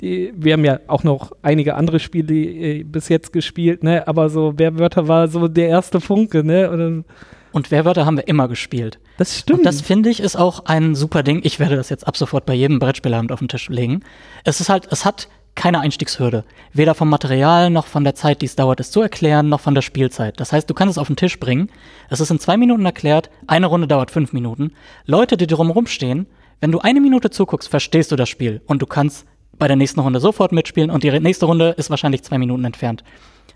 die, 0.00 0.32
wir 0.34 0.54
haben 0.54 0.64
ja 0.64 0.80
auch 0.86 1.04
noch 1.04 1.32
einige 1.42 1.74
andere 1.74 1.98
Spiele 1.98 2.34
äh, 2.34 2.82
bis 2.84 3.08
jetzt 3.08 3.32
gespielt, 3.32 3.82
ne? 3.82 4.06
Aber 4.06 4.30
so 4.30 4.58
Werwörter 4.58 5.08
war 5.08 5.28
so 5.28 5.48
der 5.48 5.68
erste 5.68 6.00
Funke, 6.00 6.44
ne? 6.44 6.70
Und, 6.70 7.04
und 7.52 7.70
Werwörter 7.70 8.06
haben 8.06 8.16
wir 8.16 8.28
immer 8.28 8.48
gespielt. 8.48 8.98
Das 9.18 9.38
stimmt. 9.38 9.60
Und 9.60 9.64
das 9.66 9.80
finde 9.80 10.10
ich 10.10 10.20
ist 10.20 10.36
auch 10.36 10.66
ein 10.66 10.94
super 10.94 11.22
Ding. 11.22 11.40
Ich 11.44 11.58
werde 11.58 11.76
das 11.76 11.88
jetzt 11.88 12.06
ab 12.06 12.16
sofort 12.16 12.46
bei 12.46 12.54
jedem 12.54 12.78
Brettspielabend 12.78 13.32
auf 13.32 13.40
den 13.40 13.48
Tisch 13.48 13.68
legen. 13.68 14.02
Es 14.44 14.60
ist 14.60 14.68
halt, 14.68 14.88
es 14.90 15.04
hat 15.04 15.28
keine 15.54 15.80
Einstiegshürde. 15.80 16.44
Weder 16.72 16.94
vom 16.94 17.10
Material 17.10 17.70
noch 17.70 17.86
von 17.86 18.04
der 18.04 18.14
Zeit, 18.14 18.40
die 18.40 18.46
es 18.46 18.56
dauert, 18.56 18.80
es 18.80 18.90
zu 18.90 19.02
erklären, 19.02 19.48
noch 19.48 19.60
von 19.60 19.74
der 19.74 19.82
Spielzeit. 19.82 20.40
Das 20.40 20.52
heißt, 20.52 20.70
du 20.70 20.74
kannst 20.74 20.92
es 20.92 20.98
auf 20.98 21.08
den 21.08 21.16
Tisch 21.16 21.38
bringen. 21.38 21.70
Es 22.08 22.20
ist 22.20 22.30
in 22.30 22.38
zwei 22.38 22.56
Minuten 22.56 22.84
erklärt. 22.86 23.30
Eine 23.46 23.66
Runde 23.66 23.86
dauert 23.86 24.10
fünf 24.10 24.32
Minuten. 24.32 24.72
Leute, 25.06 25.36
die 25.36 25.46
drumherum 25.46 25.86
stehen, 25.86 26.26
wenn 26.60 26.72
du 26.72 26.78
eine 26.78 27.00
Minute 27.00 27.30
zuguckst, 27.30 27.68
verstehst 27.68 28.12
du 28.12 28.16
das 28.16 28.28
Spiel 28.28 28.60
und 28.66 28.80
du 28.82 28.86
kannst 28.86 29.26
bei 29.58 29.66
der 29.66 29.76
nächsten 29.76 30.00
Runde 30.00 30.20
sofort 30.20 30.52
mitspielen 30.52 30.90
und 30.90 31.02
die 31.02 31.20
nächste 31.20 31.46
Runde 31.46 31.74
ist 31.76 31.90
wahrscheinlich 31.90 32.22
zwei 32.22 32.38
Minuten 32.38 32.64
entfernt. 32.64 33.04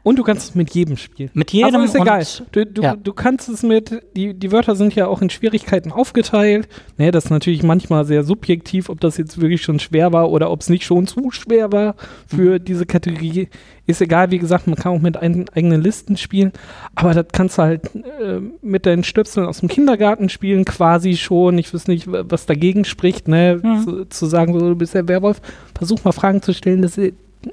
Und 0.05 0.19
du 0.19 0.23
kannst 0.23 0.51
es 0.51 0.55
mit 0.55 0.73
jedem 0.75 0.97
spielen. 0.99 1.31
Mit 1.33 1.51
jedem 1.53 1.75
also 1.81 1.87
ist 1.87 1.95
egal. 2.01 2.25
Du, 2.53 2.65
du, 2.67 2.83
ja. 2.83 2.95
du 2.95 3.13
kannst 3.15 3.49
es 3.49 3.63
mit, 3.63 4.03
die, 4.15 4.35
die 4.35 4.53
Wörter 4.53 4.77
sind 4.77 4.95
ja 4.95 5.07
auch 5.07 5.23
in 5.23 5.31
Schwierigkeiten 5.31 5.91
aufgeteilt. 5.93 6.69
Ne, 6.99 7.11
das 7.11 7.25
ist 7.25 7.31
natürlich 7.31 7.63
manchmal 7.63 8.05
sehr 8.05 8.23
subjektiv, 8.23 8.91
ob 8.91 9.01
das 9.01 9.17
jetzt 9.17 9.41
wirklich 9.41 9.63
schon 9.63 9.79
schwer 9.81 10.13
war 10.13 10.31
oder 10.31 10.51
ob 10.51 10.61
es 10.61 10.69
nicht 10.69 10.85
schon 10.85 11.07
zu 11.07 11.31
schwer 11.31 11.73
war 11.73 11.97
für 12.29 12.59
Mhm. 12.61 12.65
diese 12.67 12.85
Kategorie. 12.87 13.49
Ist 13.87 14.03
egal, 14.03 14.31
wie 14.31 14.39
gesagt, 14.39 14.67
man 14.67 14.77
kann 14.77 14.93
auch 14.93 15.01
mit 15.01 15.17
ein, 15.17 15.47
eigenen 15.55 15.81
Listen 15.83 16.17
spielen. 16.19 16.53
Aber 16.95 17.15
das 17.15 17.27
kannst 17.33 17.57
du 17.59 17.63
halt 17.63 17.87
äh, 17.95 18.41
mit 18.61 18.85
deinen 18.87 19.05
Stöpseln 19.05 19.47
aus 19.47 19.61
dem 19.61 19.69
Kindergarten 19.71 20.29
spielen, 20.29 20.65
quasi 20.67 21.17
schon. 21.17 21.57
Ich 21.59 21.73
weiß 21.73 21.89
nicht, 21.89 22.11
wa- 22.13 22.25
was 22.29 22.45
dagegen 22.47 22.85
spricht, 22.85 23.27
ne? 23.27 23.59
Mhm. 23.63 23.83
Zu, 23.85 24.05
zu 24.07 24.27
sagen, 24.27 24.53
so, 24.53 24.61
du 24.69 24.77
bist 24.77 24.93
der 24.95 25.09
Werwolf. 25.09 25.41
Versuch 25.77 26.05
mal 26.05 26.13
Fragen 26.13 26.43
zu 26.43 26.53
stellen, 26.53 26.83
dass 26.83 26.99
äh, 26.99 27.13
der, 27.45 27.53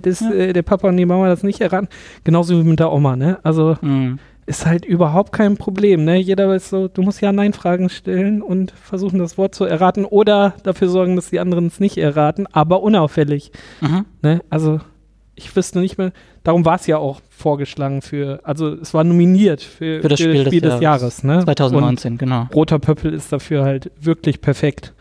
das, 0.00 0.20
Ja. 0.20 0.32
äh, 0.32 0.52
der 0.52 0.62
Papa 0.62 0.88
und 0.88 0.96
die 0.96 1.06
Mama 1.06 1.28
das 1.28 1.42
nicht 1.42 1.60
erraten. 1.60 1.88
Genauso 2.24 2.58
wie 2.58 2.66
mit 2.68 2.80
der 2.80 2.92
Oma, 2.92 3.16
ne? 3.16 3.38
Also 3.42 3.76
Mhm. 3.80 4.18
ist 4.46 4.66
halt 4.66 4.84
überhaupt 4.84 5.32
kein 5.32 5.56
Problem, 5.56 6.04
ne? 6.04 6.16
Jeder 6.16 6.48
weiß 6.48 6.68
so, 6.70 6.88
du 6.88 7.02
musst 7.02 7.20
Ja-Nein-Fragen 7.20 7.88
stellen 7.88 8.42
und 8.42 8.72
versuchen, 8.72 9.18
das 9.18 9.38
Wort 9.38 9.54
zu 9.54 9.64
erraten 9.64 10.04
oder 10.04 10.54
dafür 10.64 10.88
sorgen, 10.88 11.16
dass 11.16 11.30
die 11.30 11.40
anderen 11.40 11.66
es 11.68 11.80
nicht 11.80 11.96
erraten, 11.98 12.46
aber 12.52 12.82
unauffällig, 12.82 13.52
Mhm. 13.80 14.04
ne? 14.22 14.40
Also 14.50 14.80
ich 15.36 15.54
wüsste 15.56 15.80
nicht 15.80 15.98
mehr, 15.98 16.12
darum 16.44 16.64
war 16.64 16.76
es 16.76 16.86
ja 16.86 16.98
auch 16.98 17.20
vorgeschlagen 17.28 18.02
für, 18.02 18.38
also 18.44 18.68
es 18.74 18.94
war 18.94 19.02
nominiert 19.02 19.62
für, 19.62 20.00
Für 20.02 20.08
das 20.08 20.20
Spiel 20.20 20.44
des 20.44 20.60
des 20.60 20.80
Jahres, 20.80 21.24
ne? 21.24 21.42
2019, 21.42 22.18
genau. 22.18 22.42
Und 22.42 22.54
Roter 22.54 22.78
Pöppel 22.78 23.12
ist 23.14 23.32
dafür 23.32 23.64
halt 23.64 23.90
wirklich 24.00 24.40
perfekt. 24.40 24.92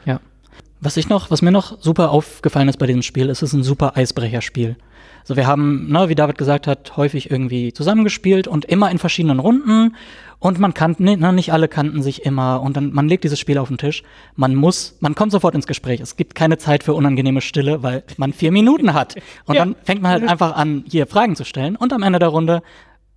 Was 0.84 0.98
ich 0.98 1.08
noch, 1.08 1.32
was 1.32 1.42
mir 1.42 1.52
noch 1.52 1.80
super 1.82 2.12
aufgefallen 2.12 2.68
ist 2.68 2.78
bei 2.78 2.88
diesem 2.88 3.04
Spiel, 3.04 3.30
ist, 3.30 3.42
es 3.42 3.50
ist 3.50 3.54
ein 3.54 3.64
super 3.64 3.96
Eisbrecherspiel. 3.96 4.76
Also 5.22 5.38
wir 5.38 5.48
haben, 5.48 5.90
ne, 5.90 6.10
wie 6.10 6.16
David 6.16 6.38
gesagt 6.38 6.68
hat, 6.68 6.98
häufig 6.98 7.32
irgendwie 7.32 7.72
zusammengespielt 7.72 8.50
und 8.50 8.66
immer 8.66 8.92
in 8.92 9.00
verschiedenen 9.00 9.40
Runden. 9.40 9.96
Und 10.40 10.60
man 10.60 10.74
kannte, 10.74 11.02
ne, 11.04 11.32
nicht 11.32 11.54
alle 11.54 11.70
kannten 11.70 12.02
sich 12.04 12.26
immer. 12.26 12.62
Und 12.62 12.76
dann, 12.76 12.92
man 12.92 13.08
legt 13.08 13.24
dieses 13.24 13.40
Spiel 13.40 13.58
auf 13.58 13.70
den 13.70 13.78
Tisch. 13.78 14.04
Man 14.36 14.56
muss, 14.56 14.98
man 15.00 15.16
kommt 15.16 15.32
sofort 15.32 15.56
ins 15.56 15.68
Gespräch. 15.68 16.02
Es 16.02 16.18
gibt 16.18 16.36
keine 16.36 16.58
Zeit 16.58 16.84
für 16.84 16.94
unangenehme 16.94 17.40
Stille, 17.40 17.82
weil 17.82 18.04
man 18.18 18.34
vier 18.34 18.52
Minuten 18.52 18.94
hat. 18.94 19.16
Und 19.46 19.56
Ja. 19.56 19.64
dann 19.64 19.76
fängt 19.84 20.02
man 20.02 20.12
halt 20.12 20.28
einfach 20.28 20.54
an, 20.58 20.84
hier 20.90 21.08
Fragen 21.08 21.38
zu 21.38 21.46
stellen. 21.46 21.78
Und 21.78 21.94
am 21.94 22.04
Ende 22.04 22.20
der 22.20 22.30
Runde 22.30 22.62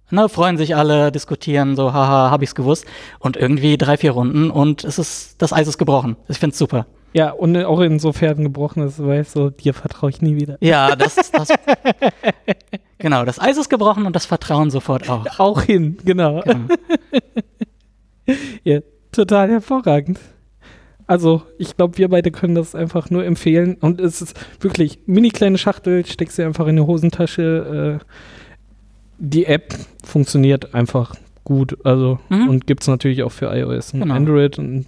Ne, 0.08 0.28
freuen 0.28 0.56
sich 0.56 0.76
alle, 0.76 1.10
diskutieren, 1.10 1.74
so, 1.74 1.92
haha, 1.92 2.30
hab 2.30 2.40
ich's 2.40 2.54
gewusst. 2.54 2.84
Und 3.18 3.36
irgendwie 3.36 3.76
drei, 3.76 3.96
vier 3.96 4.12
Runden 4.12 4.52
und 4.52 4.84
es 4.84 5.00
ist, 5.00 5.42
das 5.42 5.52
Eis 5.52 5.66
ist 5.66 5.78
gebrochen. 5.78 6.14
Ich 6.28 6.38
find's 6.38 6.58
super. 6.58 6.86
Ja, 7.16 7.30
und 7.30 7.56
auch 7.64 7.80
insofern 7.80 8.42
gebrochen 8.42 8.82
ist, 8.82 9.02
weil 9.02 9.24
so, 9.24 9.48
dir 9.48 9.72
vertraue 9.72 10.10
ich 10.10 10.20
nie 10.20 10.36
wieder. 10.36 10.58
Ja, 10.60 10.94
das, 10.96 11.14
das 11.30 11.48
genau, 12.98 13.24
das 13.24 13.40
Eis 13.40 13.56
ist 13.56 13.70
gebrochen 13.70 14.04
und 14.04 14.14
das 14.14 14.26
Vertrauen 14.26 14.68
sofort 14.70 15.08
auch. 15.08 15.24
Auch 15.38 15.62
hin, 15.62 15.96
genau. 16.04 16.42
Genau. 16.42 16.66
Ja, 18.64 18.80
total 19.12 19.48
hervorragend. 19.50 20.18
Also, 21.06 21.42
ich 21.58 21.76
glaube, 21.76 21.96
wir 21.98 22.08
beide 22.08 22.32
können 22.32 22.56
das 22.56 22.74
einfach 22.74 23.08
nur 23.10 23.24
empfehlen. 23.24 23.76
Und 23.80 24.00
es 24.00 24.20
ist 24.20 24.36
wirklich 24.60 24.98
mini 25.06 25.30
kleine 25.30 25.56
Schachtel, 25.56 26.04
steckst 26.04 26.36
sie 26.36 26.42
einfach 26.42 26.66
in 26.66 26.76
die 26.76 26.82
Hosentasche. 26.82 28.00
Äh, 28.02 28.04
die 29.18 29.46
App 29.46 29.74
funktioniert 30.04 30.74
einfach 30.74 31.14
gut. 31.44 31.78
Also, 31.86 32.18
Mhm. 32.28 32.48
und 32.48 32.66
gibt 32.66 32.82
es 32.82 32.88
natürlich 32.88 33.22
auch 33.22 33.30
für 33.32 33.46
iOS 33.56 33.94
und 33.94 34.00
Genau. 34.00 34.14
Android 34.14 34.58
und, 34.58 34.86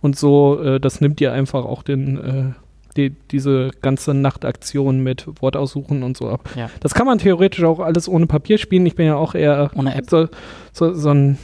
und 0.00 0.16
so. 0.16 0.60
Äh, 0.62 0.80
das 0.80 1.00
nimmt 1.00 1.20
dir 1.20 1.32
einfach 1.32 1.64
auch 1.64 1.82
den, 1.82 2.16
äh, 2.18 2.52
die, 2.96 3.10
diese 3.30 3.70
ganze 3.80 4.14
Nachtaktion 4.14 5.02
mit 5.02 5.26
Wortaussuchen 5.40 6.02
und 6.02 6.16
so 6.16 6.28
ab. 6.28 6.48
Ja. 6.56 6.70
Das 6.80 6.94
kann 6.94 7.06
man 7.06 7.18
theoretisch 7.18 7.64
auch 7.64 7.80
alles 7.80 8.08
ohne 8.08 8.26
Papier 8.26 8.58
spielen. 8.58 8.86
Ich 8.86 8.96
bin 8.96 9.06
ja 9.06 9.16
auch 9.16 9.34
eher 9.34 9.70
Ohne 9.74 9.94
App. 9.94 10.10
so, 10.10 10.28
so, 10.72 10.92
so 10.94 11.10
ein. 11.10 11.38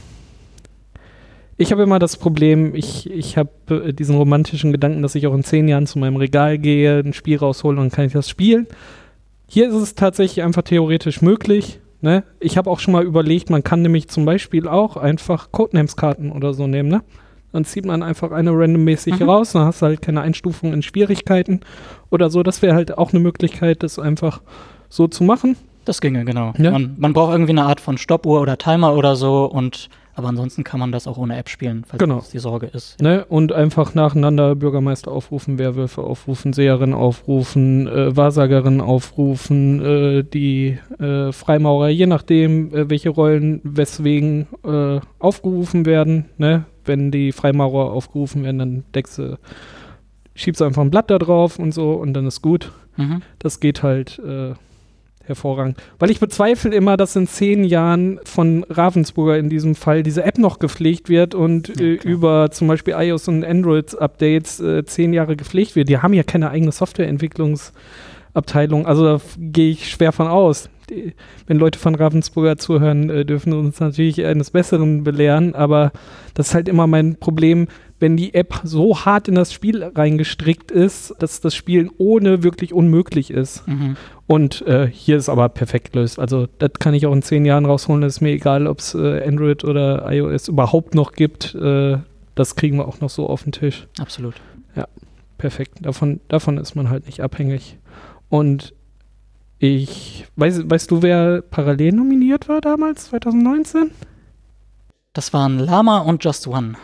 Ich 1.57 1.71
habe 1.71 1.83
immer 1.83 1.99
das 1.99 2.17
Problem, 2.17 2.75
ich, 2.75 3.09
ich 3.09 3.37
habe 3.37 3.49
äh, 3.69 3.93
diesen 3.93 4.17
romantischen 4.17 4.73
Gedanken, 4.73 5.01
dass 5.01 5.15
ich 5.15 5.25
auch 5.25 5.33
in 5.33 5.43
zehn 5.45 5.69
Jahren 5.69 5.87
zu 5.87 5.99
meinem 5.99 6.17
Regal 6.17 6.57
gehe, 6.57 6.99
ein 6.99 7.13
Spiel 7.13 7.37
raushole 7.37 7.77
und 7.77 7.85
dann 7.85 7.91
kann 7.95 8.05
ich 8.05 8.13
das 8.13 8.29
spielen. 8.29 8.67
Hier 9.47 9.69
ist 9.69 9.75
es 9.75 9.95
tatsächlich 9.95 10.43
einfach 10.43 10.63
theoretisch 10.63 11.21
möglich. 11.21 11.79
Ne? 12.01 12.23
Ich 12.41 12.57
habe 12.57 12.69
auch 12.69 12.79
schon 12.79 12.91
mal 12.91 13.05
überlegt, 13.05 13.49
man 13.49 13.63
kann 13.63 13.81
nämlich 13.81 14.09
zum 14.09 14.25
Beispiel 14.25 14.67
auch 14.67 14.97
einfach 14.97 15.53
Codenames-Karten 15.53 16.31
oder 16.31 16.53
so 16.53 16.67
nehmen. 16.67 16.89
Ne? 16.89 17.03
Dann 17.55 17.65
zieht 17.65 17.85
man 17.85 18.03
einfach 18.03 18.31
eine 18.31 18.51
randommäßig 18.51 19.19
Mhm. 19.19 19.29
raus, 19.29 19.53
dann 19.53 19.63
hast 19.65 19.81
du 19.81 19.85
halt 19.87 20.01
keine 20.01 20.21
Einstufung 20.21 20.73
in 20.73 20.81
Schwierigkeiten 20.83 21.61
oder 22.11 22.29
so. 22.29 22.43
Das 22.43 22.61
wäre 22.61 22.75
halt 22.75 22.97
auch 22.97 23.11
eine 23.13 23.21
Möglichkeit, 23.21 23.81
das 23.81 23.97
einfach 23.97 24.41
so 24.89 25.07
zu 25.07 25.23
machen. 25.23 25.55
Das 25.85 26.01
ginge, 26.01 26.25
genau. 26.25 26.53
Ja. 26.57 26.71
Man, 26.71 26.95
man 26.97 27.13
braucht 27.13 27.31
irgendwie 27.31 27.51
eine 27.51 27.63
Art 27.63 27.79
von 27.79 27.97
Stoppuhr 27.97 28.41
oder 28.41 28.57
Timer 28.57 28.93
oder 28.95 29.15
so 29.15 29.45
und 29.45 29.89
aber 30.17 30.29
ansonsten 30.29 30.63
kann 30.63 30.79
man 30.79 30.93
das 30.93 31.07
auch 31.07 31.17
ohne 31.17 31.35
App 31.37 31.49
spielen, 31.49 31.83
falls 31.85 31.99
Genau. 31.99 32.15
das 32.15 32.29
die 32.29 32.39
Sorge 32.39 32.67
ist. 32.67 33.01
Ne? 33.01 33.25
Und 33.27 33.51
einfach 33.51 33.95
nacheinander 33.95 34.55
Bürgermeister 34.55 35.11
aufrufen, 35.11 35.59
Werwölfe 35.59 36.03
aufrufen, 36.03 36.53
Seherin 36.53 36.93
aufrufen, 36.93 37.85
äh, 37.87 38.15
Wahrsagerin 38.15 38.79
aufrufen, 38.79 39.81
äh, 39.83 40.23
die 40.23 40.79
äh, 40.99 41.33
Freimaurer, 41.33 41.89
je 41.89 42.05
nachdem, 42.07 42.73
äh, 42.73 42.89
welche 42.89 43.09
Rollen 43.09 43.59
weswegen 43.63 44.47
äh, 44.63 45.01
aufgerufen 45.19 45.85
werden. 45.85 46.25
Ne? 46.37 46.63
Wenn 46.85 47.11
die 47.11 47.31
Freimaurer 47.31 47.91
aufgerufen 47.91 48.43
werden, 48.43 48.59
dann 48.59 48.83
deckst 48.93 49.17
du, 49.17 49.37
schiebst 50.35 50.61
du 50.61 50.65
einfach 50.65 50.81
ein 50.81 50.91
Blatt 50.91 51.09
da 51.09 51.17
drauf 51.17 51.59
und 51.59 51.73
so 51.73 51.93
und 51.93 52.13
dann 52.13 52.27
ist 52.27 52.41
gut. 52.41 52.71
Mhm. 52.97 53.21
Das 53.39 53.59
geht 53.59 53.83
halt 53.83 54.19
äh, 54.19 54.53
hervorragend. 55.25 55.77
Weil 55.99 56.09
ich 56.11 56.19
bezweifle 56.19 56.73
immer, 56.73 56.95
dass 56.97 57.15
in 57.15 57.27
zehn 57.27 57.63
Jahren 57.63 58.19
von 58.23 58.65
Ravensburger 58.69 59.37
in 59.37 59.49
diesem 59.49 59.75
Fall 59.75 60.01
diese 60.03 60.23
App 60.23 60.37
noch 60.37 60.59
gepflegt 60.59 61.09
wird 61.09 61.33
und 61.35 61.69
Ja, 61.69 61.85
äh, 61.85 61.95
über 61.95 62.51
zum 62.51 62.67
Beispiel 62.67 62.93
iOS 62.97 63.27
und 63.27 63.43
Android-Updates 63.43 64.59
äh, 64.59 64.85
zehn 64.85 65.13
Jahre 65.13 65.35
gepflegt 65.35 65.75
wird. 65.75 65.89
Die 65.89 65.97
haben 65.97 66.13
ja 66.13 66.21
keine 66.23 66.51
eigene 66.51 66.71
Softwareentwicklungsabteilung. 66.71 68.85
Also 68.85 69.05
da 69.05 69.19
gehe 69.37 69.71
ich 69.71 69.89
schwer 69.89 70.11
von 70.11 70.27
aus. 70.27 70.69
Die, 70.89 71.13
wenn 71.47 71.57
Leute 71.57 71.79
von 71.79 71.95
Ravensburger 71.95 72.57
zuhören, 72.57 73.09
äh, 73.09 73.25
dürfen 73.25 73.53
uns 73.53 73.79
natürlich 73.79 74.25
eines 74.25 74.51
Besseren 74.51 75.03
belehren, 75.03 75.55
aber 75.55 75.91
das 76.33 76.49
ist 76.49 76.53
halt 76.55 76.67
immer 76.67 76.87
mein 76.87 77.15
Problem, 77.15 77.67
wenn 77.99 78.17
die 78.17 78.33
App 78.33 78.61
so 78.63 79.05
hart 79.05 79.27
in 79.27 79.35
das 79.35 79.53
Spiel 79.53 79.83
reingestrickt 79.83 80.69
ist, 80.69 81.15
dass 81.19 81.39
das 81.39 81.55
Spielen 81.55 81.89
ohne 81.97 82.43
wirklich 82.43 82.73
unmöglich 82.73 83.31
ist. 83.31 83.67
Mhm. 83.67 83.95
Und 84.27 84.61
äh, 84.67 84.87
hier 84.87 85.17
ist 85.17 85.29
aber 85.29 85.49
perfekt 85.49 85.93
gelöst. 85.93 86.19
Also 86.19 86.47
das 86.57 86.73
kann 86.79 86.93
ich 86.93 87.05
auch 87.05 87.13
in 87.13 87.21
zehn 87.21 87.45
Jahren 87.45 87.65
rausholen. 87.65 88.01
Das 88.01 88.15
ist 88.15 88.21
mir 88.21 88.31
egal, 88.31 88.67
ob 88.67 88.79
es 88.79 88.95
äh, 88.95 89.23
Android 89.25 89.63
oder 89.63 90.11
iOS 90.11 90.49
überhaupt 90.49 90.93
noch 90.93 91.13
gibt. 91.13 91.55
Äh, 91.55 91.99
das 92.33 92.55
kriegen 92.55 92.77
wir 92.77 92.87
auch 92.87 92.99
noch 92.99 93.09
so 93.09 93.27
auf 93.29 93.43
den 93.43 93.53
Tisch. 93.53 93.87
Absolut. 93.97 94.35
Perfekt. 95.37 95.79
Davon, 95.81 96.21
davon 96.27 96.57
ist 96.57 96.75
man 96.75 96.89
halt 96.89 97.05
nicht 97.05 97.21
abhängig. 97.21 97.77
Und 98.29 98.73
ich, 99.67 100.25
weiß, 100.35 100.69
weißt 100.69 100.91
du, 100.91 101.01
wer 101.01 101.41
parallel 101.41 101.93
nominiert 101.93 102.47
war 102.49 102.61
damals, 102.61 103.05
2019? 103.05 103.91
Das 105.13 105.33
waren 105.33 105.59
Lama 105.59 105.99
und 105.99 106.23
Just 106.23 106.47
One. 106.47 106.75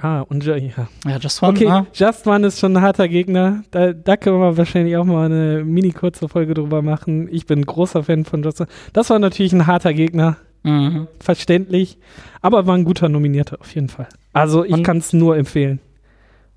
Ah, 0.00 0.20
und 0.20 0.44
ja, 0.44 0.56
ja. 0.56 0.88
Just 1.20 1.42
One. 1.42 1.52
Okay, 1.52 1.66
ah, 1.66 1.86
Just 1.92 2.26
One 2.26 2.46
ist 2.46 2.60
schon 2.60 2.76
ein 2.76 2.82
harter 2.82 3.08
Gegner. 3.08 3.64
Da, 3.70 3.92
da 3.92 4.16
können 4.16 4.38
wir 4.38 4.56
wahrscheinlich 4.56 4.96
auch 4.96 5.04
mal 5.04 5.26
eine 5.26 5.64
mini 5.64 5.90
kurze 5.90 6.28
Folge 6.28 6.54
drüber 6.54 6.82
machen. 6.82 7.28
Ich 7.30 7.46
bin 7.46 7.66
großer 7.66 8.04
Fan 8.04 8.24
von 8.24 8.42
Just 8.42 8.60
One. 8.60 8.70
Das 8.92 9.10
war 9.10 9.18
natürlich 9.18 9.52
ein 9.52 9.66
harter 9.66 9.92
Gegner. 9.92 10.36
mhm. 10.62 11.08
verständlich, 11.20 11.98
aber 12.42 12.66
war 12.66 12.76
ein 12.76 12.84
guter 12.84 13.08
Nominierter 13.08 13.60
auf 13.60 13.74
jeden 13.74 13.88
Fall. 13.88 14.08
Also 14.32 14.64
ich 14.64 14.82
kann 14.82 14.98
es 14.98 15.12
nur 15.12 15.36
empfehlen. 15.36 15.80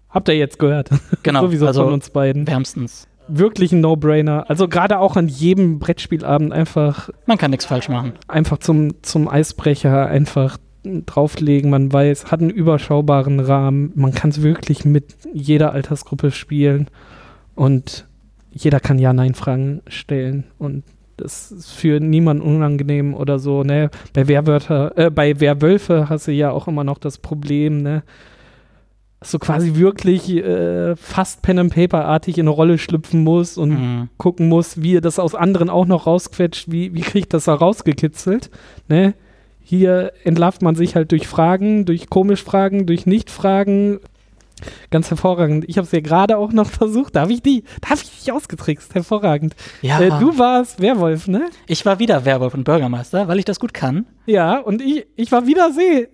Habt 0.09 0.27
ihr 0.27 0.37
jetzt 0.37 0.59
gehört? 0.59 0.89
Genau. 1.23 1.41
Sowieso 1.45 1.67
also 1.67 1.83
von 1.83 1.93
uns 1.93 2.09
beiden. 2.09 2.45
wärmstens. 2.47 3.07
Wirklich 3.33 3.71
ein 3.71 3.81
No-Brainer. 3.81 4.49
Also 4.49 4.67
gerade 4.67 4.99
auch 4.99 5.15
an 5.15 5.27
jedem 5.27 5.79
Brettspielabend 5.79 6.51
einfach, 6.53 7.09
Man 7.25 7.37
kann 7.37 7.51
nichts 7.51 7.65
falsch 7.65 7.89
machen. 7.89 8.13
einfach 8.27 8.57
zum, 8.57 9.01
zum 9.03 9.27
Eisbrecher 9.27 10.07
einfach 10.07 10.57
drauflegen. 10.83 11.69
Man 11.69 11.91
weiß, 11.93 12.31
hat 12.31 12.41
einen 12.41 12.49
überschaubaren 12.49 13.39
Rahmen. 13.39 13.91
Man 13.95 14.13
kann 14.13 14.31
es 14.31 14.41
wirklich 14.41 14.85
mit 14.85 15.15
jeder 15.33 15.73
Altersgruppe 15.73 16.31
spielen 16.31 16.87
und 17.55 18.05
jeder 18.51 18.79
kann 18.79 18.99
Ja-Nein-Fragen 18.99 19.81
stellen 19.87 20.45
und 20.57 20.83
das 21.17 21.51
ist 21.51 21.71
für 21.71 21.99
niemanden 21.99 22.41
unangenehm 22.41 23.13
oder 23.13 23.37
so, 23.37 23.63
ne? 23.63 23.91
Bei 24.13 24.27
Werwörter, 24.27 24.97
äh, 24.97 25.11
bei 25.11 25.39
Werwölfe 25.39 26.09
hast 26.09 26.27
du 26.27 26.31
ja 26.31 26.49
auch 26.49 26.67
immer 26.67 26.83
noch 26.83 26.97
das 26.97 27.19
Problem, 27.19 27.81
ne? 27.83 28.01
Du 29.29 29.37
quasi 29.37 29.75
wirklich 29.75 30.29
äh, 30.35 30.95
fast 30.95 31.41
Pen 31.43 31.59
and 31.59 31.73
Paper-artig 31.73 32.37
in 32.39 32.45
eine 32.47 32.49
Rolle 32.49 32.77
schlüpfen 32.79 33.23
musst 33.23 33.57
und 33.57 33.69
Mhm. 33.69 34.09
gucken 34.17 34.49
muss, 34.49 34.81
wie 34.81 34.95
er 34.97 35.01
das 35.01 35.19
aus 35.19 35.35
anderen 35.35 35.69
auch 35.69 35.85
noch 35.85 36.07
rausquetscht, 36.07 36.71
wie, 36.71 36.93
wie 36.95 37.01
kriegt 37.01 37.33
das 37.33 37.45
da 37.45 37.53
rausgekitzelt, 37.53 38.49
ne? 38.87 39.13
Hier 39.63 40.11
entlarvt 40.23 40.63
man 40.63 40.73
sich 40.75 40.95
halt 40.95 41.11
durch 41.11 41.27
Fragen, 41.27 41.85
durch 41.85 42.09
komisch 42.09 42.43
Fragen, 42.43 42.87
durch 42.87 43.05
Nicht-Fragen. 43.05 43.99
Ganz 44.89 45.09
hervorragend. 45.09 45.65
Ich 45.67 45.77
habe 45.77 45.85
es 45.85 45.91
ja 45.91 46.01
gerade 46.01 46.37
auch 46.37 46.51
noch 46.51 46.69
versucht. 46.71 47.15
Da 47.15 47.21
habe 47.21 47.31
ich 47.33 47.41
die, 47.43 47.63
da 47.79 47.91
habe 47.91 48.01
ich 48.03 48.19
dich 48.23 48.31
ausgetrickst. 48.31 48.93
Hervorragend. 48.95 49.55
Ja, 49.83 49.99
Äh, 50.01 50.09
du 50.19 50.37
warst 50.39 50.81
Werwolf, 50.81 51.27
ne? 51.27 51.45
ich 51.67 51.85
war 51.85 51.99
wieder 51.99 52.25
Werwolf 52.25 52.53
und 52.55 52.63
Bürgermeister, 52.63 53.27
weil 53.27 53.39
ich 53.39 53.45
das 53.45 53.59
gut 53.59 53.73
kann. 53.73 54.07
Ja, 54.25 54.57
und 54.59 54.81
ich, 54.81 55.05
ich 55.15 55.31
war 55.31 55.45
wieder 55.47 55.71
See. 55.71 56.09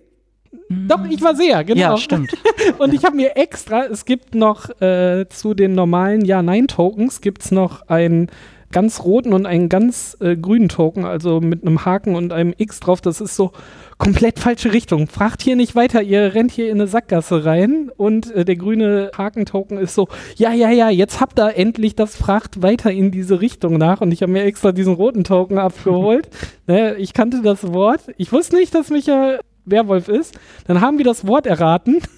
Doch, 0.68 1.04
ich 1.08 1.22
war 1.22 1.34
Seher, 1.34 1.64
genau. 1.64 1.80
Ja, 1.80 1.96
stimmt. 1.96 2.32
Und 2.78 2.92
ich 2.94 3.04
habe 3.04 3.16
mir 3.16 3.36
extra, 3.36 3.84
es 3.84 4.04
gibt 4.04 4.34
noch 4.34 4.68
äh, 4.80 5.26
zu 5.28 5.54
den 5.54 5.74
normalen 5.74 6.24
Ja-Nein-Tokens, 6.24 7.20
gibt 7.20 7.42
es 7.42 7.50
noch 7.50 7.88
einen 7.88 8.30
ganz 8.70 9.02
roten 9.02 9.32
und 9.32 9.46
einen 9.46 9.68
ganz 9.68 10.16
äh, 10.20 10.36
grünen 10.36 10.68
Token, 10.68 11.04
also 11.04 11.40
mit 11.40 11.62
einem 11.62 11.84
Haken 11.84 12.14
und 12.14 12.32
einem 12.32 12.54
X 12.56 12.80
drauf. 12.80 13.00
Das 13.00 13.20
ist 13.20 13.34
so 13.34 13.52
komplett 13.96 14.38
falsche 14.38 14.72
Richtung. 14.72 15.06
Fragt 15.06 15.42
hier 15.42 15.56
nicht 15.56 15.74
weiter, 15.74 16.02
ihr 16.02 16.34
rennt 16.34 16.52
hier 16.52 16.70
in 16.70 16.78
eine 16.78 16.86
Sackgasse 16.86 17.44
rein 17.44 17.90
und 17.96 18.30
äh, 18.34 18.44
der 18.44 18.56
grüne 18.56 19.10
Haken-Token 19.16 19.78
ist 19.78 19.94
so, 19.94 20.08
ja, 20.36 20.52
ja, 20.52 20.70
ja, 20.70 20.90
jetzt 20.90 21.20
habt 21.20 21.38
ihr 21.40 21.56
endlich 21.56 21.96
das, 21.96 22.16
fragt 22.16 22.62
weiter 22.62 22.90
in 22.90 23.10
diese 23.10 23.40
Richtung 23.40 23.78
nach 23.78 24.00
und 24.00 24.12
ich 24.12 24.22
habe 24.22 24.32
mir 24.32 24.44
extra 24.44 24.72
diesen 24.72 24.94
roten 24.94 25.24
Token 25.24 25.58
abgeholt. 25.58 26.28
ne, 26.66 26.94
ich 26.96 27.14
kannte 27.14 27.40
das 27.42 27.72
Wort. 27.72 28.02
Ich 28.18 28.32
wusste 28.32 28.56
nicht, 28.56 28.74
dass 28.74 28.90
Micha 28.90 29.38
Werwolf 29.70 30.08
ist. 30.08 30.38
Dann 30.66 30.80
haben 30.80 30.98
wir 30.98 31.04
das 31.04 31.26
Wort 31.26 31.46
erraten. 31.46 31.98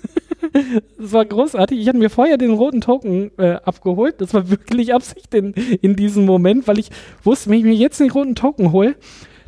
Das 0.98 1.12
war 1.12 1.26
großartig. 1.26 1.78
Ich 1.78 1.86
hatte 1.86 1.98
mir 1.98 2.08
vorher 2.08 2.38
den 2.38 2.52
roten 2.52 2.80
Token 2.80 3.30
äh, 3.36 3.56
abgeholt. 3.62 4.22
Das 4.22 4.32
war 4.32 4.48
wirklich 4.48 4.94
Absicht 4.94 5.34
in, 5.34 5.52
in 5.52 5.96
diesem 5.96 6.24
Moment, 6.24 6.66
weil 6.66 6.78
ich 6.78 6.88
wusste, 7.22 7.50
wenn 7.50 7.58
ich 7.58 7.64
mir 7.64 7.74
jetzt 7.74 8.00
den 8.00 8.10
roten 8.10 8.34
Token 8.34 8.72
hole, 8.72 8.94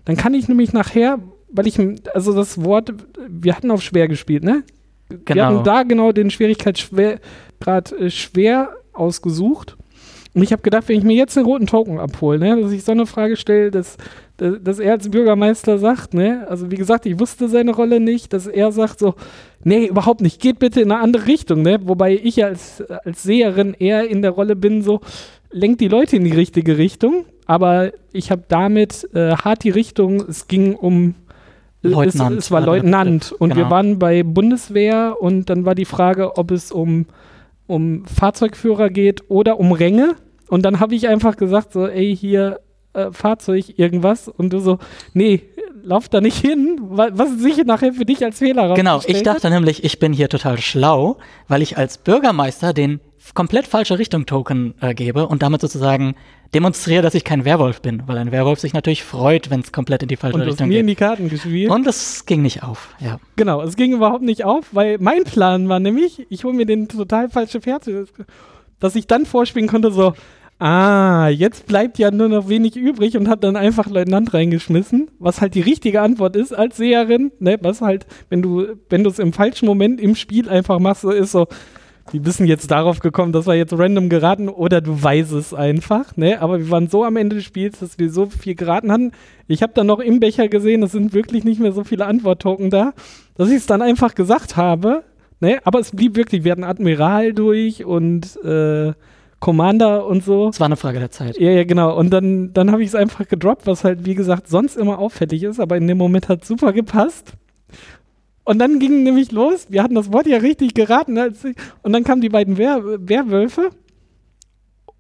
dann 0.05 0.17
kann 0.17 0.35
ich 0.35 0.49
nämlich 0.49 0.75
nachher, 0.75 1.19
weil 1.49 1.67
ich, 1.67 1.79
also 2.13 2.35
das 2.35 2.63
Wort, 2.63 2.93
wir 3.27 3.57
hatten 3.57 3.71
auf 3.71 3.81
schwer 3.83 4.07
gespielt, 4.07 4.45
ne? 4.45 4.65
Wir 5.09 5.19
Genau. 5.25 5.45
hatten 5.45 5.65
da 5.65 5.83
genau 5.83 6.13
den 6.13 6.31
Schwierigkeitsgrad 6.31 7.93
äh, 7.93 8.11
schwer 8.11 8.71
ausgesucht. 8.93 9.77
Und 10.35 10.43
ich 10.43 10.53
habe 10.53 10.63
gedacht, 10.63 10.89
wenn 10.89 10.99
ich 10.99 11.05
mir 11.05 11.17
jetzt 11.17 11.37
den 11.37 11.45
roten 11.45 11.67
Token 11.67 11.99
abhole, 11.99 12.39
ne, 12.39 12.61
dass 12.61 12.73
ich 12.73 12.85
so 12.85 12.93
eine 12.93 13.07
Frage 13.07 13.37
stelle, 13.37 13.71
dass, 13.71 13.97
dass, 14.43 14.63
dass 14.63 14.79
er 14.79 14.93
als 14.93 15.09
Bürgermeister 15.09 15.79
sagt, 15.79 16.15
ne, 16.15 16.47
also 16.49 16.71
wie 16.71 16.77
gesagt, 16.77 17.07
ich 17.07 17.19
wusste 17.21 17.49
seine 17.49 17.73
Rolle 17.73 18.01
nicht, 18.01 18.33
dass 18.33 18.47
er 18.47 18.73
sagt 18.73 18.99
so, 18.99 19.15
nee, 19.63 19.87
überhaupt 19.87 20.21
nicht, 20.21 20.41
geht 20.41 20.59
bitte 20.59 20.81
in 20.81 20.91
eine 20.91 21.01
andere 21.01 21.27
Richtung, 21.27 21.63
ne, 21.63 21.79
wobei 21.85 22.15
ich 22.15 22.45
als, 22.45 22.83
als 23.05 23.23
Seherin 23.23 23.75
eher 23.79 24.09
in 24.09 24.23
der 24.23 24.33
Rolle 24.33 24.57
bin, 24.57 24.83
so, 24.83 25.01
lenkt 25.51 25.81
die 25.81 25.89
Leute 25.89 26.17
in 26.17 26.25
die 26.25 26.33
richtige 26.33 26.79
Richtung, 26.79 27.25
aber 27.47 27.93
ich 28.13 28.31
habe 28.31 28.43
damit 28.49 29.09
äh, 29.15 29.37
hart 29.37 29.65
die 29.65 29.71
Richtung, 29.71 30.25
es 30.29 30.49
ging 30.49 30.75
um 30.75 31.15
Leutnant 31.83 32.39
es, 32.39 32.47
es 32.47 32.51
war 32.51 32.61
Leutnant 32.61 33.33
und 33.33 33.51
wir 33.51 33.65
genau. 33.65 33.71
waren 33.71 33.99
bei 33.99 34.23
Bundeswehr 34.23 35.17
und 35.21 35.51
dann 35.51 35.65
war 35.65 35.75
die 35.75 35.85
Frage, 35.85 36.37
ob 36.37 36.53
es 36.53 36.71
um, 36.71 37.07
um 37.67 38.05
Fahrzeugführer 38.07 38.89
geht 38.89 39.29
oder 39.29 39.59
um 39.59 39.73
Ränge. 39.73 40.15
Und 40.49 40.65
dann 40.65 40.79
habe 40.81 40.95
ich 40.95 41.09
einfach 41.09 41.37
gesagt, 41.37 41.73
so, 41.73 41.87
ey, 41.87 42.15
hier 42.15 42.61
äh, 42.95 43.11
Fahrzeug, 43.13 43.79
irgendwas. 43.79 44.29
Und 44.29 44.53
du 44.53 44.59
so, 44.61 44.79
nee, 45.15 45.43
lauf 45.83 46.09
da 46.09 46.21
nicht 46.21 46.39
hin, 46.39 46.79
wa- 46.81 47.11
was 47.13 47.39
sich 47.39 47.57
nachher 47.65 47.93
für 47.93 48.05
dich 48.05 48.25
als 48.25 48.39
Fehler 48.39 48.75
Genau, 48.75 49.01
ich 49.07 49.23
dachte 49.23 49.51
nämlich, 49.51 49.85
ich 49.85 49.99
bin 49.99 50.13
hier 50.13 50.29
total 50.29 50.59
schlau, 50.59 51.19
weil 51.49 51.63
ich 51.63 51.77
als 51.79 51.99
Bürgermeister 51.99 52.73
den 52.73 53.01
komplett 53.35 53.67
falsche 53.67 53.99
Richtung 53.99 54.27
Token 54.27 54.75
äh, 54.81 54.95
gebe 54.95 55.27
und 55.29 55.43
damit 55.43 55.61
sozusagen 55.61 56.17
demonstriere, 56.55 57.03
dass 57.03 57.15
ich 57.15 57.25
kein 57.25 57.45
Werwolf 57.45 57.81
bin, 57.81 58.03
weil 58.07 58.19
ein 58.19 58.31
Werwolf 58.33 58.59
sich 58.61 58.75
natürlich 58.75 59.05
freut, 59.05 59.49
wenn 59.49 59.61
es 59.61 59.73
komplett 59.73 60.03
in 60.03 60.09
die 60.09 60.17
falsche. 60.17 60.35
Und 60.35 60.41
du 60.41 60.47
hast 60.47 60.55
Richtung 60.55 60.69
mir 60.69 60.81
in 60.81 60.87
geht. 60.87 60.99
die 60.99 61.05
Karten 61.05 61.29
gespielt. 61.31 61.71
Und 61.71 61.87
es 61.87 62.27
ging 62.27 62.43
nicht 62.43 62.63
auf, 62.63 62.95
ja. 63.01 63.19
Genau, 63.37 63.63
es 63.63 63.77
ging 63.77 63.93
überhaupt 63.93 64.23
nicht 64.23 64.45
auf, 64.45 64.67
weil 64.73 64.99
mein 64.99 65.25
Plan 65.25 65.69
war 65.69 65.81
nämlich, 65.81 66.27
ich 66.31 66.45
hole 66.45 66.53
mir 66.55 66.67
den 66.67 66.89
total 66.89 67.31
falsche 67.31 67.61
Pferd, 67.61 67.89
dass 68.81 68.97
ich 68.97 69.07
dann 69.07 69.25
vorspielen 69.25 69.69
konnte, 69.69 69.93
so, 69.93 70.15
ah, 70.63 71.29
jetzt 71.29 71.67
bleibt 71.67 71.99
ja 71.99 72.13
nur 72.13 72.29
noch 72.29 72.49
wenig 72.49 72.77
übrig 72.77 73.17
und 73.17 73.29
hat 73.29 73.43
dann 73.43 73.57
einfach 73.57 73.89
Leutnant 73.89 74.33
reingeschmissen, 74.33 75.11
was 75.19 75.41
halt 75.41 75.57
die 75.57 75.61
richtige 75.61 76.01
Antwort 76.01 76.37
ist 76.37 76.53
als 76.53 76.77
Seherin, 76.77 77.33
ne, 77.41 77.59
was 77.61 77.81
halt, 77.81 78.07
wenn 78.29 78.43
du, 78.43 78.67
wenn 78.89 79.03
du 79.03 79.11
es 79.11 79.19
im 79.19 79.33
falschen 79.33 79.67
Moment 79.67 80.01
im 80.01 80.15
Spiel 80.15 80.49
einfach 80.49 80.79
machst, 80.79 81.03
so 81.03 81.11
ist 81.11 81.33
so, 81.33 81.49
die 82.13 82.25
wissen 82.25 82.47
jetzt 82.47 82.71
darauf 82.71 83.01
gekommen, 83.01 83.33
das 83.33 83.47
war 83.47 83.57
jetzt 83.57 83.77
random 83.77 84.09
geraten 84.09 84.49
oder 84.49 84.81
du 84.81 85.03
weißt 85.03 85.33
es 85.33 85.53
einfach, 85.53 86.17
ne? 86.17 86.41
Aber 86.41 86.61
wir 86.61 86.71
waren 86.71 86.89
so 86.89 87.05
am 87.05 87.17
Ende 87.17 87.37
des 87.37 87.45
Spiels, 87.45 87.81
dass 87.81 87.99
wir 87.99 88.11
so 88.11 88.27
viel 88.27 88.55
geraten 88.55 88.93
hatten. 88.93 89.13
Ich 89.49 89.63
habe 89.63 89.73
dann 89.75 89.87
noch 89.89 89.99
im 89.99 90.21
Becher 90.21 90.47
gesehen, 90.49 90.83
es 90.85 90.93
sind 90.93 91.13
wirklich 91.13 91.43
nicht 91.43 91.61
mehr 91.61 91.73
so 91.73 91.83
viele 91.83 92.07
Antworttoken 92.07 92.71
da, 92.71 92.93
dass 93.37 93.51
ich 93.51 93.57
es 93.57 93.67
dann 93.67 93.83
einfach 93.83 94.15
gesagt 94.15 94.57
habe, 94.57 95.03
ne? 95.41 95.59
Aber 95.65 95.81
es 95.81 95.91
blieb 95.91 96.15
wirklich, 96.15 96.45
wir 96.45 96.53
hatten 96.53 96.65
Admiral 96.65 97.33
durch 97.33 97.85
und 97.85 98.37
äh, 98.45 98.93
Commander 99.43 100.07
und 100.07 100.23
so. 100.23 100.51
Es 100.51 100.61
war 100.61 100.67
eine 100.67 100.77
Frage 100.77 101.01
der 101.01 101.11
Zeit. 101.11 101.37
Ja, 101.37 101.51
ja, 101.51 101.65
genau. 101.65 101.99
Und 101.99 102.11
dann, 102.11 102.53
dann 102.53 102.71
habe 102.71 102.85
ich 102.85 102.91
es 102.91 102.95
einfach 102.95 103.27
gedroppt, 103.27 103.67
was 103.67 103.83
halt, 103.83 104.07
wie 104.07 104.15
gesagt, 104.15 104.49
sonst 104.49 104.77
immer 104.77 105.01
auffällig 105.01 105.43
ist, 105.43 105.59
aber 105.59 105.77
in 105.77 105.89
dem 105.89 105.99
Moment 105.99 106.29
hat 106.29 106.45
super 106.45 106.73
gepasst. 106.73 107.33
Und 108.45 108.61
dann 108.61 108.79
ging 108.79 109.03
nämlich 109.03 109.33
los, 109.33 109.67
wir 109.69 109.83
hatten 109.83 109.97
das 109.97 110.13
Wort 110.13 110.29
ja 110.29 110.39
richtig 110.39 110.75
geraten, 110.75 111.19
und 111.19 111.93
dann 111.93 112.05
kamen 112.05 112.21
die 112.21 112.29
beiden 112.29 112.57
Wer 112.57 112.85
Werwölfe 112.85 113.71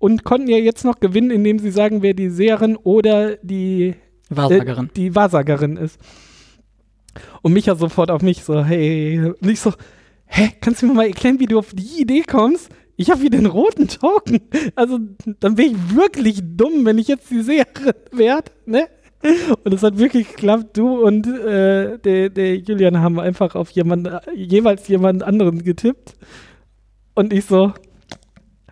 und 0.00 0.24
konnten 0.24 0.48
ja 0.48 0.56
jetzt 0.56 0.84
noch 0.84 0.98
gewinnen, 0.98 1.30
indem 1.30 1.60
sie 1.60 1.70
sagen, 1.70 2.02
wer 2.02 2.12
die 2.12 2.28
Seherin 2.28 2.76
oder 2.76 3.36
die, 3.36 3.94
Wahrsagerin. 4.28 4.86
äh, 4.86 4.88
die 4.96 5.14
Wahrsagerin 5.14 5.76
ist. 5.76 6.00
Und 7.42 7.52
Micha 7.52 7.76
sofort 7.76 8.10
auf 8.10 8.22
mich 8.22 8.42
so, 8.42 8.64
hey, 8.64 9.34
und 9.40 9.48
ich 9.48 9.60
so, 9.60 9.72
hä, 10.26 10.50
kannst 10.60 10.82
du 10.82 10.86
mir 10.86 10.94
mal 10.94 11.06
erklären, 11.06 11.38
wie 11.38 11.46
du 11.46 11.60
auf 11.60 11.72
die 11.72 12.02
Idee 12.02 12.24
kommst? 12.26 12.70
Ich 12.96 13.10
habe 13.10 13.20
hier 13.20 13.30
den 13.30 13.46
roten 13.46 13.88
Token. 13.88 14.40
Also, 14.74 14.98
dann 15.40 15.56
wäre 15.56 15.68
ich 15.68 15.94
wirklich 15.94 16.40
dumm, 16.42 16.84
wenn 16.84 16.98
ich 16.98 17.08
jetzt 17.08 17.30
die 17.30 17.42
Seherin 17.42 17.94
werde, 18.10 18.52
ne? 18.66 18.88
Und 19.64 19.72
es 19.72 19.82
hat 19.82 19.98
wirklich 19.98 20.28
geklappt. 20.28 20.76
Du 20.76 21.04
und 21.04 21.26
äh, 21.26 21.98
der, 21.98 22.28
der 22.28 22.56
Julian 22.56 22.98
haben 22.98 23.20
einfach 23.20 23.54
auf 23.54 23.70
jemand, 23.70 24.10
jeweils 24.34 24.88
jemand 24.88 25.22
anderen 25.22 25.62
getippt. 25.62 26.16
Und 27.14 27.32
ich 27.32 27.44
so, 27.44 27.72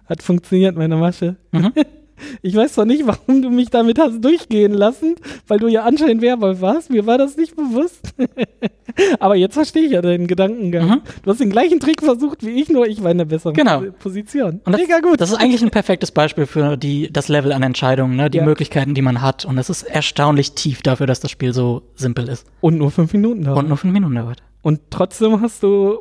hat 0.06 0.22
funktioniert, 0.22 0.76
meine 0.76 0.96
Masche. 0.96 1.36
Mhm. 1.52 1.72
Ich 2.42 2.54
weiß 2.54 2.74
zwar 2.74 2.84
nicht, 2.84 3.06
warum 3.06 3.42
du 3.42 3.50
mich 3.50 3.70
damit 3.70 3.98
hast 3.98 4.20
durchgehen 4.24 4.72
lassen, 4.72 5.14
weil 5.46 5.58
du 5.58 5.68
ja 5.68 5.84
anscheinend 5.84 6.22
Werwolf 6.22 6.60
warst. 6.60 6.90
Mir 6.90 7.06
war 7.06 7.18
das 7.18 7.36
nicht 7.36 7.56
bewusst. 7.56 8.14
Aber 9.20 9.36
jetzt 9.36 9.54
verstehe 9.54 9.82
ich 9.84 9.92
ja 9.92 10.02
deinen 10.02 10.26
Gedankengang. 10.26 10.88
Mhm. 10.88 11.00
Du 11.22 11.30
hast 11.30 11.40
den 11.40 11.50
gleichen 11.50 11.78
Trick 11.80 12.02
versucht 12.02 12.44
wie 12.44 12.60
ich, 12.60 12.68
nur 12.68 12.86
ich 12.86 13.02
war 13.02 13.10
in 13.10 13.18
der 13.18 13.24
besseren 13.24 13.54
Genau. 13.54 13.82
Position. 13.98 14.60
Und 14.64 14.72
das, 14.72 14.80
Mega 14.80 14.98
gut. 15.00 15.20
das 15.20 15.30
ist 15.30 15.36
eigentlich 15.36 15.62
ein 15.62 15.70
perfektes 15.70 16.10
Beispiel 16.10 16.46
für 16.46 16.76
die, 16.76 17.12
das 17.12 17.28
Level 17.28 17.52
an 17.52 17.62
Entscheidungen, 17.62 18.16
ne? 18.16 18.28
die 18.30 18.38
Ja. 18.38 18.44
Möglichkeiten, 18.44 18.94
die 18.94 19.02
man 19.02 19.22
hat. 19.22 19.44
Und 19.44 19.58
es 19.58 19.70
ist 19.70 19.82
erstaunlich 19.84 20.52
tief 20.52 20.82
dafür, 20.82 21.06
dass 21.06 21.20
das 21.20 21.30
Spiel 21.30 21.52
so 21.52 21.82
simpel 21.94 22.28
ist. 22.28 22.46
und 22.60 22.78
nur 22.78 22.90
fünf 22.90 23.12
Minuten 23.12 23.44
dauert. 23.44 23.58
Und 23.58 23.68
nur 23.68 23.76
fünf 23.76 23.92
Minuten 23.92 24.14
dauert. 24.16 24.42
Und 24.62 24.80
trotzdem 24.90 25.40
hast 25.40 25.62
du 25.62 26.00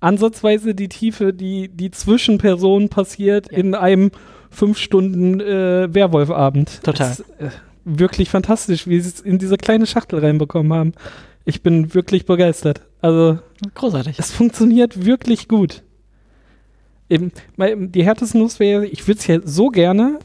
ansatzweise 0.00 0.74
die 0.74 0.88
Tiefe, 0.88 1.32
die, 1.32 1.68
die 1.68 1.90
zwischen 1.90 2.38
Personen 2.38 2.88
passiert 2.88 3.50
Ja. 3.50 3.58
in 3.58 3.74
einem 3.74 4.10
fünf 4.50 4.78
Stunden 4.78 5.40
äh, 5.40 5.92
Werwolfabend. 5.92 6.82
Total. 6.82 7.08
Das 7.08 7.20
äh, 7.38 7.50
wirklich 7.84 8.30
fantastisch, 8.30 8.86
wie 8.86 9.00
sie 9.00 9.08
es 9.10 9.20
in 9.20 9.38
diese 9.38 9.56
kleine 9.56 9.86
Schachtel 9.86 10.18
reinbekommen 10.18 10.72
haben. 10.72 10.92
Ich 11.44 11.62
bin 11.62 11.94
wirklich 11.94 12.26
begeistert. 12.26 12.80
Also, 13.00 13.38
Großartig. 13.74 14.18
es 14.18 14.32
funktioniert 14.32 15.04
wirklich 15.04 15.46
gut. 15.46 15.82
Eben, 17.08 17.30
die 17.56 18.04
härtesten 18.04 18.40
Nuss 18.40 18.58
wäre, 18.58 18.84
ich 18.86 19.06
würde 19.06 19.20
es 19.20 19.26
ja 19.28 19.38
so 19.44 19.68
gerne 19.68 20.18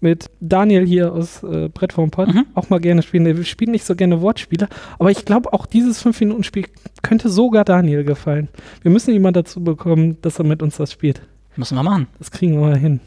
mit 0.00 0.30
Daniel 0.40 0.86
hier 0.86 1.12
aus 1.12 1.42
äh, 1.42 1.68
Brett 1.68 1.92
vom 1.92 2.10
Pott 2.10 2.28
Mhm. 2.32 2.46
auch 2.54 2.70
mal 2.70 2.80
gerne 2.80 3.02
spielen. 3.02 3.24
Der 3.24 3.42
spielt 3.44 3.70
nicht 3.70 3.84
so 3.84 3.94
gerne 3.94 4.20
Wortspiele, 4.22 4.68
aber 4.98 5.10
ich 5.10 5.24
glaube, 5.26 5.52
auch 5.52 5.66
dieses 5.66 6.02
5-Minuten-Spiel 6.04 6.64
könnte 7.02 7.28
sogar 7.28 7.64
Daniel 7.64 8.04
gefallen. 8.04 8.48
Wir 8.82 8.90
müssen 8.90 9.20
mal 9.20 9.32
dazu 9.32 9.62
bekommen, 9.62 10.16
dass 10.22 10.38
er 10.38 10.44
mit 10.46 10.62
uns 10.62 10.76
das 10.76 10.92
spielt. 10.92 11.20
Müssen 11.56 11.76
wir 11.76 11.82
machen. 11.82 12.06
Das 12.18 12.30
kriegen 12.30 12.54
wir 12.54 12.60
mal 12.60 12.78
hin. 12.78 13.00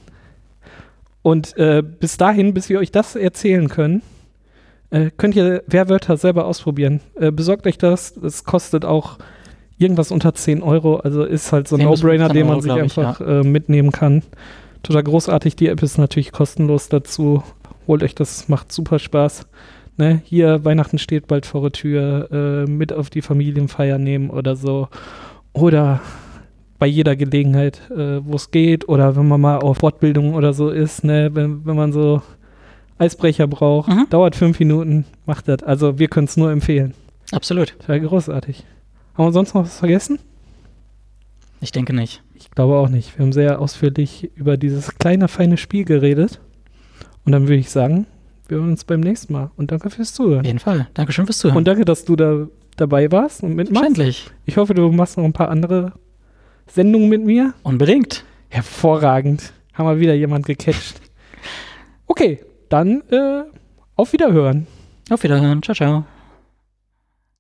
Und 1.28 1.58
äh, 1.58 1.84
bis 1.84 2.16
dahin, 2.16 2.54
bis 2.54 2.70
wir 2.70 2.80
euch 2.80 2.90
das 2.90 3.18
erzählen 3.18 3.68
können, 3.68 4.02
äh, 4.92 5.12
könnt 5.18 5.36
ihr 5.36 5.62
Werwörter 5.68 6.16
selber 6.16 6.46
ausprobieren. 6.46 7.02
Äh, 7.20 7.34
besorgt 7.34 7.68
euch 7.68 7.78
das. 7.78 8.14
Das 8.14 8.46
kostet 8.46 8.86
auch 8.86 9.18
irgendwas 9.78 10.12
unter 10.12 10.34
10 10.34 10.64
Euro. 10.64 11.02
Also 11.02 11.26
ist 11.26 11.52
halt 11.52 11.68
so 11.68 11.76
ein 11.76 11.82
10 11.82 11.90
bis 11.90 12.02
No-Brainer, 12.02 12.28
15 12.28 12.34
den 12.34 12.48
man 12.48 12.52
Euro, 12.54 12.62
sich 12.62 12.72
glaub 12.72 12.78
ich, 12.78 12.98
einfach 12.98 13.20
äh, 13.20 13.44
mitnehmen 13.44 13.92
kann. 13.92 14.24
Total 14.84 15.04
großartig. 15.04 15.58
Die 15.58 15.68
App 15.68 15.84
ist 15.84 15.98
natürlich 15.98 16.32
kostenlos 16.32 16.88
dazu. 16.88 17.44
Holt 17.88 18.04
euch 18.04 18.16
das, 18.16 18.48
macht 18.48 18.72
super 18.72 18.98
Spaß. 18.98 19.48
Ne? 19.98 20.22
Hier, 20.24 20.64
Weihnachten 20.64 20.98
steht 20.98 21.28
bald 21.28 21.46
vor 21.46 21.60
der 21.64 21.74
Tür. 21.74 22.30
Äh, 22.32 22.72
mit 22.72 22.94
auf 22.94 23.10
die 23.10 23.22
Familienfeier 23.22 23.98
nehmen 23.98 24.30
oder 24.30 24.56
so. 24.56 24.88
Oder 25.52 26.00
bei 26.80 26.88
jeder 26.88 27.16
Gelegenheit, 27.16 27.82
äh, 27.92 28.24
wo 28.24 28.36
es 28.36 28.52
geht, 28.52 28.88
oder 28.88 29.16
wenn 29.16 29.28
man 29.28 29.42
mal 29.42 29.58
auf 29.58 29.78
Fortbildung 29.78 30.34
oder 30.34 30.54
so 30.54 30.70
ist, 30.70 31.04
ne, 31.04 31.30
wenn, 31.34 31.66
wenn 31.66 31.76
man 31.76 31.92
so 31.92 32.22
Eisbrecher 32.98 33.48
braucht, 33.48 33.90
mhm. 33.90 34.08
dauert 34.10 34.36
fünf 34.36 34.60
Minuten, 34.60 35.06
macht 35.26 35.48
das. 35.48 35.64
Also 35.64 36.00
wir 36.00 36.08
können 36.08 36.26
es 36.26 36.38
nur 36.38 36.52
empfehlen. 36.52 36.94
Absolut. 37.32 37.76
Das 37.80 37.88
wäre 37.88 38.02
großartig. 38.02 38.64
Haben 39.16 39.26
wir 39.26 39.32
sonst 39.32 39.54
noch 39.54 39.64
was 39.64 39.80
vergessen? 39.80 40.20
Ich 41.60 41.72
denke 41.72 41.94
nicht. 41.94 42.22
Ich 42.36 42.52
glaube 42.52 42.76
auch 42.76 42.90
nicht. 42.90 43.18
Wir 43.18 43.26
haben 43.26 43.34
sehr 43.34 43.60
ausführlich 43.60 44.32
über 44.36 44.58
dieses 44.58 44.96
kleine, 45.00 45.28
feine 45.28 45.58
Spiel 45.58 45.86
geredet. 45.86 46.40
Und 47.26 47.32
dann 47.32 47.44
würde 47.44 47.56
ich 47.56 47.70
sagen, 47.70 48.06
wir 48.48 48.58
hören 48.58 48.70
uns 48.70 48.84
beim 48.84 49.00
nächsten 49.00 49.34
Mal. 49.34 49.52
Und 49.58 49.72
danke 49.72 49.90
fürs 49.90 50.14
Zuhören. 50.14 50.42
Auf 50.42 50.46
jeden 50.46 50.60
Fall. 50.60 50.88
Dankeschön 50.94 51.26
fürs 51.26 51.40
Zuhören. 51.40 51.58
Und 51.58 51.68
danke, 51.68 51.84
dass 51.84 52.06
du 52.06 52.16
da 52.16 52.48
dabei 52.78 53.12
warst 53.12 53.44
und 53.44 53.56
mitmachst. 53.56 53.86
Verständlich. 53.86 54.28
Ich 54.46 54.58
hoffe, 54.58 54.76
du 54.76 54.92
machst 54.92 55.18
noch 55.18 55.26
ein 55.26 55.34
paar 55.34 55.50
andere 55.50 55.94
Sendung 56.68 57.10
mit 57.10 57.24
mir? 57.24 57.54
Unbedingt. 57.64 58.24
Hervorragend. 58.50 59.54
Haben 59.74 59.88
wir 59.90 60.00
wieder 60.00 60.14
jemand 60.14 60.46
gecatcht. 60.46 61.02
Okay, 62.08 62.40
dann 62.70 63.02
äh, 63.12 63.44
auf 63.96 64.14
Wiederhören. 64.14 64.68
Auf 65.10 65.24
Wiederhören. 65.24 65.62
Ciao, 65.62 65.76
ciao. 65.76 66.06